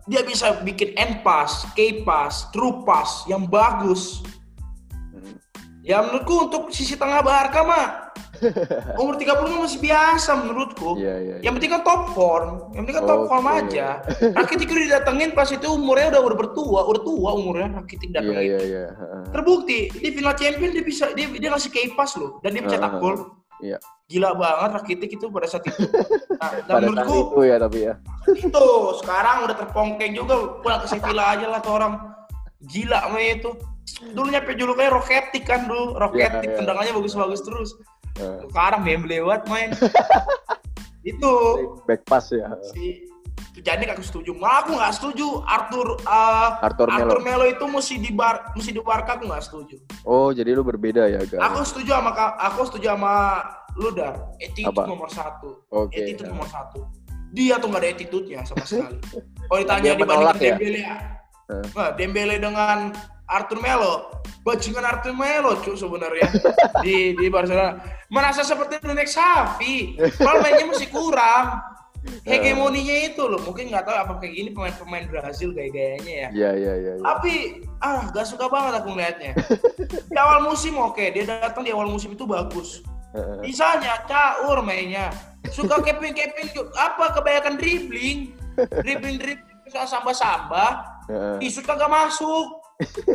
[0.09, 4.25] dia bisa bikin end pass, key pass, true pass yang bagus.
[5.85, 7.87] Ya menurutku untuk sisi tengah Barca mah
[9.01, 11.01] umur 30 mah masih biasa menurutku.
[11.01, 11.35] Iya iya.
[11.41, 11.49] iya.
[11.49, 12.47] Yang penting kan top form,
[12.77, 13.87] yang penting kan top form aja.
[14.37, 18.45] Rakitic udah didatengin pas itu umurnya udah udah bertua, udah tua umurnya Rakitic Iya datengin.
[18.45, 18.85] iya iya.
[18.93, 19.23] Heeh.
[19.33, 22.93] Terbukti di final champion dia bisa dia dia ngasih key pass loh dan dia mencetak
[22.95, 23.17] Ah, gol.
[23.61, 23.79] Iya.
[24.09, 25.85] Gila banget Rakitic itu pada saat itu.
[26.39, 27.95] Nah, dan Pada saat menurutku itu ya tapi ya.
[28.31, 28.67] itu
[29.03, 31.99] sekarang udah terpongkeng juga pulang ke Sevilla aja lah tuh orang
[32.71, 33.51] gila mah itu
[34.15, 36.59] dulu nyampe julukannya Roketik kan dulu Roketik Iya, iya.
[36.63, 37.75] tendangannya bagus-bagus terus
[38.15, 38.47] Heeh.
[38.47, 39.75] sekarang meme lewat main
[41.03, 41.33] itu
[41.91, 42.55] Back pass ya.
[42.71, 43.03] si
[43.59, 46.99] jadi aku setuju malah aku nggak setuju Arthur uh, Arthur Melo.
[47.05, 50.63] Arthur Melo itu mesti di bar mesti di Barca aku nggak setuju Oh jadi lu
[50.63, 51.41] berbeda ya guys.
[51.41, 53.15] aku setuju sama aku setuju sama
[53.79, 54.91] Ludar attitude Apa?
[54.91, 55.95] nomor satu Oke.
[55.95, 56.87] attitude nomor satu
[57.29, 58.97] dia tuh nggak ada attitude-nya sama sekali
[59.45, 60.55] kalau ditanya dibandingkan ya?
[60.57, 60.97] Dembele ya
[61.49, 61.65] Eh.
[61.73, 62.93] Nah, Dembele dengan
[63.25, 66.29] Arthur Melo bajingan Arthur Melo cuy sebenarnya
[66.85, 67.81] di di Barcelona
[68.13, 71.57] merasa seperti nenek sapi kalau mainnya masih kurang.
[72.27, 76.73] Hegemoninya itu loh mungkin nggak tahu apa kayak gini pemain-pemain Brazil gaya-gayanya ya Iya iya
[76.77, 76.93] iya.
[76.99, 77.05] iya.
[77.05, 77.33] tapi
[77.81, 79.33] ah gak suka banget aku ngeliatnya
[80.11, 83.41] di awal musim oke dia datang di awal musim itu bagus Heeh.
[83.41, 85.09] Bisanya caur mainnya.
[85.49, 88.37] Suka keping keping apa kebanyakan dribbling.
[88.85, 90.71] Dribbling dribbling soal sambah-sambah.
[91.09, 91.37] Heeh.
[91.41, 92.61] Di shoot kagak masuk.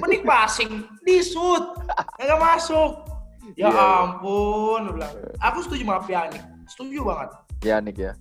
[0.01, 0.71] Mending passing,
[1.05, 1.77] di shoot
[2.17, 3.05] kagak masuk.
[3.53, 3.85] Ya Iya, iya.
[4.01, 5.13] ampun, bilang.
[5.45, 6.41] Aku setuju sama Pjanic.
[6.67, 7.29] Setuju banget.
[7.61, 8.11] Pjanic ya.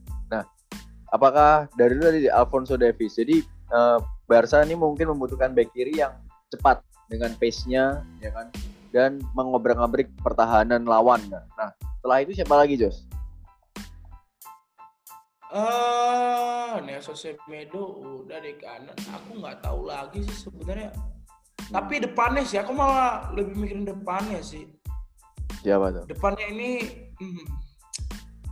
[1.12, 3.20] Apakah dari lu tadi Alfonso Davies?
[3.20, 6.16] Jadi eh, Barca ini mungkin membutuhkan back kiri yang
[6.48, 6.80] cepat
[7.12, 8.48] dengan pace-nya, ya kan?
[8.88, 11.20] Dan mengobrak-abrik pertahanan lawan.
[11.28, 11.68] Nah,
[12.00, 13.04] setelah itu siapa lagi, Jos?
[15.52, 18.96] Eh, Nelson Semedo udah di kanan.
[19.12, 20.96] Aku nggak tahu lagi sih sebenarnya.
[21.68, 24.64] Tapi depannya sih, aku malah lebih mikirin depannya sih.
[25.60, 26.04] Siapa tuh?
[26.10, 26.70] depannya ini
[27.20, 27.46] hmm,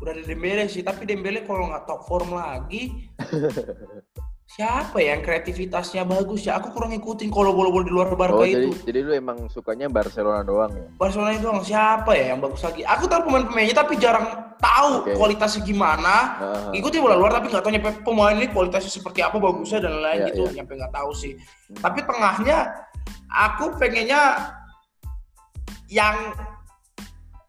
[0.00, 3.08] udah ada Dembele sih tapi Dembele kalau nggak top form lagi
[4.50, 8.42] siapa ya yang kreativitasnya bagus ya aku kurang ngikutin kalau bola-bola di luar Barca Oh,
[8.42, 10.90] jadi itu jadi lu emang sukanya Barcelona doang ya?
[10.92, 14.26] Barcelona itu orang siapa ya yang bagus lagi aku tahu pemain-pemainnya tapi jarang
[14.58, 15.14] tahu Oke.
[15.14, 16.82] kualitasnya gimana Heeh.
[16.82, 20.18] ikuti bola luar tapi nggak tahu nyampe pemain ini kualitasnya seperti apa bagusnya dan lain-lain
[20.18, 20.52] Iya, gitu iya.
[20.58, 21.32] nyampe nggak tahu sih
[21.70, 21.78] Hmm.
[21.78, 22.58] tapi tengahnya
[23.30, 24.22] aku pengennya
[25.86, 26.16] yang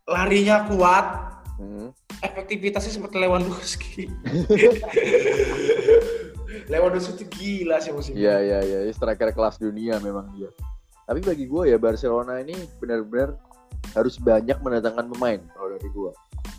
[0.06, 1.06] larinya kuat
[1.58, 1.94] Hmm.
[2.22, 4.04] Efektivitasnya seperti Lewandowski.
[6.72, 10.52] Lewandowski itu gila sih musim Iya iya iya, striker kelas dunia memang dia.
[11.04, 13.36] Tapi bagi gue ya Barcelona ini benar-benar
[13.92, 16.12] harus banyak mendatangkan pemain kalau dari gue.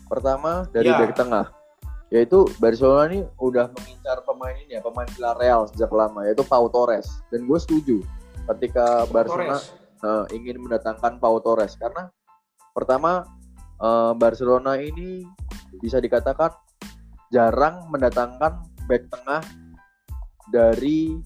[0.09, 0.99] Pertama dari Ya.
[1.01, 1.47] back tengah,
[2.13, 7.09] yaitu Barcelona ini udah mengincar pemain ini ya pemain Villarreal sejak lama yaitu Pau Torres
[7.33, 7.97] dan gue setuju
[8.53, 9.73] ketika Barcelona Torres.
[10.29, 12.13] eh, ingin mendatangkan Pau Torres karena
[12.77, 13.25] pertama
[13.81, 15.25] eh, Barcelona ini
[15.81, 16.53] bisa dikatakan
[17.33, 19.41] jarang mendatangkan back tengah
[20.51, 21.17] dari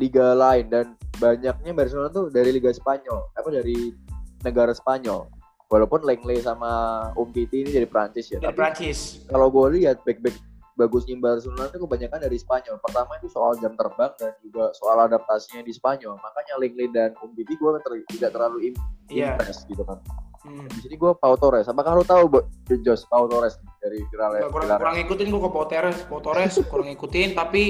[0.00, 0.86] liga lain dan
[1.20, 3.92] banyaknya Barcelona tuh dari liga Spanyol apa dari
[4.40, 5.28] negara Spanyol
[5.68, 8.98] walaupun Lenglet sama Umtiti ini dari Prancis ya Dari tapi Prancis.
[9.28, 10.36] kalau gue lihat back-back
[10.72, 12.80] bagusnya Barcelona itu kebanyakan dari Spanyol.
[12.80, 16.16] Pertama itu soal jam terbang dan juga soal adaptasinya di Spanyol.
[16.16, 18.80] Makanya Lenglet dan Umtiti gue ter- tidak terlalu im-
[19.12, 19.36] Iya.
[19.36, 20.00] impress gitu kan.
[20.42, 20.66] Hmm.
[20.66, 21.70] Di sini gue Pau Torres.
[21.70, 22.42] Apakah lu tahu
[22.82, 24.46] Jos Pau Torres dari Villarreal?
[24.46, 27.62] Nggak, kurang, kurang ngikutin gue ke Pau Torres, Pau Torres kurang ngikutin tapi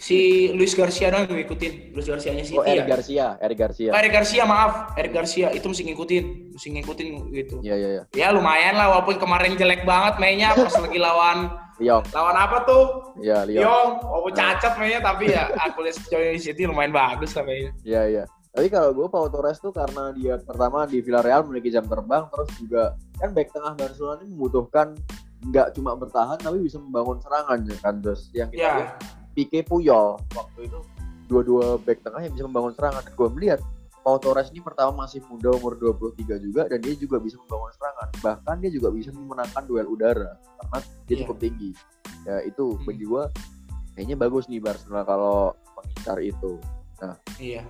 [0.00, 1.92] si Luis Garcia dong yang ngikutin.
[1.92, 2.88] Luis Garcia-nya City Oh, Eric ya.
[2.88, 3.90] Garcia, Eric Garcia.
[3.92, 6.24] Oh, Eric Garcia maaf, Eric Garcia itu mesti ngikutin,
[6.56, 7.06] mesti ngikutin
[7.36, 7.54] gitu.
[7.60, 8.02] Iya iya iya.
[8.16, 12.04] Ya lumayan lah walaupun kemarin jelek banget mainnya pas lagi lawan Lyon.
[12.12, 12.84] lawan apa tuh?
[13.20, 13.60] Iya Lyon.
[13.64, 17.72] Lyon, walaupun cacat mainnya tapi ya aku lihat sejauh ini City lumayan bagus lah mainnya.
[17.84, 18.24] Iya iya.
[18.50, 22.50] Tapi kalau gue Pau Torres tuh karena dia pertama di Villarreal memiliki jam terbang, terus
[22.58, 22.82] juga
[23.16, 24.98] kan back tengah Barcelona ini membutuhkan
[25.40, 28.28] nggak cuma bertahan tapi bisa membangun serangan ya kan Jos.
[28.34, 28.98] Yang kita lihat Ya,
[29.32, 30.78] Pique Puyol waktu itu
[31.30, 33.06] dua-dua back tengah yang bisa membangun serangan.
[33.06, 33.60] Dan gue melihat
[34.00, 38.08] Pau Torres ini pertama masih muda umur 23 juga dan dia juga bisa membangun serangan.
[38.18, 41.20] Bahkan dia juga bisa memenangkan duel udara karena dia Iya.
[41.22, 41.70] cukup tinggi.
[42.26, 42.82] Ya itu Hmm.
[42.82, 43.24] bagi gua
[43.94, 46.58] kayaknya bagus nih Barcelona kalau mengincar itu.
[47.38, 47.64] Iya.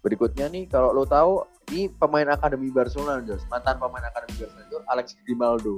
[0.00, 3.44] Berikutnya nih kalau lo tahu ini pemain akademi Barcelona, Jos.
[3.46, 5.76] Mantan pemain akademi Barcelona itu Alex Grimaldo.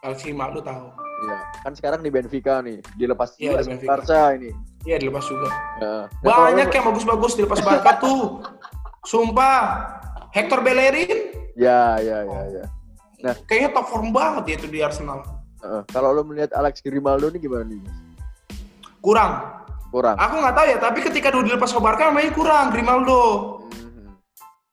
[0.00, 0.86] Alex Grimaldo tahu.
[1.24, 2.78] Iya, kan sekarang di Benfica nih.
[2.94, 3.86] Dilepas Iya, juga di.
[3.86, 4.50] Barca ini.
[4.84, 5.48] Iya dilepas juga.
[5.48, 5.56] Ya.
[5.80, 8.20] Nah, kalau Banyak lo- yang bagus-bagus dilepas Barca tuh.
[9.02, 9.56] Sumpah.
[10.30, 12.64] Hector Bellerin Ya, ya, ya, ya.
[13.46, 15.22] kayaknya top form banget dia tuh di Arsenal.
[15.56, 15.80] Heeh.
[15.88, 17.80] kalau lo melihat Alex Grimaldo ini gimana nih?
[18.98, 19.63] Kurang.
[19.94, 20.18] Kurang.
[20.18, 23.22] Aku nggak tahu ya, tapi ketika dulu dilepas ke Barca mainnya kurang Grimaldo.
[23.70, 24.10] Mhm.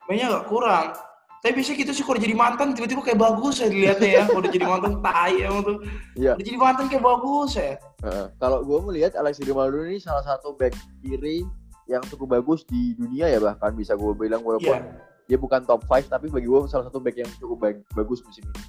[0.09, 0.97] Mainnya nggak kurang.
[1.41, 4.21] Tapi biasanya gitu sih kalau jadi mantan tiba-tiba kayak bagus ya dilihatnya ya.
[4.25, 5.77] Kalau udah jadi mantan tai emang tuh.
[6.17, 6.33] Iya.
[6.37, 7.77] Udah jadi mantan kayak bagus ya.
[8.01, 8.25] Heeh.
[8.41, 11.45] Kalau gue melihat Alex Grimaldo ini salah satu back kiri
[11.89, 15.01] yang cukup bagus di dunia ya bahkan bisa gue bilang walaupun Iya.
[15.25, 17.57] dia bukan top 5 tapi bagi gue salah satu back yang cukup
[17.93, 18.61] bagus musim ini.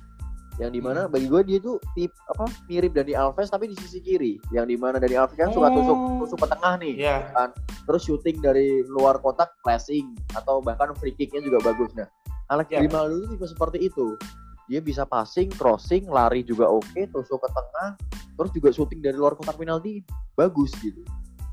[0.62, 1.10] Yang di mana Hmm.
[1.10, 4.38] bagi gue dia tuh tip apa mirip Dani Alves tapi di sisi kiri.
[4.54, 5.74] Yang di mana Dani Alves kan suka Oh.
[5.74, 6.94] tusuk tusuk ke tengah nih.
[7.02, 7.16] Iya.
[7.82, 11.90] Terus shooting dari luar kotak flashing atau bahkan free kicknya juga bagus.
[11.98, 12.06] Nah,
[12.46, 12.78] Alex Ya.
[12.78, 14.14] Grimaldo itu tipe seperti itu.
[14.70, 17.98] Dia bisa passing, crossing, lari juga oke, tusuk ke tengah,
[18.38, 21.02] terus juga shooting dari luar kotak penalti bagus gitu.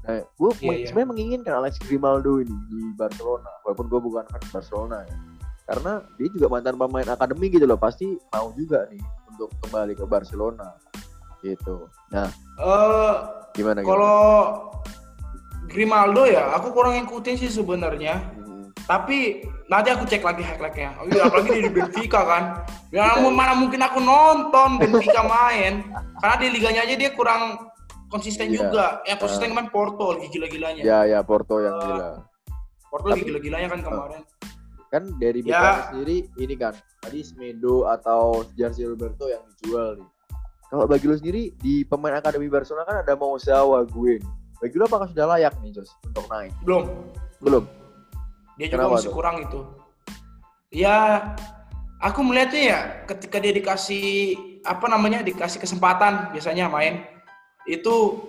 [0.05, 0.85] Nah, gue Iya, iya.
[0.87, 5.15] sebenarnya menginginkan Alex Grimaldo ini di Barcelona, walaupun gue bukan fans Barcelona ya.
[5.69, 8.97] Karena dia juga mantan pemain akademi gitu loh, pasti mau juga nih
[9.29, 10.73] untuk kembali ke Barcelona
[11.39, 11.85] gitu.
[12.09, 12.25] Nah,
[12.57, 13.13] Eh,
[13.53, 13.85] gimana?
[13.85, 14.17] kalau
[15.69, 18.17] Grimaldo ya, aku kurang ngikutin sih sebenarnya.
[18.33, 20.97] Hmm, Tapi nanti aku cek lagi highlightnya.
[20.97, 22.43] Oh iya, apalagi dia di Benfica kan.
[22.89, 25.85] Ya namun mana mungkin aku nonton Benfica main.
[26.17, 27.69] Karena di liganya aja dia kurang
[28.09, 28.65] konsisten Iya.
[28.65, 28.85] juga.
[29.05, 30.81] Yang konsisten kan Porto lagi gila-gilanya.
[30.81, 32.09] Ya, ya Porto yang Eh, gila.
[32.89, 34.21] Porto lagi gila-gilanya kan kemarin.
[34.89, 35.53] Kan dari Ya.
[35.57, 40.09] BKM sendiri ini kan tadi Smedo atau Jarzi Roberto yang dijual nih.
[40.69, 43.57] Kalau bagi lu sendiri di pemain akademi Barcelona kan ada Moussa
[43.89, 44.21] gue.
[44.59, 46.53] Bagi lu apakah sudah layak nih Jos untuk naik?
[46.61, 46.85] Belum.
[47.41, 47.63] Belum.
[48.59, 49.15] Dia juga Kenapa masih tuh?
[49.15, 49.59] kurang itu.
[50.69, 50.97] Ya,
[51.97, 52.79] aku melihatnya ya
[53.09, 57.07] ketika dia dikasih apa namanya dikasih kesempatan biasanya main
[57.65, 58.19] itu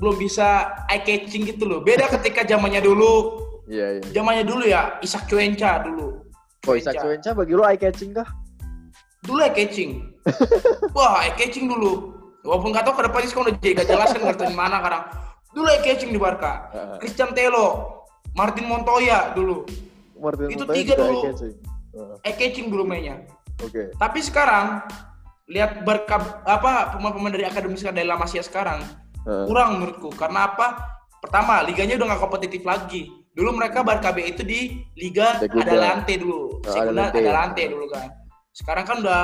[0.00, 1.84] belum bisa eye catching gitu loh.
[1.84, 4.02] Beda ketika zamannya dulu, Iya iya.
[4.10, 6.26] zamannya dulu ya Isak Cuenca dulu.
[6.66, 8.26] Kok Isak Cuenca bagi lu eye catching kah?
[9.22, 9.90] Dulu eye catching.
[10.96, 12.18] Wah, eye catching dulu.
[12.42, 15.04] Walaupun nggak tahu ke depannya sekarang udah jadi gak jelas kan di mana kadang.
[15.54, 16.66] Dulu eye catching di Barca.
[16.98, 17.66] Christian Telo,
[18.34, 19.62] Martin Montoya dulu.
[20.18, 21.20] Martin Itu Montoya tiga dulu.
[21.22, 21.54] eye catching.
[21.90, 23.22] Heeh, Eye catching dulu mainnya.
[23.62, 23.94] Oke.
[23.94, 24.82] Tapi sekarang
[25.50, 28.82] lihat berkab apa pemain-pemain dari akademi sekarang dari La Masia sekarang
[29.26, 29.46] Heeh.
[29.46, 30.10] kurang menurutku.
[30.18, 30.98] Karena apa?
[31.20, 33.19] Pertama, liganya udah nggak kompetitif lagi.
[33.30, 35.70] Dulu mereka Barca B itu di Liga Segunda.
[35.70, 36.58] Adalante dulu.
[36.58, 37.18] Oh, Segunda Adalante.
[37.22, 38.08] Adalante dulu kan.
[38.50, 39.22] Sekarang kan udah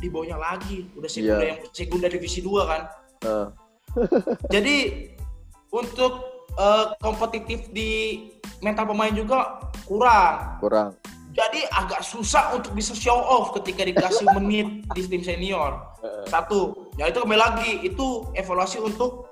[0.00, 0.88] di bawahnya lagi.
[0.96, 1.52] Udah Segunda Iya.
[1.52, 2.82] yang Segunda divisi 2 kan.
[3.22, 3.46] Heeh.
[4.56, 4.76] Jadi
[5.68, 6.12] untuk
[6.56, 7.90] eh, kompetitif di
[8.64, 10.56] mental pemain juga kurang.
[10.64, 10.96] kurang.
[11.36, 15.76] Jadi agak susah untuk bisa show off ketika dikasih menit di tim senior.
[16.24, 19.28] Satu, ya itu kembali lagi itu evaluasi untuk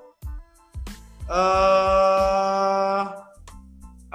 [1.25, 3.24] eh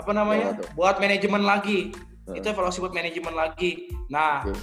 [0.00, 0.56] apa namanya?
[0.56, 0.66] Tuh?
[0.74, 1.92] Buat manajemen lagi.
[1.92, 2.40] Heeh.
[2.40, 3.92] Itu evaluasi buat manajemen lagi.
[4.08, 4.56] Nah, Oke.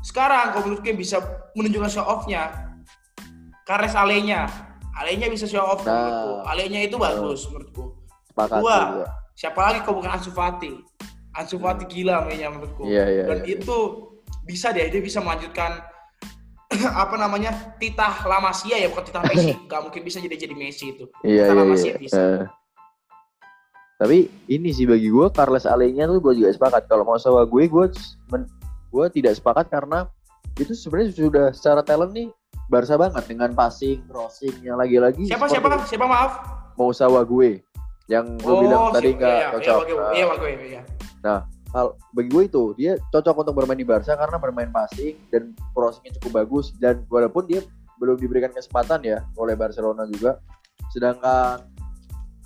[0.00, 1.20] sekarang kalau menurutku yang bisa
[1.52, 2.72] menunjukkan show off-nya
[3.62, 4.48] Kares Alenya.
[4.92, 5.92] Alenya bisa show off Nah.
[5.92, 6.32] menurutku.
[6.48, 7.84] Alenya itu bagus menurutku.
[8.28, 8.78] Sepakat Dua.
[8.90, 9.06] juga.
[9.32, 10.72] Siapa lagi kalau bukan Ansu Fati?
[11.32, 12.84] Ansu Fati gila mainnya menurutku.
[12.84, 13.56] Iya, iya, Dan iya.
[13.56, 13.76] itu
[14.44, 15.80] bisa deh, dia bisa melanjutkan
[17.02, 19.52] apa namanya titah La Masia ya bukan titah Messi.
[19.64, 21.08] Gak mungkin bisa jadi jadi Messi itu.
[21.24, 21.96] Iya Titah La iya Masia iya.
[21.96, 22.20] bisa.
[22.20, 22.44] Eh.
[24.02, 26.90] Tapi ini sih bagi gue Carles Alenya tuh gue juga sepakat.
[26.90, 27.86] Kalau mau sama gue, gue
[28.34, 28.50] men-
[28.90, 30.10] gue tidak sepakat karena
[30.58, 32.26] itu sebenarnya sudah secara talent nih
[32.66, 35.30] Barca banget dengan passing, crossing yang lagi-lagi.
[35.30, 36.32] Siapa siapa siapa maaf?
[36.74, 37.62] Mau sawa gue
[38.10, 39.78] yang gue bilang tadi siapa- nggak iya, cocok.
[39.86, 40.80] Iya, iya, Nah, iya, iya, iya,
[41.22, 41.36] iya.
[41.72, 46.18] hal bagi gue itu dia cocok untuk bermain di Barca karena bermain passing dan crossingnya
[46.18, 47.62] cukup bagus dan walaupun dia
[47.96, 50.36] belum diberikan kesempatan ya oleh Barcelona juga
[50.92, 51.71] sedangkan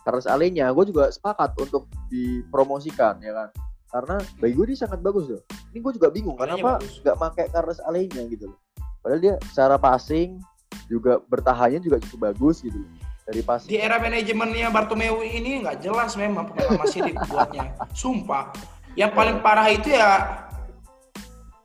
[0.06, 3.48] Carles Alenya gue juga sepakat untuk dipromosikan ya kan
[3.90, 5.42] karena bagi gue dia sangat bagus loh
[5.74, 8.58] ini gue juga bingung Alenya kenapa nggak pakai Carles Alenya gitu loh
[9.02, 10.38] padahal dia secara passing
[10.86, 12.90] juga bertahannya juga cukup bagus gitu loh
[13.26, 17.74] dari passing Di era manajemennya Bartomeu ini nggak jelas memang pemain La Masia dibuatnya.
[17.90, 18.54] Sumpah.
[18.94, 20.46] Yang paling parah itu ya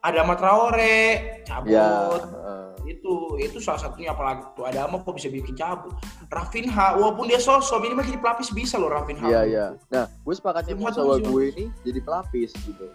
[0.02, 0.98] ada Traore
[1.46, 1.70] cabut.
[1.70, 5.94] ya eh, itu itu salah satunya apalagi tuh ada apa kok bisa bikin cabut
[6.28, 9.66] Rafinha walaupun dia sosok minimal jadi pelapis bisa loh Rafinha Iya iya.
[9.90, 12.88] Nah, gue sepakatnya Musawa tuh gue ini jadi pelapis gitu.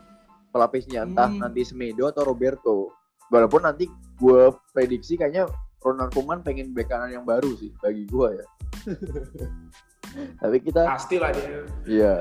[0.50, 1.44] Pelapisnya entah Hmm.
[1.44, 2.90] nanti Semedo atau Roberto.
[3.28, 3.86] Walaupun nanti
[4.16, 4.42] gue
[4.72, 5.50] prediksi kayaknya
[5.82, 8.46] Ronald Koeman pengen bek kanan yang baru sih bagi gue ya.
[10.40, 12.14] Tapi kita pasti lah dia Iya.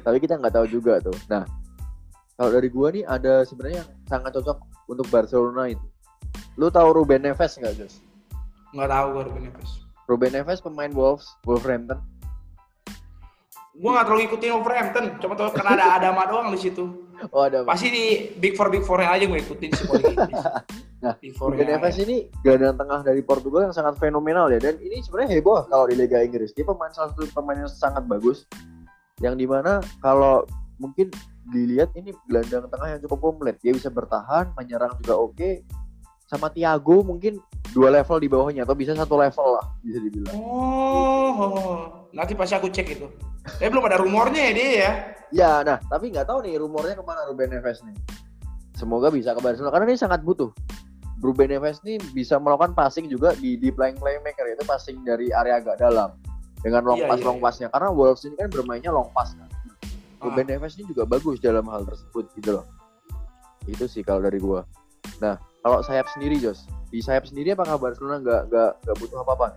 [0.00, 1.16] Tapi kita nggak tahu juga tuh.
[1.26, 1.42] Nah,
[2.34, 5.86] kalau dari gua nih ada sebenarnya yang sangat cocok untuk Barcelona itu.
[6.54, 7.98] Lu tahu Ruben Neves nggak, Jos?
[8.74, 9.70] nggak tahu gue Ruben Neves
[10.10, 12.02] Ruben Neves pemain Wolves, Wolverhampton.
[13.74, 17.62] gue nggak terlalu ikutin Wolverhampton cuma tahu karena ada Adama doang di situ Oh, ada.
[17.62, 18.04] pasti di
[18.38, 19.86] Big Four Big Four aja gue ikutin sih
[21.04, 24.80] Nah, Big Four Ruben Neves ini gelandang tengah dari Portugal yang sangat fenomenal ya dan
[24.80, 26.56] ini sebenarnya heboh kalau di Liga Inggris.
[26.56, 28.48] Dia pemain salah satu pemain yang sangat bagus.
[29.20, 30.48] Yang di mana kalau
[30.80, 31.12] mungkin
[31.52, 33.60] dilihat ini gelandang tengah yang cukup komplit.
[33.60, 35.60] Dia bisa bertahan, menyerang juga oke.
[36.34, 37.38] Sama Thiago mungkin
[37.70, 40.34] dua level di bawahnya atau bisa satu level lah bisa dibilang.
[40.34, 43.06] oh nanti pasti aku cek itu
[43.42, 44.92] tapi belum ada rumornya ya dia ya
[45.34, 47.96] Ya, nah tapi nggak tahu nih rumornya ke mana Ruben Neves nih.
[48.78, 50.54] Semoga bisa ke Barcelona karena ini sangat butuh.
[51.18, 55.58] Ruben Neves nih bisa melakukan passing juga di di playing playmaker itu passing dari area
[55.58, 56.14] agak dalam
[56.62, 57.44] dengan long Iya, pass iya, long iya.
[57.50, 59.50] passnya karena Wolves ini kan bermainnya long pass kan.
[59.50, 60.30] Ah.
[60.30, 62.66] Ruben Neves ini juga bagus dalam hal tersebut gitu loh.
[63.66, 64.62] Itu sih kalau dari gua.
[65.18, 65.34] Nah
[65.64, 69.56] kalau sayap sendiri Jos, di sayap sendiri apakah Barcelona nggak nggak nggak butuh apa-apa?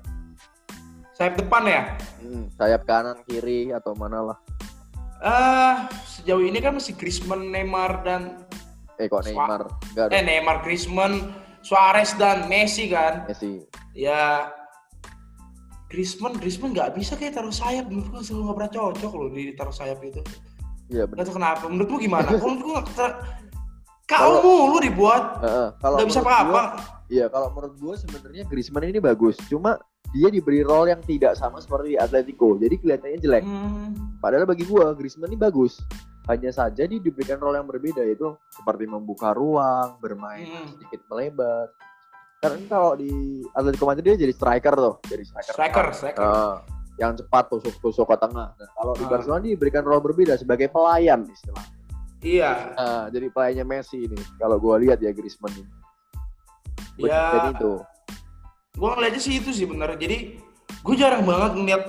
[1.11, 1.81] sayap depan ya
[2.19, 4.37] Hmm, sayap kanan kiri atau mana lah?
[5.19, 5.75] eh
[6.07, 8.45] sejauh ini kan masih Griezmann Neymar dan
[8.95, 9.65] Eh kok Neymar?
[9.91, 13.65] Enggak eh Neymar Griezmann Suarez dan Messi kan Messi.
[13.91, 14.47] ya
[15.87, 19.51] Griezmann Griezmann nggak bisa kayak taruh sayap menurut gua selalu nggak pernah cocok loh di
[19.51, 20.21] taruh sayap itu
[20.87, 21.15] Iya benar.
[21.15, 22.55] nggak tahu kenapa menurut lu gimana kalau
[24.07, 26.63] kau Kalau- mulu dibuat Heeh, kalau nggak bisa apa-apa
[27.07, 29.39] Iya, kalau menurut gue sebenarnya Griezmann ini bagus.
[29.47, 29.79] Cuma
[30.11, 32.59] dia diberi role yang tidak sama seperti di Atletico.
[32.59, 33.43] Jadi kelihatannya jelek.
[33.47, 35.79] Hmm, Padahal bagi gue Griezmann ini bagus.
[36.27, 40.67] Hanya saja dia diberikan role yang berbeda yaitu seperti membuka ruang, bermain Hmm.
[40.69, 41.71] sedikit melebar.
[42.37, 43.07] Karena kalau di
[43.49, 45.53] Atletico Madrid dia jadi striker tuh, jadi striker.
[45.55, 45.95] striker tengah.
[45.95, 46.55] striker Nah,
[46.97, 48.51] yang cepat tusuk-tusuk ke tengah.
[48.51, 49.07] Nah, kalau di.
[49.07, 51.63] Barcelona dia diberikan role berbeda sebagai pelayan istilah.
[52.27, 54.19] Iya Nah, jadi pelayannya Messi ini.
[54.35, 55.71] Kalau gue lihat ya Griezmann ini.
[56.97, 57.23] Buat Ya.
[57.31, 57.73] jadi itu.
[58.77, 60.37] gue ngeliatnya sih itu sih bener jadi
[60.85, 61.83] gue jarang banget ngeliat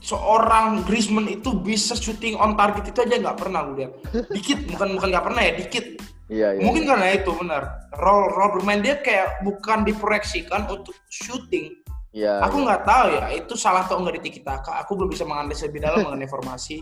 [0.00, 3.92] seorang Griezmann itu bisa shooting on target itu aja nggak pernah gue lihat
[4.32, 5.86] dikit bukan bukan nggak pernah ya dikit
[6.24, 6.64] Iya, iya.
[6.64, 11.76] mungkin karena itu benar role role bermain dia kayak bukan diproyeksikan untuk shooting
[12.16, 12.40] Iya.
[12.40, 15.68] aku nggak tahu ya itu salah atau nggak di Tiki Taka aku belum bisa menganalisis
[15.68, 16.80] lebih dalam mengenai informasi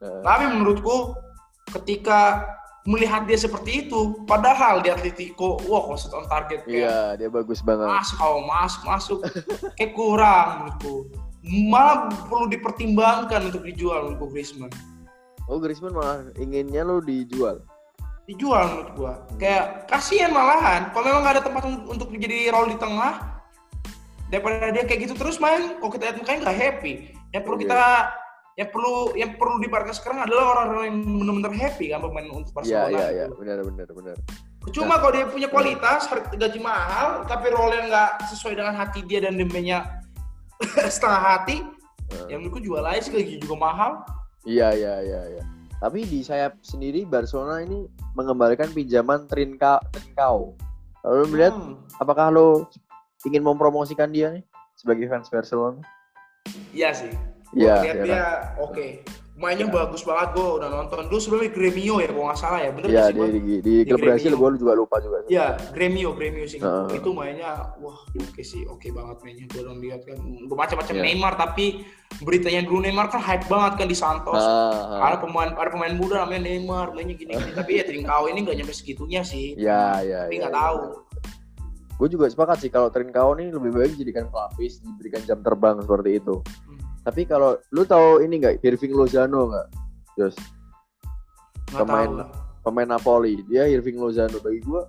[0.00, 0.22] Heeh.
[0.24, 1.12] tapi menurutku
[1.70, 2.44] ketika
[2.84, 7.28] melihat dia seperti itu padahal di Atletico wah kalau shoot on target kayak Iya, dia
[7.28, 7.84] bagus banget.
[7.84, 9.18] masuk kau masuk masuk
[9.74, 10.94] kayak kurang menurutku
[11.44, 14.72] malah perlu dipertimbangkan untuk dijual menurutku Griezmann
[15.46, 17.60] Oh, Griezmann malah inginnya lo dijual.
[18.24, 22.68] dijual menurut gua kayak kasihan malahan kalau memang nggak ada tempat un- untuk menjadi role
[22.68, 23.40] di tengah
[24.28, 26.92] daripada dia kayak gitu terus main kalau kita lihat mukanya nggak happy
[27.32, 27.62] yang perlu Iya.
[27.64, 27.80] kita
[28.58, 32.50] yang perlu yang perlu di Barca sekarang adalah orang-orang yang benar-benar happy kan pemain untuk
[32.50, 33.34] Iya, Barcelona iya, iya, gitu.
[33.38, 34.16] benar benar benar.
[34.74, 39.22] Cuma kalau dia punya kualitas, harga gaji mahal, tapi role-nya nggak sesuai dengan hati dia
[39.22, 40.02] dan demenya
[40.90, 41.62] setengah hati,
[42.10, 42.26] Heeh.
[42.28, 44.02] ya menurutku jual aja sih gaji juga mahal.
[44.42, 45.42] Iya, iya, iya, iya.
[45.78, 47.86] Tapi di sayap sendiri Barcelona ini
[48.18, 50.58] mengembalikan pinjaman Trinka Trincao.
[50.98, 51.78] Kalau lo melihat Hmm.
[52.02, 52.66] apakah lo
[53.22, 54.42] ingin mempromosikan dia nih
[54.74, 55.78] sebagai fans Barcelona?
[56.74, 57.14] Iya sih.
[57.56, 58.24] Iya, Lihat iya dia,
[58.60, 58.86] oke.
[59.38, 59.74] Mainnya Iya.
[59.86, 61.06] bagus banget, gue udah nonton.
[61.06, 62.70] Dulu sebelumnya Gremio ya, kalau nggak salah ya.
[62.74, 64.34] Bener Iya, nggak sih, di, di, di, Di Gremio.
[64.34, 65.16] gue juga lupa juga.
[65.30, 66.58] Iya, Gremio, Gremio sih.
[66.58, 66.98] Heeh.
[66.98, 69.46] Itu mainnya, wah oke sih, oke banget mainnya.
[69.46, 70.18] Gue udah lihat kan,
[70.50, 71.02] macam-macam Iya.
[71.06, 71.86] Neymar, tapi
[72.18, 74.42] beritanya dulu Neymar kan hype banget kan di Santos.
[74.42, 75.14] Ah, ah.
[75.14, 78.56] ada pemain ada pemain muda namanya Neymar mainnya gini gini tapi ya Trincao ini nggak
[78.58, 80.62] nyampe segitunya sih Iya, iya, tapi iya, nggak iya.
[80.66, 80.78] tahu
[81.98, 86.22] Gue juga sepakat sih kalau Trincao nih lebih baik dijadikan pelapis, diberikan jam terbang seperti
[86.22, 86.38] itu.
[87.08, 89.66] Hmm, Tapi kalau lu tahu ini nggak Irving Lozano nggak?
[90.12, 90.32] Nggak
[91.72, 93.40] Pemain- tahu pemain Napoli.
[93.48, 94.84] Dia Irving Lozano bagi gua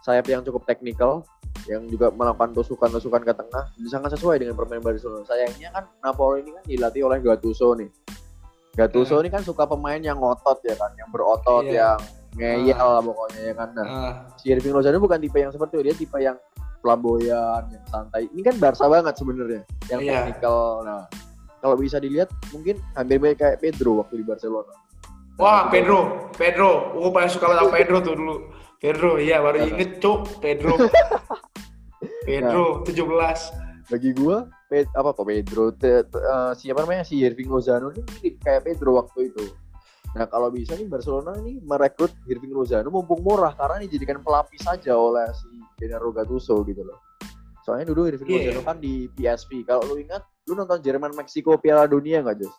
[0.00, 1.26] sayap yang cukup teknikal
[1.66, 5.26] yang juga melakukan tusukan-tusukan ke tengah sangat sesuai dengan permainan Barcelona.
[5.26, 7.90] Sayangnya kan Napoli ini kan dilatih oleh Gattuso nih.
[8.74, 11.74] Gattuso ini kan suka pemain yang ngotot ya kan, yang berotot, Hmm.
[11.74, 11.90] Iya.
[12.34, 13.68] yang ngeyel lah pokoknya ya kan.
[13.72, 16.36] Nah, Ah, si Irving Lozano bukan tipe yang seperti itu, dia tipe yang
[16.78, 18.26] flamboyan, yang santai.
[18.28, 20.12] Ini kan Barca banget sebenarnya, yang Iya.
[20.26, 20.82] teknikal.
[20.84, 21.02] Nah,
[21.64, 24.68] kalau bisa dilihat mungkin hampir mirip kayak Pedro waktu di Barcelona.
[25.34, 26.28] wah Pedro.
[26.30, 26.92] Pedro.
[26.92, 28.36] Gue paling suka sama Pedro tuh dulu.
[28.76, 29.68] Pedro iya baru Iya.
[29.72, 30.44] inget cuk.
[30.44, 30.76] Pedro.
[32.28, 33.64] Pedro 17.
[33.84, 37.02] bagi gua Pe- apa kok Pedro te- te- eh, siapa namanya?
[37.02, 39.44] Si Irving Lozano ini mirip kayak Pedro waktu itu.
[40.14, 44.94] Nah kalau bisa nih Barcelona nih merekrut Irving Lozano mumpung murah karena dijadikan pelapis saja
[44.94, 46.96] oleh si Gennaro Gattuso gitu loh.
[47.60, 48.52] Soalnya dulu Irving Iya.
[48.52, 52.54] Lozano kan di PSV kalau lu ingat lu nonton Jerman Meksiko Piala Dunia nggak Jos?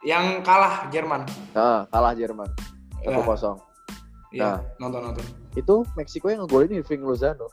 [0.00, 1.24] Yang kalah Jerman.
[1.50, 2.48] Nah, kalah Jerman
[2.98, 3.56] satu Ya, kosong
[4.30, 5.24] iya, nonton nonton.
[5.54, 7.46] itu Meksiko yang ngegolin Irving Lozano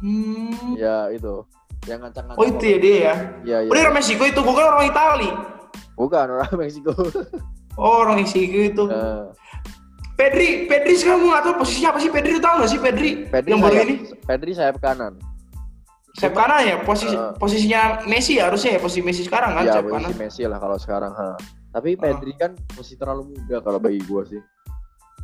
[0.00, 0.80] Hmm.
[0.80, 1.44] ya itu
[1.84, 3.14] yang ngancang-ngancang Oh itu ya dia ya.
[3.44, 3.68] ya, ya.
[3.68, 5.28] Oh dia orang Meksiko itu, gue kan orang Itali.
[5.92, 6.92] bukan orang Meksiko
[7.76, 8.84] Oh orang Meksiko itu.
[8.88, 9.28] Nah,
[10.16, 13.10] Pedri, Pedri sekarang nggak tahu posisinya apa sih Pedri, tahu nggak sih Pedri?
[13.28, 13.94] Pedri yang baru ini?
[14.24, 15.20] Pedri sayap kanan
[16.20, 17.32] Sayap kanan ya, posisi Eh.
[17.34, 20.04] posisinya Messi ya harusnya ya, posisi Messi sekarang kan ya sayap kanan.
[20.06, 21.32] posisi Messi lah kalau sekarang ha.
[21.70, 22.00] tapi Ah.
[22.04, 24.42] Pedri kan masih terlalu muda kalau bagi gua sih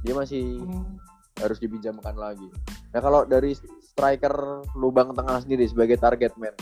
[0.01, 0.95] dia masih Hmm.
[1.37, 2.47] harus dipinjamkan lagi
[2.89, 3.53] nah kalau dari
[3.83, 4.33] striker
[4.73, 6.55] lubang tengah sendiri sebagai target man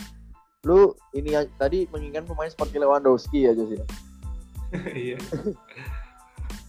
[0.63, 3.77] lu ini ya- tadi menginginkan pemain seperti Lewandowski aja sih
[5.05, 5.17] Iya.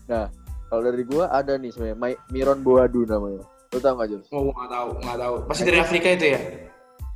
[0.68, 4.26] kalau dari gua ada nih sebenarnya Mi- Miron Boadu namanya lu tau gak Jos?
[4.30, 5.34] Oh nggak tahu, nggak tahu.
[5.48, 6.40] Pasti dari Afrika itu ya?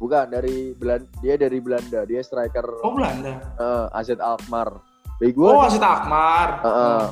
[0.00, 3.36] Bukan dari Belanda dia dari Belanda dia striker Oh Belanda.
[3.36, 4.80] eh, AZ Alkmaar
[5.14, 6.48] bagi gua Oh Asit Akmar.
[6.64, 7.04] Heeh.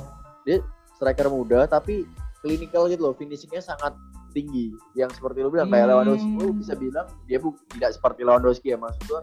[0.43, 0.57] dia
[0.91, 2.09] striker muda tapi
[2.39, 3.93] clinical gitu loh finishingnya sangat
[4.31, 5.93] tinggi yang seperti lo bilang kayak Hmm.
[5.95, 9.21] Lewandowski lo bisa bilang dia bu- tidak seperti Lewandowski ya maksud gua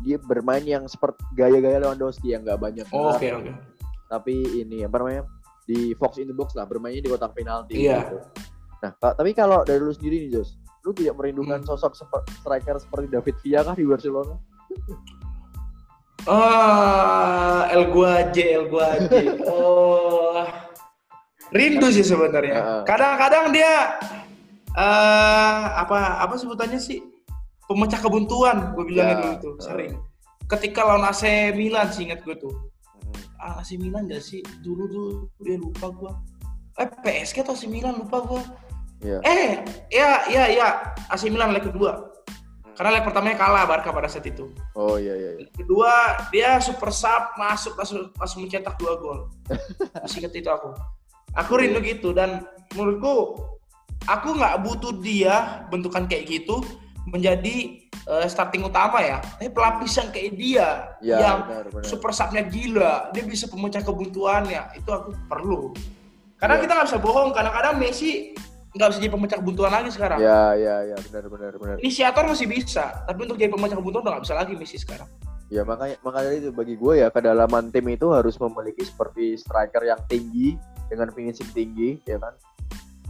[0.00, 3.52] dia bermain yang seperti gaya-gaya Lewandowski yang nggak banyak Oh, Oke gerak, oke.
[4.06, 5.22] tapi ini apa namanya
[5.64, 7.98] di Fox in the box lah bermainnya di kotak penalti Iya.
[8.04, 8.16] gitu.
[8.78, 11.68] nah tapi kalau dari lu sendiri nih Jos lu tidak merindukan Hmm.
[11.68, 11.92] sosok
[12.34, 14.34] striker seperti David Villa kah di Barcelona
[16.22, 19.20] Ah, El Guaje, El Guaje.
[19.48, 20.44] Oh,
[21.50, 22.54] rindu sih sebenarnya.
[22.54, 22.80] Heeh.
[22.84, 23.96] Kadang-kadang dia
[24.70, 27.02] eh apa apa sebutannya sih
[27.66, 29.64] pemecah kebuntuan gue bilangnya Ya, dulu tuh heeh.
[29.64, 29.92] sering.
[30.46, 32.52] Ketika lawan AC Milan sih ingat gue tuh.
[32.52, 33.16] Hmm.
[33.36, 35.08] Ah, AC Milan gak sih dulu tuh
[35.40, 36.12] dia lupa gue.
[36.76, 38.42] Eh PSG atau AC Milan lupa gue.
[39.00, 39.18] Iya.
[39.24, 39.50] Eh,
[39.88, 40.68] ya ya ya
[41.08, 42.08] AC Milan leg kedua.
[42.76, 44.48] Karena leg pertamanya kalah Barca pada saat itu.
[44.72, 45.46] oh iya iya, iya.
[45.52, 45.92] Kedua,
[46.32, 49.28] dia super sub masuk langsung langsung mencetak dua gol.
[50.04, 50.72] Masih inget itu aku.
[51.36, 53.36] Aku rindu gitu dan menurutku
[54.04, 56.64] aku nggak butuh dia bentukan kayak gitu
[57.06, 59.20] menjadi eh, starting utama ya.
[59.36, 60.66] Tapi pelapis yang kayak dia
[61.00, 61.84] Iya, yang benar, benar.
[61.84, 64.76] super subnya gila, dia bisa pemecah kebuntuannya.
[64.76, 65.72] Itu aku perlu.
[66.40, 66.62] Karena Iya.
[66.64, 68.32] kita nggak bisa bohong, kadang-kadang Messi
[68.70, 70.18] nggak bisa jadi pemecah kebuntuan lagi sekarang.
[70.22, 74.12] ya ya ya benar benar benar Inisiator masih bisa, tapi untuk jadi pemecah kebuntuan udah
[74.18, 75.10] nggak bisa lagi Messi sekarang.
[75.50, 79.98] Ya makanya makanya itu bagi gue ya kedalaman tim itu harus memiliki seperti striker yang
[80.06, 80.54] tinggi
[80.86, 82.34] dengan finishing tinggi ya kan.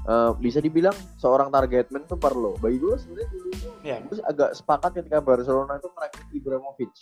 [0.00, 2.56] Eh, bisa dibilang seorang targetman itu perlu.
[2.56, 4.00] Bagi gue sebenarnya dulu itu Ya.
[4.00, 6.92] gue agak sepakat ketika Barcelona itu merekrut Ibrahimovic.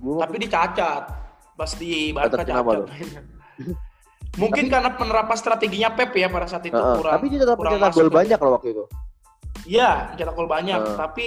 [0.00, 1.02] Gue Tapi dicacat
[1.52, 2.64] pas di Barca Cacat
[4.38, 7.14] Mungkin karena penerapan strateginya Pep ya pada saat itu Heeh, kurang.
[7.14, 8.84] tapi dia tetap mencetak gol banyak loh waktu itu.
[9.66, 10.78] Iya, mencetak gol banyak.
[10.78, 10.96] Heeh.
[10.96, 11.24] Tapi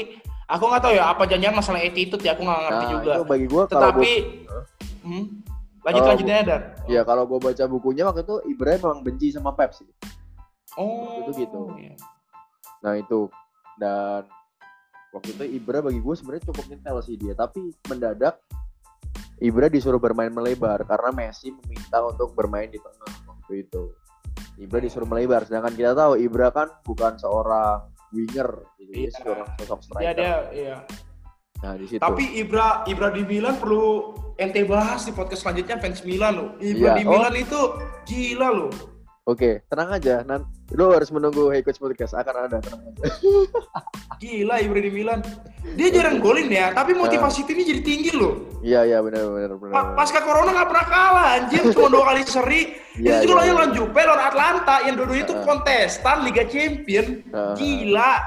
[0.48, 3.12] aku nggak tahu ya apa janjian masalah attitude ya aku nggak ngerti Nah, juga.
[3.14, 4.12] itu bagi kalau Tetapi,
[4.48, 4.66] gua-
[5.02, 5.24] hmm,
[5.82, 6.62] lanjut Kalau lanjutnya Dar.
[6.86, 9.88] ya kalau gue baca bukunya waktu itu Ibrahim memang benci sama Pep sih.
[10.76, 11.68] Oh, itu gitu.
[11.76, 11.96] iya.
[12.80, 13.28] Nah itu
[13.76, 14.24] dan
[15.12, 18.40] waktu itu Ibra bagi gue sebenarnya cukup nyetel sih dia tapi mendadak
[19.42, 23.90] Ibra disuruh bermain melebar karena Messi meminta untuk bermain di tengah waktu itu.
[24.56, 29.18] Ibra disuruh melebar sedangkan kita tahu Ibra kan bukan seorang winger gitu, dia Iya.
[29.18, 30.14] seorang sosok Dia striker.
[30.14, 30.78] dia iya.
[31.60, 31.98] Nah di situ.
[31.98, 36.50] Tapi Ibra Ibra di Milan perlu ente bahas di podcast selanjutnya fans Milan loh.
[36.58, 36.98] Ibra Iya.
[36.98, 37.12] di Oh.
[37.12, 37.60] Milan itu
[38.06, 38.72] gila loh.
[39.30, 40.26] Oke, tenang aja.
[40.26, 43.06] Nanti lo harus menunggu Hey Coach Podcast akan ada tenang aja.
[44.22, 45.22] Gila Ibra di Milan.
[45.78, 48.50] Dia jarang golin ya, tapi motivasi timnya jadi tinggi loh.
[48.66, 49.74] Iya iya benar benar benar.
[49.78, 52.62] Pa- Pasca corona nggak pernah kalah anjir, cuma dua kali seri.
[52.98, 53.78] Iya, itu juga iya, lawan iya.
[53.78, 55.46] Juve, lawan Atlanta yang dua-duanya itu Heeh.
[55.46, 57.06] kontestan Liga Champion.
[57.22, 57.56] Heeh.
[57.62, 58.14] Gila.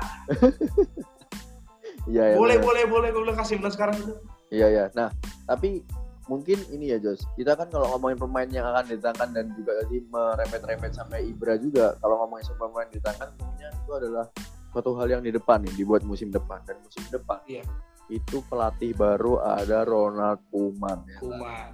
[2.04, 2.36] Iya iya.
[2.36, 4.12] boleh, boleh, boleh, gue bilang kasih sekarang itu.
[4.52, 4.84] Iya ya.
[4.92, 5.08] Nah,
[5.48, 5.80] tapi
[6.26, 7.24] mungkin ini ya Jos.
[7.36, 11.96] Kita kan kalau ngomongin pemain yang akan ditangkan dan juga tadi merepet-repet sampai Ibra juga.
[12.00, 14.26] Kalau ngomongin soal pemain ditangkan, tentunya itu adalah
[14.72, 17.38] suatu hal yang di depan nih, dibuat musim depan dan musim depan.
[17.46, 17.64] Iya.
[18.12, 21.08] Itu pelatih baru ada Ronald Koeman.
[21.08, 21.18] Ya.
[21.20, 21.70] Kuman.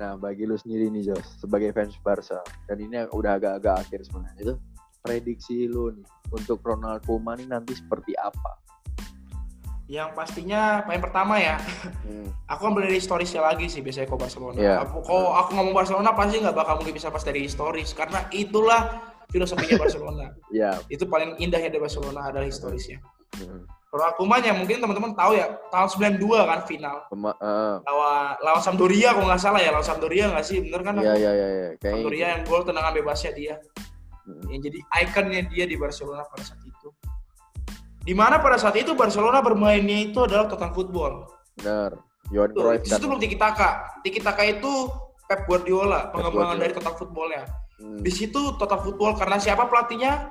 [0.00, 4.40] Nah, bagi lu sendiri nih Jos, sebagai fans Barca dan ini udah agak-agak akhir sebenarnya
[4.40, 4.54] itu
[5.04, 8.60] prediksi lu nih untuk Ronald Koeman ini nanti seperti apa?
[9.90, 11.58] Yang pastinya paling pertama ya,
[12.06, 12.30] Hmm.
[12.46, 14.54] aku ambil dari historisnya lagi sih biasanya kalau Barcelona.
[14.56, 14.74] Iya.
[14.86, 19.02] Aku, kalau aku ngomong Barcelona pasti nggak bakal mungkin bisa pas dari historis karena itulah
[19.26, 20.30] filosofinya Barcelona.
[20.48, 23.02] Ya, Itu paling indahnya dari Barcelona adalah historisnya.
[23.34, 23.66] hmm.
[23.90, 28.62] Ronald Koeman yang mungkin teman-teman tahu ya tahun 92 kan final Pema- eh, lawan lawan
[28.62, 31.48] Sampdoria kalau nggak salah ya lawan Sampdoria nggak sih bener kan iya iya iya.
[31.74, 32.30] Kayaknya Sampdoria gitu.
[32.30, 33.54] yang gol tendangan bebasnya dia
[34.20, 34.46] Mm.
[34.46, 36.69] yang jadi ikonnya dia di Barcelona pada saat itu
[38.00, 41.12] di mana pada saat itu Barcelona bermainnya itu adalah total football
[41.54, 42.00] Benar.
[42.28, 42.96] Johan Cruyff di kan.
[42.96, 43.68] situ belum tiki taka
[44.00, 44.72] tiki taka itu
[45.24, 46.62] Pep Guardiola pengembangan Guardiola.
[46.62, 47.44] dari total footballnya
[47.76, 47.96] Hmm.
[47.98, 50.28] di situ total football karena siapa pelatihnya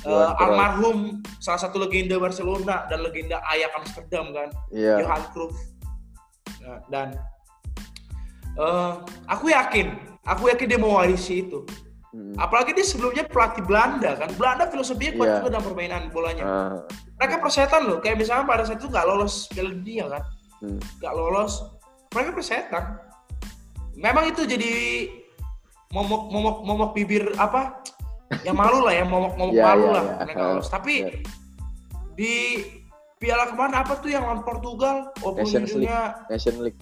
[0.00, 0.38] Cruyff.
[0.38, 0.98] almarhum
[1.36, 5.02] salah satu legenda Barcelona dan legenda Ajax Amsterdam kan Iya.
[5.02, 5.54] Johan Cruyff
[6.60, 7.08] Nah, dan
[8.54, 8.92] eh,
[9.26, 9.90] aku yakin
[10.22, 11.66] aku yakin dia mau warisi itu
[12.12, 12.36] Hmm.
[12.36, 15.36] apalagi dia sebelumnya pelatih Belanda kan Belanda filosofinya kuat Iya.
[15.40, 16.76] juga dalam permainan bolanya Ah,
[17.16, 20.22] mereka persetan loh kayak misalnya pada saat itu nggak lolos Piala Dunia kan
[20.60, 20.80] hmm.
[21.00, 21.52] nggak lolos
[22.12, 22.84] mereka persetan
[23.94, 24.72] memang itu jadi
[25.88, 27.80] momok momok momok bibir apa
[28.44, 30.16] yang malu lah ya momok momok Iya, malu iya, lah iya.
[30.20, 31.16] mereka Ah, lolos tapi iya.
[32.12, 32.32] di
[33.16, 35.88] piala ke mana apa tuh yang lawan Portugal walaupun Nations League.
[36.28, 36.80] Nation League.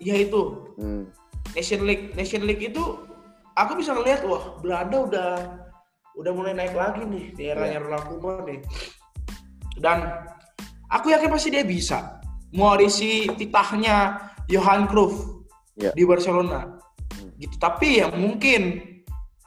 [0.00, 0.42] ya itu
[0.74, 1.06] Hmm.
[1.52, 2.82] Nation League Nation League itu
[3.60, 5.30] aku bisa ngelihat wah Belanda udah
[6.16, 7.84] udah mulai naik lagi nih di eranya Iya.
[7.84, 8.60] Ronald Koeman nih
[9.78, 9.98] dan
[10.88, 12.18] aku yakin pasti dia bisa
[12.50, 15.14] mewarisi titahnya Johan Cruyff
[15.76, 15.92] Iya.
[15.92, 16.80] di Barcelona
[17.10, 17.34] Hmm.
[17.42, 18.86] gitu tapi ya mungkin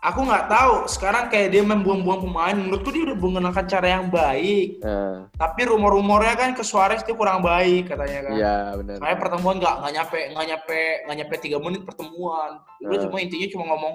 [0.03, 4.83] aku nggak tahu sekarang kayak dia membuang-buang pemain menurutku dia udah menggunakan cara yang baik
[4.83, 8.95] Ah, tapi rumor-rumornya kan ke Suarez dia kurang baik katanya kan Iya benar.
[8.99, 12.51] Kayak pertemuan nggak nggak nyampe nggak nyampe nggak nyampe tiga menit pertemuan.
[12.79, 13.01] Lu Nah.
[13.01, 13.93] cuma intinya cuma ngomong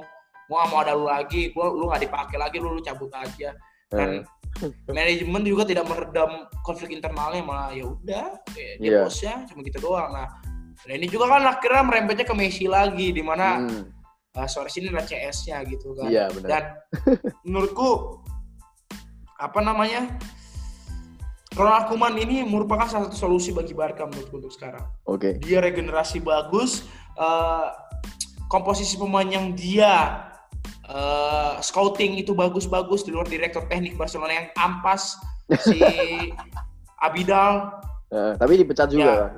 [0.49, 3.53] gua nggak mau ada lu lagi, gua lu nggak dipakai lagi, lu, lu cabut aja.
[3.93, 4.25] Dan
[4.89, 9.05] manajemen juga tidak meredam konflik internalnya malah ya udah dia Iya.
[9.05, 10.09] bosnya cuma gitu doang.
[10.09, 10.29] Nah,
[10.83, 13.85] nah ini juga kan akhirnya merembetnya ke Messi lagi di mana Hmm.
[14.35, 16.09] Uh, Suarez ini adalah CS-nya gitu kan.
[16.09, 16.49] Iya benar.
[16.49, 16.63] Dan
[17.47, 18.21] menurutku
[19.37, 20.19] apa namanya?
[21.55, 25.43] Ronald Koeman ini merupakan salah satu solusi bagi Barca menurutku untuk sekarang Oke.
[25.43, 26.87] dia regenerasi bagus
[27.19, 27.67] eh,
[28.47, 30.23] komposisi pemain yang dia
[30.87, 35.19] eh, scouting itu bagus-bagus di luar direktur teknik Barcelona yang ampas
[35.59, 35.83] si
[37.07, 37.75] Abidal
[38.09, 39.15] Eh, tapi dipecat juga Ya.
[39.21, 39.33] kan.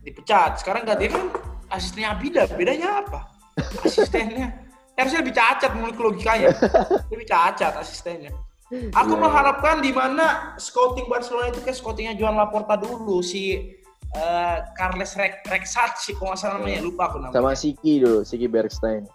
[0.00, 1.28] dipecat sekarang gak dia kan
[1.68, 3.22] asistennya Abidal bedanya apa
[3.84, 4.46] asistennya
[4.98, 6.52] harusnya lebih cacat menurut logikanya
[7.08, 8.32] lebih cacat asistennya
[8.94, 9.22] aku Iya.
[9.22, 13.74] mengharapkan di mana scouting Barcelona itu kayak scoutingnya Joan Laporta dulu si
[14.14, 18.46] eh, Carles Rek Rexach kalau nggak salah namanya lupa aku namanya Sama Siki dulu, Siki
[18.46, 19.06] Bergstein.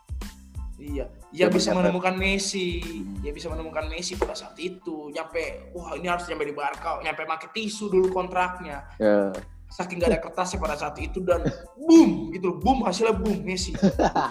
[0.75, 2.83] Iya, dia bisa menemukan Messi.
[3.23, 5.07] Dia bisa menemukan Messi pada saat itu.
[5.09, 6.99] Nyampe, wah ini harus nyampe di Barca.
[6.99, 8.83] Nyampe pakai tisu dulu kontraknya.
[8.99, 9.31] Ya.
[9.75, 11.43] Saking gak ada kertasnya pada saat itu dan
[11.75, 12.57] boom gitu loh.
[12.63, 13.75] Boom hasilnya boom Messi.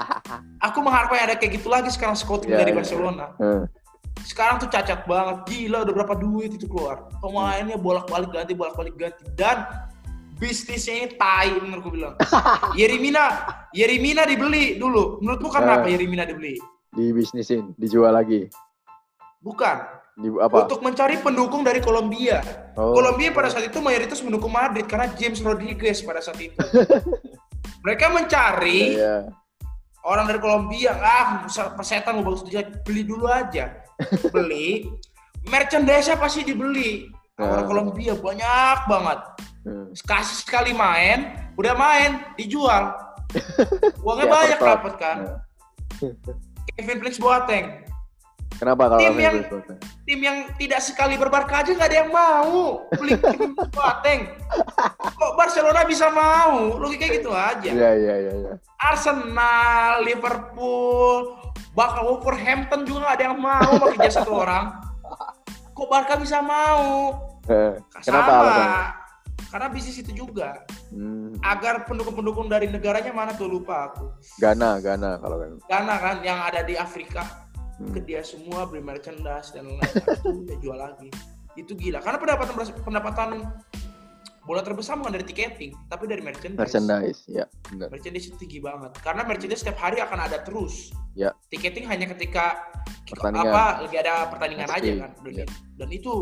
[0.66, 2.79] Aku mengharapkan ada kayak gitu lagi sekarang scouting Iya, dari iya.
[2.81, 3.27] Barcelona.
[3.37, 3.62] Eh,
[4.25, 5.45] Sekarang tuh cacat banget.
[5.45, 7.12] Gila udah berapa duit itu keluar.
[7.21, 9.69] Pemainnya bolak-balik ganti, bolak-balik ganti dan
[10.35, 12.16] bisnisnya ini tai menurutku bilang.
[12.81, 13.45] Yerimina,
[13.77, 15.21] Yerimina dibeli dulu.
[15.21, 15.79] Menurutmu karena Eh.
[15.83, 16.57] apa Yerimina dibeli?
[16.95, 18.47] dibisnisin, dijual lagi.
[19.43, 19.77] Bukan.
[20.15, 20.70] Di apa?
[20.70, 22.39] Untuk mencari pendukung dari Kolombia.
[22.78, 22.95] Oh.
[22.95, 26.55] Kolombia pada saat itu mayoritas mendukung Madrid karena James Rodriguez pada saat itu.
[27.85, 29.27] Mereka mencari Iya.
[30.07, 33.74] orang dari Kolombia, ah pesetan mau bagus dia beli dulu aja.
[34.31, 34.86] Beli,
[35.53, 37.11] merchandise-nya pasti dibeli.
[37.35, 37.69] Orang Ah.
[37.69, 39.19] Kolombia banyak banget.
[39.66, 39.91] Hmm.
[40.07, 42.95] Kasih sekali main, udah main, dijual.
[44.07, 45.16] Uangnya Kayak banyak dapat kan.
[45.27, 45.39] Nah.
[46.77, 47.82] Kevin Felix Boateng.
[48.55, 49.78] Kenapa kalau Tim yang- Boateng?
[50.05, 53.16] tim yang tidak sekali berbarca aja nggak ada yang mau beli
[53.76, 54.20] Boateng.
[55.14, 56.76] Kok Barcelona bisa mau?
[56.76, 57.68] Logikanya gitu aja.
[57.68, 58.52] Iya iya iya iya.
[58.78, 61.40] Arsenal, Liverpool,
[61.72, 64.64] bahkan Wolverhampton juga nggak ada yang mau pakai jasa satu orang.
[65.72, 67.10] Kok Barca bisa mau?
[67.44, 68.56] Eh, Kenapa Sama.
[69.51, 70.62] Karena bisnis itu juga.
[70.90, 71.31] Hmm.
[71.39, 74.10] Agar pendukung-pendukung dari negaranya mana tuh lupa aku.
[74.39, 75.51] Ghana, Ghana kalau kan.
[75.64, 77.44] Ghana kan yang ada di Afrika.
[77.91, 81.09] Ke dia semua beli merchandise dan lain-lain itu jual lagi
[81.55, 83.29] itu gila karena pendapatan pendapatan
[84.45, 87.89] bola terbesar bukan dari tiketing tapi dari merchandise Merchandise, ya benar.
[87.89, 91.31] merchandise itu tinggi banget karena merchandise setiap hari akan ada terus Ya.
[91.47, 92.59] tiketing hanya ketika
[93.07, 93.55] Pertandingan.
[93.55, 95.47] apa lagi ada pertandingan Pasti, aja kan dan, ya.
[95.79, 96.13] dan itu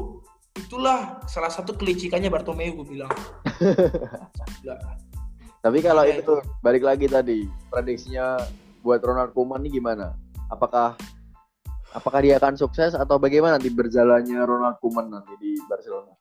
[0.53, 3.09] itulah salah satu kelicikannya Bartomeu gue bilang
[4.61, 4.77] Gila.
[5.63, 8.37] Tapi kalau itu tuh balik lagi tadi prediksinya
[8.83, 10.13] buat Ronald Koeman nih gimana?
[10.51, 10.99] Apakah
[11.93, 16.13] apakah dia akan sukses atau bagaimana nanti berjalannya Ronald Koeman nanti di Barcelona?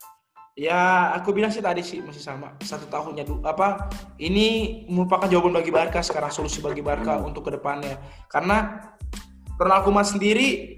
[0.59, 2.53] Ya, aku bilang sih tadi sih masih sama.
[2.59, 3.39] Satu tahunnya dulu.
[3.47, 3.87] Apa?
[4.19, 7.31] Ini merupakan jawaban bagi Barca sekarang solusi bagi Barca Hmm.
[7.31, 7.95] untuk ke depannya.
[8.27, 8.83] Karena
[9.55, 10.75] Ronald Koeman sendiri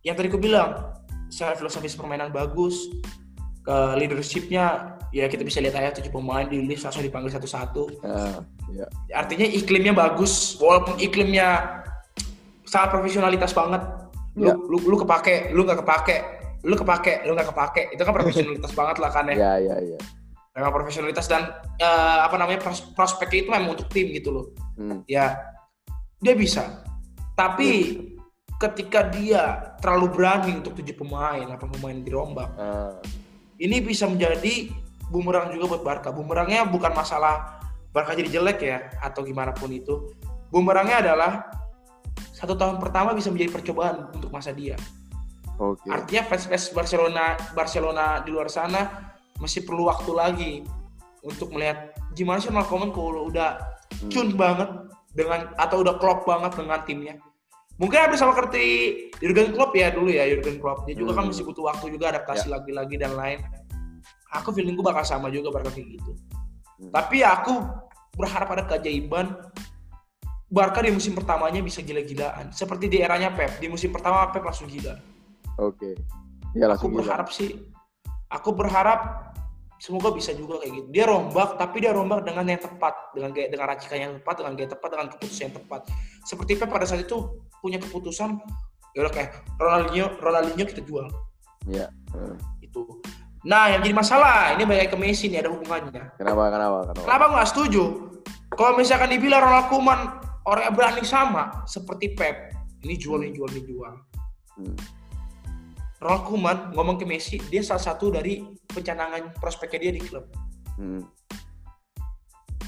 [0.00, 0.96] yang tadi aku bilang,
[1.28, 2.88] secara filosofis permainan bagus,
[3.60, 8.00] ke leadershipnya ya kita bisa lihat aja tujuh pemain di list langsung dipanggil satu-satu.
[8.00, 8.40] Ah,
[8.72, 8.88] iya.
[9.12, 11.82] Artinya iklimnya bagus, walaupun iklimnya
[12.64, 13.84] sangat profesionalitas banget.
[14.38, 14.54] Lu, Ya.
[14.54, 16.16] lu, lu kepake, lu nggak kepake,
[16.62, 17.82] lu kepake, lu nggak kepake.
[17.94, 19.36] Itu kan profesionalitas banget lah kan ya.
[19.36, 19.98] Iya, iya, iya.
[20.54, 21.46] Memang profesionalitas dan
[21.78, 24.46] eh, apa namanya pros- prospeknya itu memang untuk tim gitu loh.
[24.78, 25.02] Hmm.
[25.06, 25.38] Ya
[26.20, 26.84] dia bisa.
[27.34, 27.96] Tapi
[28.60, 32.92] ketika dia terlalu berani untuk tujuh pemain, apa pemain dirombak, Ah,
[33.56, 34.68] ini bisa menjadi
[35.08, 36.12] bumerang juga buat Barca.
[36.12, 37.56] Bumerangnya bukan masalah
[37.90, 40.12] Barca jadi jelek ya atau gimana pun itu.
[40.52, 41.46] Bumerangnya adalah
[42.40, 44.74] satu tahun pertama bisa menjadi percobaan untuk masa dia.
[45.60, 45.84] Oke.
[45.92, 50.52] Artinya fans-fans Barcelona Barcelona di luar sana masih perlu waktu lagi
[51.20, 53.60] untuk melihat gimana sih Koeman kalau udah
[53.90, 54.08] Hmm.
[54.08, 54.70] cun banget
[55.12, 57.14] dengan atau udah klop banget dengan timnya.
[57.76, 58.64] Mungkin hampir sama seperti
[59.20, 60.88] Jurgen Klopp ya dulu ya Jurgen Klopp.
[60.88, 61.32] Dia juga kan Hmm.
[61.34, 63.44] masih butuh waktu juga adaptasi lagi-lagi dan lain.
[64.32, 66.12] Aku feeling gue bakal sama juga bakal kayak gitu.
[66.80, 66.92] Hmm.
[66.94, 67.60] Tapi aku
[68.16, 69.36] berharap ada keajaiban
[70.50, 72.50] Barca di musim pertamanya bisa gila-gilaan.
[72.50, 73.62] Seperti di eranya Pep.
[73.62, 74.98] Di musim pertama Pep langsung gila
[75.56, 75.94] Oke.
[76.52, 76.98] Iya aku langsung gila.
[77.06, 77.50] berharap sih
[78.26, 79.00] aku berharap
[79.76, 83.48] semoga bisa juga kayak gitu dia rombak tapi dia rombak dengan yang tepat dengan gaya
[83.48, 85.80] dengan racikan yang tepat dengan gaya tepat dengan keputusan yang tepat
[86.22, 87.16] seperti Pep pada saat itu
[87.58, 88.38] punya keputusan
[88.92, 91.06] ya udah kayak Ronaldinho Ronaldinho kita jual
[91.64, 91.88] Iya.
[92.12, 92.36] Hmm.
[92.60, 92.80] itu
[93.40, 96.42] nah yang jadi masalah ini balik ke Messi nih ada hubungannya Kenapa?
[96.52, 96.78] Kenapa?
[96.92, 97.00] Kenapa?
[97.06, 97.82] kenapa nggak setuju
[98.52, 100.00] kalau misalkan dibilang Ronald Koeman
[100.46, 103.94] orang yang berani sama seperti Pep ini jual ini jual ini jual
[104.50, 104.76] Hmm.
[106.00, 110.28] Ronald Koeman ngomong ke Messi, dia salah satu dari pencanangan prospeknya dia di klub.
[110.76, 111.04] Hmm.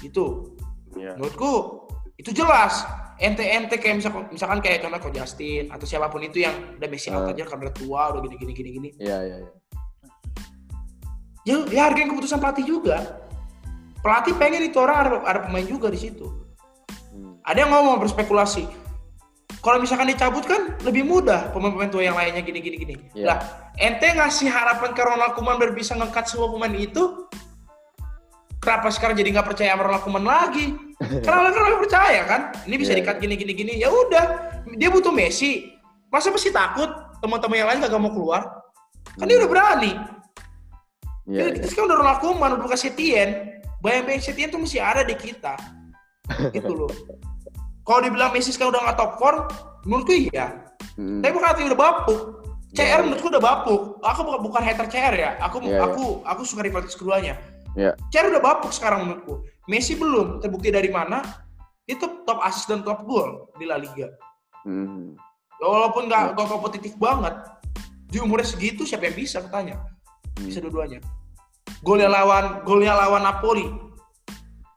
[0.01, 0.57] Itu
[0.97, 1.16] Iya.
[1.16, 1.85] menurutku
[2.16, 2.85] itu jelas.
[3.16, 7.09] Ente-ente kayak misalkan, misalkan kayak contoh Ko Justin atau siapa pun itu yang udah Messi
[7.09, 7.32] out Ah.
[7.32, 8.89] aja karena udah tua, udah gini gini gini gini.
[8.97, 9.51] Iya, iya, iya.
[11.43, 13.20] Ya, ya hargain keputusan pelatih juga.
[14.01, 16.27] Pelatih pengen itu orang ada, ada pemain juga di situ.
[17.12, 17.36] Hmm.
[17.44, 18.64] Ada yang ngomong berspekulasi.
[19.62, 22.94] Kalau misalkan dicabut kan lebih mudah pemain-pemain tua yang lainnya gini gini gini.
[23.14, 23.26] Iya.
[23.30, 23.39] Lah,
[23.78, 27.28] ente ngasih harapan ke Ronald Koeman biar bisa ngangkat semua pemain itu.
[28.59, 30.66] Kenapa sekarang jadi nggak percaya sama Ronald Koeman lagi?
[31.26, 32.40] Karena orang percaya kan?
[32.66, 33.72] Ini bisa Iya, dikat gini gini gini.
[33.78, 34.24] Ya udah,
[34.74, 35.68] dia butuh Messi.
[36.10, 36.90] Masa masih takut
[37.22, 38.43] teman-teman yang lain gak mau keluar?
[39.14, 39.93] Kan dia udah berani.
[41.30, 43.30] Iya, Kita, kita sekarang udah Ronald Koeman, udah bukan Setien.
[43.78, 45.55] Bayang-bayang Setien tuh masih ada di kita.
[46.57, 46.93] Gitu loh.
[47.82, 50.47] Kalau dibilang Messi sekarang udah nggak top 4, menurutku iya.
[50.94, 51.19] Hmm.
[51.19, 52.20] Tapi bukan artinya udah bapuk.
[52.73, 53.05] Iya, CR iya.
[53.05, 53.81] menurutku udah bapuk.
[54.01, 55.31] Aku bukan, bukan hater CR ya.
[55.43, 55.81] Aku Iya, iya.
[55.82, 57.35] aku aku suka rivalitas keduanya.
[57.74, 57.99] Iya.
[58.09, 59.43] CR udah bapuk sekarang menurutku.
[59.66, 60.39] Messi belum.
[60.39, 61.20] Terbukti dari mana?
[61.85, 64.09] Itu top assist dan top goal di La Liga.
[64.62, 65.19] Hmm.
[65.59, 67.35] Walaupun nggak nggak kompetitif banget,
[68.11, 69.82] di umurnya segitu siapa yang bisa katanya?
[70.39, 70.47] Hmm.
[70.47, 71.03] Bisa dua-duanya.
[71.82, 73.66] Golnya lawan golnya lawan Napoli.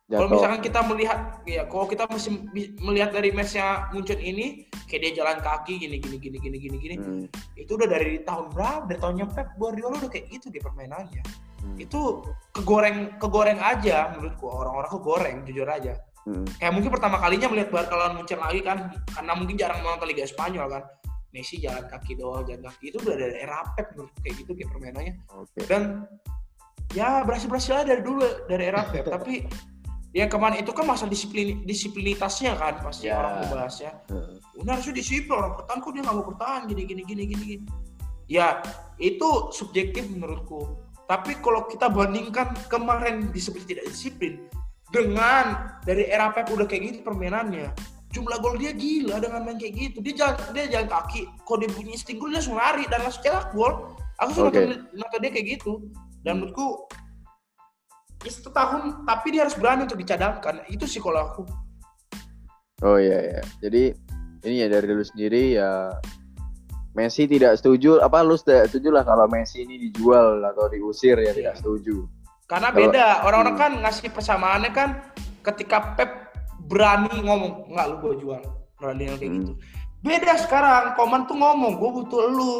[0.05, 2.45] Kalau misalkan kita melihat, ya kalau kita masih
[2.77, 6.95] melihat dari matchnya Munchen ini, kayak dia jalan kaki gini gini gini gini gini gini,
[7.01, 7.25] Hmm.
[7.57, 8.85] itu udah dari tahun berapa?
[8.85, 11.25] Dari tahunnya Pep Guardiola udah kayak gitu dia permainannya.
[11.65, 11.81] Hmm.
[11.81, 12.21] Itu
[12.53, 15.97] kegoreng kegoreng aja menurutku orang-orang kegoreng jujur aja.
[16.29, 16.45] Hmm.
[16.61, 20.29] Kayak mungkin pertama kalinya melihat Barca lawan Munchen lagi kan, karena mungkin jarang nonton Liga
[20.29, 20.85] Spanyol kan.
[21.33, 24.69] Messi jalan kaki doang, jalan kaki itu udah dari era Pep menurutku kayak gitu kayak
[24.71, 25.67] permainannya Oke.
[25.67, 26.07] dan
[26.95, 29.43] ya berhasil berhasil dari dulu dari era Pep tapi
[30.15, 33.19] yang kemarin itu kan masalah disiplin disiplinitasnya kan pasti Ya.
[33.19, 34.39] orang membahasnya Hmm.
[34.55, 37.65] Udah harusnya disiplin orang bertahan kok dia nggak mau bertahan gini gini gini gini gini.
[38.31, 38.63] Ya
[38.95, 40.79] itu subjektif menurutku.
[41.05, 44.47] Tapi kalau kita bandingkan kemarin disiplin tidak disiplin
[44.89, 47.69] dengan dari era Pep udah kayak gitu permainannya
[48.15, 49.99] jumlah gol dia gila dengan main kayak gitu.
[49.99, 53.19] Dia jalan dia jalan kaki kalau dia bunyi sting gol dia langsung lari dan langsung
[53.27, 53.91] cetak gol.
[54.23, 54.63] Aku suka Oke.
[54.63, 55.73] nonton, nonton dia kayak gitu.
[56.23, 56.87] Dan menurutku
[58.25, 61.43] ya satu tahun tapi dia harus berani untuk dicadangkan itu sih kalau aku
[62.83, 63.41] Oh iya iya.
[63.63, 63.95] Jadi
[64.43, 65.95] ini ya dari lu sendiri ya
[66.91, 71.31] Messi tidak setuju apa lu tidak setuju lah kalau Messi ini dijual atau diusir ya
[71.31, 71.33] Iya.
[71.33, 72.03] tidak setuju.
[72.45, 73.63] Karena Kalau- beda, orang-orang Hmm.
[73.63, 74.89] kan ngasih persamaannya kan
[75.41, 76.11] ketika Pep
[76.67, 78.41] berani ngomong, nggak lu gue jual.
[78.77, 79.39] Ronaldinho kayak Hmm.
[79.39, 79.53] gitu.
[80.05, 82.53] Beda sekarang, Koman tuh ngomong, gue butuh lu.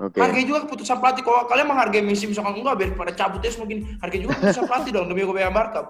[0.00, 0.18] Oke.
[0.18, 1.22] Hargai juga keputusan pelatih.
[1.26, 3.84] Kalau kalian menghargai Messi misalkan enggak, biar pada cabut aja semua gini.
[4.00, 5.80] Hargai juga keputusan pelatih dong, demi gue Barca.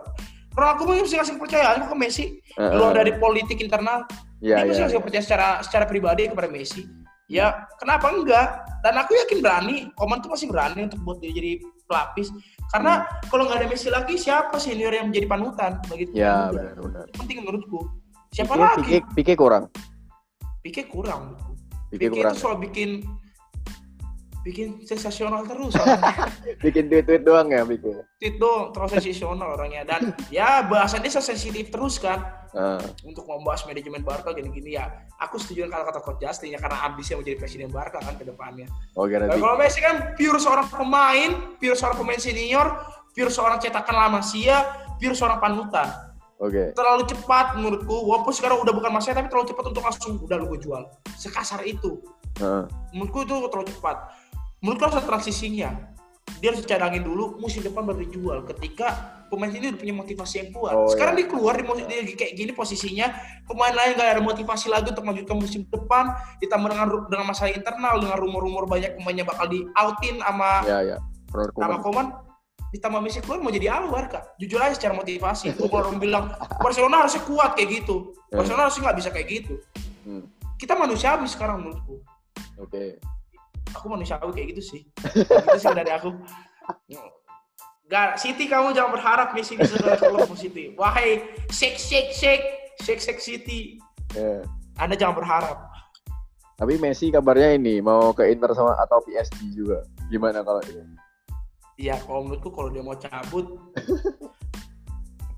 [0.52, 2.24] Ronaldo mungkin mesti ngasih kepercayaan ke Messi.
[2.60, 2.96] Eh, Keluar eh.
[3.00, 4.04] dari politik internal,
[4.42, 4.84] Iya dia mesti iya.
[4.90, 6.82] ngasih kepercayaan secara secara pribadi kepada Messi.
[7.30, 8.60] Ya, kenapa enggak?
[8.84, 12.28] Dan aku yakin berani, Koman tuh masih berani untuk buat dia jadi pelapis.
[12.68, 16.60] Karena kalau nggak ada Messi lagi, siapa senior yang menjadi panutan bagi tim Ya muda?
[16.60, 17.04] benar benar.
[17.08, 17.78] Itu penting menurutku.
[18.32, 18.82] Siapa Pique, lagi?
[18.84, 19.64] Pique, Pique kurang.
[20.60, 21.22] Pique kurang.
[21.88, 22.34] Pique Pique kurang.
[22.36, 22.90] itu soal bikin
[24.42, 25.74] bikin sensasional terus
[26.66, 28.02] bikin tweet-tweet doang ya bikin.
[28.18, 32.76] Tweet dong terus sensasional orangnya dan ya bahasannya sensitif terus kan Ah,
[33.08, 34.84] untuk membahas manajemen Barca gini-gini ya.
[35.24, 38.68] Aku setuju dengan kata-kata Coach Justin ya karena ambisnya menjadi presiden Barca kan ke depannya.
[38.92, 42.76] Oke Nah, kalau Messi kan pure seorang pemain, pure seorang pemain senior,
[43.16, 44.68] pure seorang cetakan La Masia,
[45.00, 46.12] pure seorang panutan.
[46.36, 46.76] Oke.
[46.76, 50.52] Terlalu cepat menurutku, walaupun sekarang udah bukan masanya tapi terlalu cepat untuk langsung udah lu
[50.52, 50.82] gue jual.
[51.16, 52.04] Sekasar itu.
[52.36, 53.96] Ah, Menurutku itu terlalu cepat.
[54.62, 55.70] Harus ada transisinya.
[56.38, 58.46] Dia harus cadangin dulu, musim depan baru dijual.
[58.46, 60.74] Ketika pemain ini udah punya motivasi yang kuat.
[60.74, 61.26] Oh, Sekarang iya.
[61.26, 63.06] dia keluar di musim dia kayak gini posisinya,
[63.46, 66.14] pemain lain gak ada motivasi lagi untuk melanjutkan musim depan.
[66.38, 70.98] Ditambah dengan dengan masalah internal, dengan rumor-rumor banyak pemainnya bakal di outin sama ya ya.
[71.32, 71.78] Sama.
[71.80, 72.06] Koman.
[72.72, 74.20] Ditambah Messi keluar mau jadi apa Barca?
[74.40, 75.52] Jujur aja secara motivasi.
[75.52, 78.16] Kalau orang bilang Barcelona harusnya kuat kayak gitu.
[78.32, 78.40] Ya.
[78.40, 79.54] Barcelona harusnya nggak bisa kayak gitu.
[80.08, 80.24] Hmm,
[80.56, 82.00] Kita manusiawi sekarang menurutku
[82.58, 82.98] Oke.
[83.70, 84.80] Aku manusiawi kayak gitu sih.
[84.98, 86.10] Gitu sih dari aku.
[87.92, 90.72] Gak, City kamu jangan berharap Messi bisa ke City.
[90.74, 91.22] Wahai
[91.52, 92.44] shake shake shake
[92.80, 93.78] shake shake City,
[94.16, 94.44] Ya.
[94.80, 95.58] Anda jangan berharap.
[96.56, 99.84] Tapi Messi kabarnya ini mau ke Inter sama atau PSG juga.
[100.08, 100.80] Gimana kalau itu?
[101.80, 103.58] Iya, kalau menurutku kalau dia mau cabut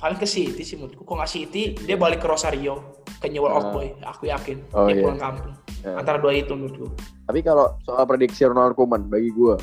[0.04, 1.00] paling ke City sih menurutku.
[1.02, 3.72] Kok nggak City, dia balik ke Rosario, ke New World Ah.
[3.72, 3.88] Boy.
[4.04, 5.02] Aku yakin Oh, dia iya.
[5.02, 5.56] pulang kampung.
[5.80, 5.96] Ya.
[5.96, 6.92] Antara dua itu menurutku.
[7.24, 9.56] Tapi kalau soal prediksi Ronald Koeman bagi gue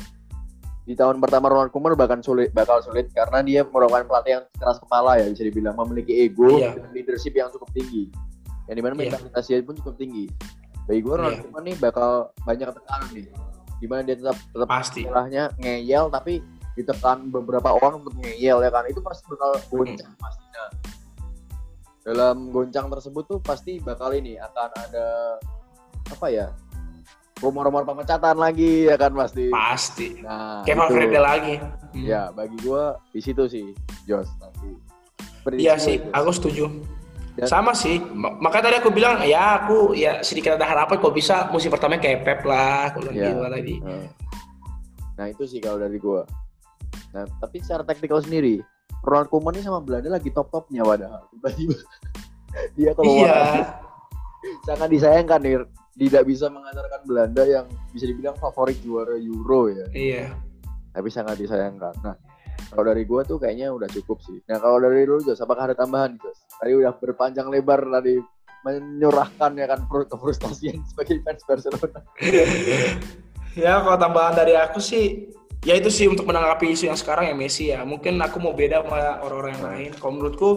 [0.82, 4.82] di tahun pertama Ronald Koeman bakal sulit bakal sulit karena dia merupakan pelatih yang keras
[4.82, 6.74] kepala ya bisa dibilang memiliki ego Iya.
[6.74, 8.10] dan leadership yang cukup tinggi.
[8.66, 9.00] Yang di mana Iya.
[9.14, 10.26] mentalitasnya pun cukup tinggi.
[10.90, 11.42] Bagi gue Ronald Iya.
[11.46, 12.10] Koeman nih bakal
[12.42, 13.26] banyak tekanan nih.
[13.78, 15.02] Di mana dia tetap tetap Pasti.
[15.58, 16.42] ngeyel tapi
[16.72, 20.64] ditekan beberapa orang untuk ngeyel ya kan itu pasti bakal goncang pastinya.
[22.02, 25.06] Dalam goncang tersebut tuh pasti bakal ini akan ada
[26.10, 26.50] apa ya
[27.38, 29.50] rumor-rumor pemecatan lagi ya kan pasti.
[29.50, 30.08] Pasti.
[30.22, 30.78] Nah, Kayak.
[30.78, 31.54] Valverde lagi.
[31.58, 32.02] Hmm.
[32.06, 33.66] Ya, bagi gua di situ sih,
[34.06, 34.70] Jos nanti.
[35.58, 36.06] Iya sih, itu.
[36.14, 36.64] aku setuju.
[37.34, 37.98] Dan- Sama sih.
[37.98, 41.98] M- Makanya tadi aku bilang ya aku ya sedikit ada harapan kok bisa musim pertama
[41.98, 43.34] kayak Pep lah, kalau Iya.
[43.34, 43.74] gitu tadi.
[43.82, 44.06] Nah.
[45.12, 46.22] Nah, itu sih kalau dari gua.
[47.12, 48.64] Nah, tapi secara taktikal sendiri,
[49.04, 51.28] Ronald Koeman ini sama Belanda lagi top-topnya padahal.
[51.32, 51.76] Tiba-tiba
[52.76, 53.28] dia keluar.
[53.28, 53.36] Iya.
[54.66, 55.54] Sangat disayangkan nih
[55.92, 59.86] tidak bisa mengantarkan Belanda yang bisa dibilang favorit juara Euro ya.
[59.92, 60.24] Iya.
[60.92, 61.94] Tapi sangat disayangkan.
[62.04, 62.16] Nah,
[62.72, 64.40] kalau dari gua tuh kayaknya udah cukup sih.
[64.48, 66.42] Nah, kalau dari lu Jos, apakah ada tambahan Jos?
[66.58, 68.20] Tadi udah berpanjang lebar tadi
[68.62, 72.00] menyurahkan ya kan fru- kefrustasian sebagai fans Barcelona.
[73.52, 75.28] Ya kalau tambahan dari aku sih
[75.62, 77.82] ya itu sih untuk menanggapi isu yang sekarang ya Messi ya.
[77.86, 79.90] Mungkin aku mau beda sama orang-orang yang lain.
[79.98, 80.50] Kalau menurutku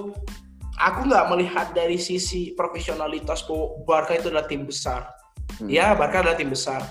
[0.75, 5.07] aku nggak melihat dari sisi profesionalitas bahwa Barca itu adalah tim besar.
[5.61, 5.69] Hmm.
[5.69, 6.81] Ya Barca adalah tim besar.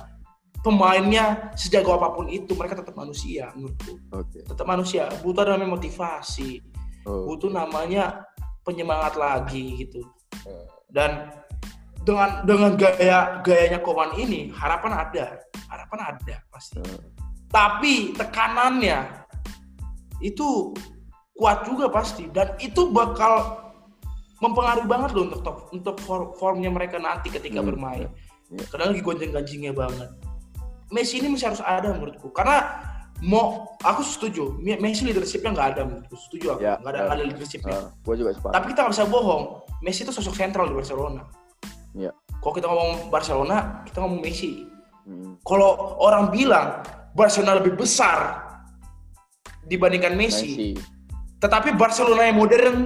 [0.65, 4.01] Pemainnya sejago apa pun itu mereka tetap manusia menurutku.
[4.17, 4.41] Oke.
[4.49, 5.13] Tetap manusia.
[5.21, 6.65] Butuh namanya motivasi.
[7.05, 7.29] Oh.
[7.29, 8.25] butuh namanya
[8.65, 10.01] penyemangat lagi gitu
[10.49, 10.67] Eh.
[10.89, 11.37] dan
[12.01, 17.01] dengan dengan gaya gayanya Koman ini harapan ada harapan ada pasti Eh.
[17.55, 19.23] Tapi tekanannya
[20.19, 20.75] itu
[21.33, 22.27] kuat juga pasti.
[22.27, 23.63] Dan itu bakal
[24.43, 28.11] mempengaruhi banget loh untuk top, untuk for- formnya mereka nanti ketika Hmm, bermain.
[28.51, 28.65] Iya.
[28.69, 30.11] kadang lagi gonjang-ganjingnya banget.
[30.93, 32.29] Messi ini masih harus ada menurutku.
[32.31, 32.61] Karena
[33.19, 34.59] mau aku setuju.
[34.61, 36.15] Me- Messi leadershipnya nggak ada menurutku.
[36.19, 36.61] Setuju aku.
[36.61, 37.05] Ya, nggak ada, ya.
[37.09, 37.73] nggak ada leadershipnya.
[37.73, 38.53] Eh, gua juga sepakat.
[38.53, 39.43] tapi kita nggak bisa bohong.
[39.81, 41.23] Messi itu sosok sentral di Barcelona.
[41.95, 42.11] Iya.
[42.43, 43.57] kalau kita ngomong Barcelona
[43.87, 44.67] kita ngomong Messi.
[45.05, 45.37] Hmm.
[45.45, 46.81] kalau orang bilang
[47.15, 48.43] Barcelona lebih besar
[49.65, 50.71] dibandingkan Messi, Messi.
[51.41, 52.77] tetapi Barcelona yang modern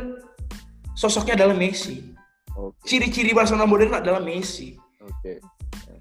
[0.95, 2.15] sosoknya adalah Messi
[2.55, 2.79] Oke.
[2.87, 5.43] ciri-ciri Barcelona modern adalah Messi Oke.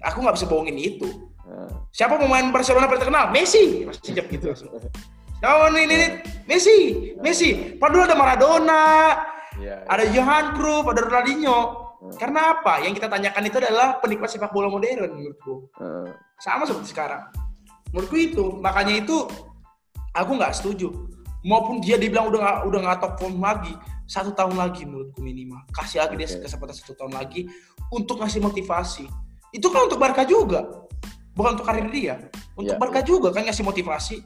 [0.04, 1.08] aku nggak bisa bohongin itu
[1.48, 4.68] Nah, siapa pemain Barcelona paling terkenal Messi masih gitu langsung
[5.38, 6.06] Oh ini, ini, ini,
[6.50, 6.78] Messi,
[7.22, 7.78] Messi.
[7.78, 8.86] Padahal ada Maradona,
[9.54, 9.86] Iya.
[9.86, 11.58] ada Johan Cruyff, ada Ronaldinho.
[12.02, 12.14] Hmm.
[12.18, 12.82] Karena apa?
[12.82, 15.70] Yang kita tanyakan itu adalah penikmat sepak bola modern menurutku.
[15.78, 16.10] Eh,
[16.42, 17.30] Sama seperti sekarang.
[17.92, 19.16] Menurutku itu, makanya itu
[20.12, 20.92] aku nggak setuju.
[21.46, 23.72] Maupun dia dibilang udah nggak udah nggak top form lagi,
[24.08, 25.62] satu tahun lagi menurutku minimal.
[25.70, 26.48] Kasih lagi dia Oke.
[26.48, 27.46] kesempatan satu tahun lagi
[27.92, 29.06] untuk ngasih motivasi.
[29.54, 30.88] Itu kan untuk Barca juga,
[31.32, 32.28] bukan untuk karir dia.
[32.58, 34.18] Untuk Iya, Barca juga kan ngasih motivasi.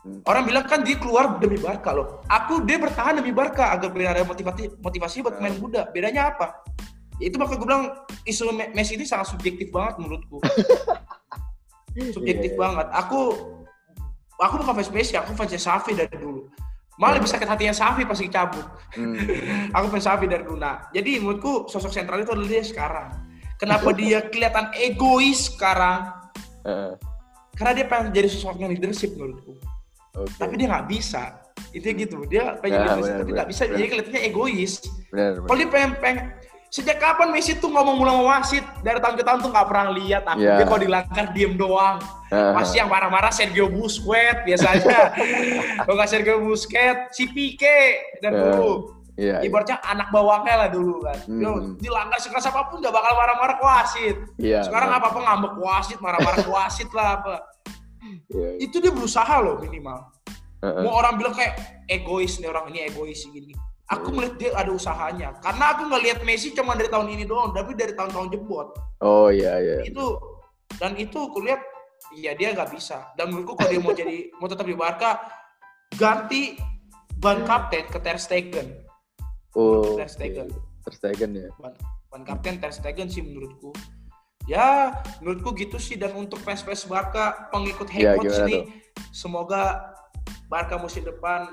[0.00, 0.24] Hmm.
[0.24, 2.24] Orang bilang kan dia keluar demi Barca loh.
[2.24, 5.92] Aku dia bertahan demi Barca agar biar ada motivasi motivasi buat pemain muda.
[5.92, 6.64] Bedanya apa?
[7.20, 7.84] Ya itu makanya gue bilang
[8.24, 10.40] isu Me- Messi ini sangat subjektif banget menurutku.
[12.12, 12.58] subjektif iya.
[12.58, 12.86] banget.
[12.94, 13.20] Aku
[14.40, 16.48] aku bukan fans Messi, aku fans Safi dari dulu.
[17.00, 18.66] Malah lebih sakit hatinya Safi pas dicabut.
[18.96, 19.16] hmm.
[19.76, 20.60] aku fans Safi dari dulu.
[20.60, 23.08] Nah, jadi menurutku sosok sentral itu adalah dia sekarang.
[23.60, 26.12] Kenapa dia kelihatan egois sekarang?
[26.64, 26.92] Eh,
[27.60, 29.60] karena dia pengen jadi sosok yang leadership menurutku
[30.16, 30.32] Oke.
[30.40, 31.44] tapi dia nggak bisa
[31.76, 33.76] itu gitu dia pengen Ya, leadership benar, tapi nggak bisa benar.
[33.76, 34.72] jadi kelihatannya egois
[35.44, 36.24] kalau dia pengen pengen
[36.70, 39.86] sejak kapan Messi tuh ngomong mula sama wasit dari tahun ke tahun tuh nggak pernah
[39.90, 40.54] lihat aku Ya.
[40.54, 41.98] dia kalau dilanggar diem doang
[42.30, 45.10] pasti yang marah-marah Sergio Busquets biasanya
[45.82, 47.78] kalau nggak Sergio Busquets si Pique
[48.18, 48.40] dan Ya.
[48.48, 48.72] dulu
[49.20, 49.44] Iya, iya.
[49.44, 51.76] ibaratnya anak bawangnya lah dulu kan Dia Hmm.
[51.76, 54.62] dilanggar sekeras apa pun nggak bakal marah-marah ke wasit Iya.
[54.62, 55.02] sekarang benar.
[55.02, 57.34] apa apa ngambek wasit marah-marah ke wasit lah apa
[58.30, 58.48] Iya, iya.
[58.62, 60.06] itu dia berusaha loh minimal
[60.60, 60.82] Heeh.
[60.82, 61.52] mau orang bilang kayak
[61.84, 63.52] egois nih orang ini egois gini
[63.90, 64.14] aku Iya.
[64.14, 67.74] melihat dia ada usahanya karena aku nggak lihat Messi cuma dari tahun ini doang tapi
[67.74, 68.68] dari tahun-tahun jebot
[69.00, 69.76] Oh iya iya.
[69.82, 70.04] itu
[70.76, 71.58] dan itu aku lihat
[72.12, 75.18] iya dia nggak bisa dan menurutku kalau dia mau jadi mau tetap di Barca
[75.92, 76.54] ganti
[77.16, 78.68] ban kapten ke Ter Stegen
[79.50, 79.98] Oh.
[79.98, 80.46] Ter Stegen
[80.80, 81.50] Ter Stegen ya.
[81.58, 81.74] ban,
[82.06, 83.74] ban kapten Ter Stegen sih menurutku
[84.46, 88.62] ya menurutku gitu sih dan untuk fans-fans Barca pengikut Ya, coach gimana nih
[89.10, 89.90] semoga
[90.46, 91.50] Barca musim depan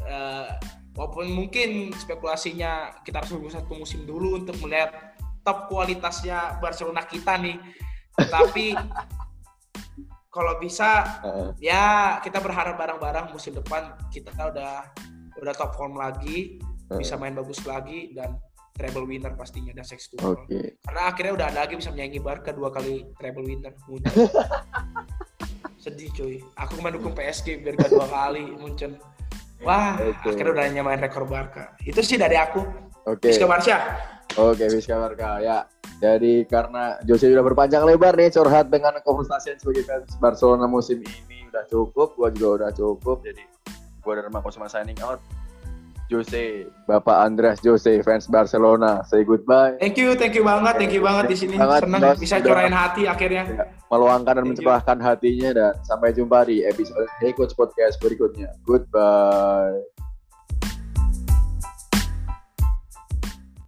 [0.00, 0.48] eh,
[0.94, 7.36] walaupun mungkin spekulasinya kita harus menunggu satu musim dulu untuk melihat top kualitasnya Barcelona kita
[7.38, 7.58] nih.
[8.14, 8.72] Tapi
[10.34, 11.70] kalau bisa Heeh.
[11.70, 14.90] ya kita berharap bareng-bareng musim depan kita udah
[15.38, 16.58] udah top form lagi
[16.90, 18.38] bisa main bagus lagi dan
[18.74, 20.82] treble winner pastinya dan sextuple Oke.
[20.82, 23.74] karena akhirnya udah ada lagi bisa menyaingi Barca dua kali treble winner.
[25.84, 26.40] Sedih cuy.
[26.58, 28.96] Aku mendukung PSG biar gak dua kali muncul
[29.62, 30.34] wah Oke.
[30.34, 32.64] akhirnya udah nyamain rekor Barca itu sih dari aku
[33.04, 33.28] Oke.
[33.30, 33.76] Rizka Barca
[34.34, 35.38] Oke, Vizca Barca.
[35.38, 35.62] Ya,
[36.02, 41.46] jadi karena Jose udah berpanjang lebar nih curhat dengan kefrustasian sebagai fans Barcelona musim ini
[41.54, 43.22] udah cukup, gua juga udah cukup.
[43.22, 43.46] Jadi
[44.02, 45.22] gua dari Marco sama signing out.
[46.10, 49.76] Jose, Bapak Andreas Jose, fans Barcelona, say goodbye.
[49.80, 53.44] thank you thank you banget thank you banget di sini senang bisa curahin hati akhirnya
[53.44, 58.50] Ya, meluangkan dan mencurahkan hatinya dan sampai jumpa di episode Hey Coach Podcast berikutnya.
[58.66, 59.93] Goodbye.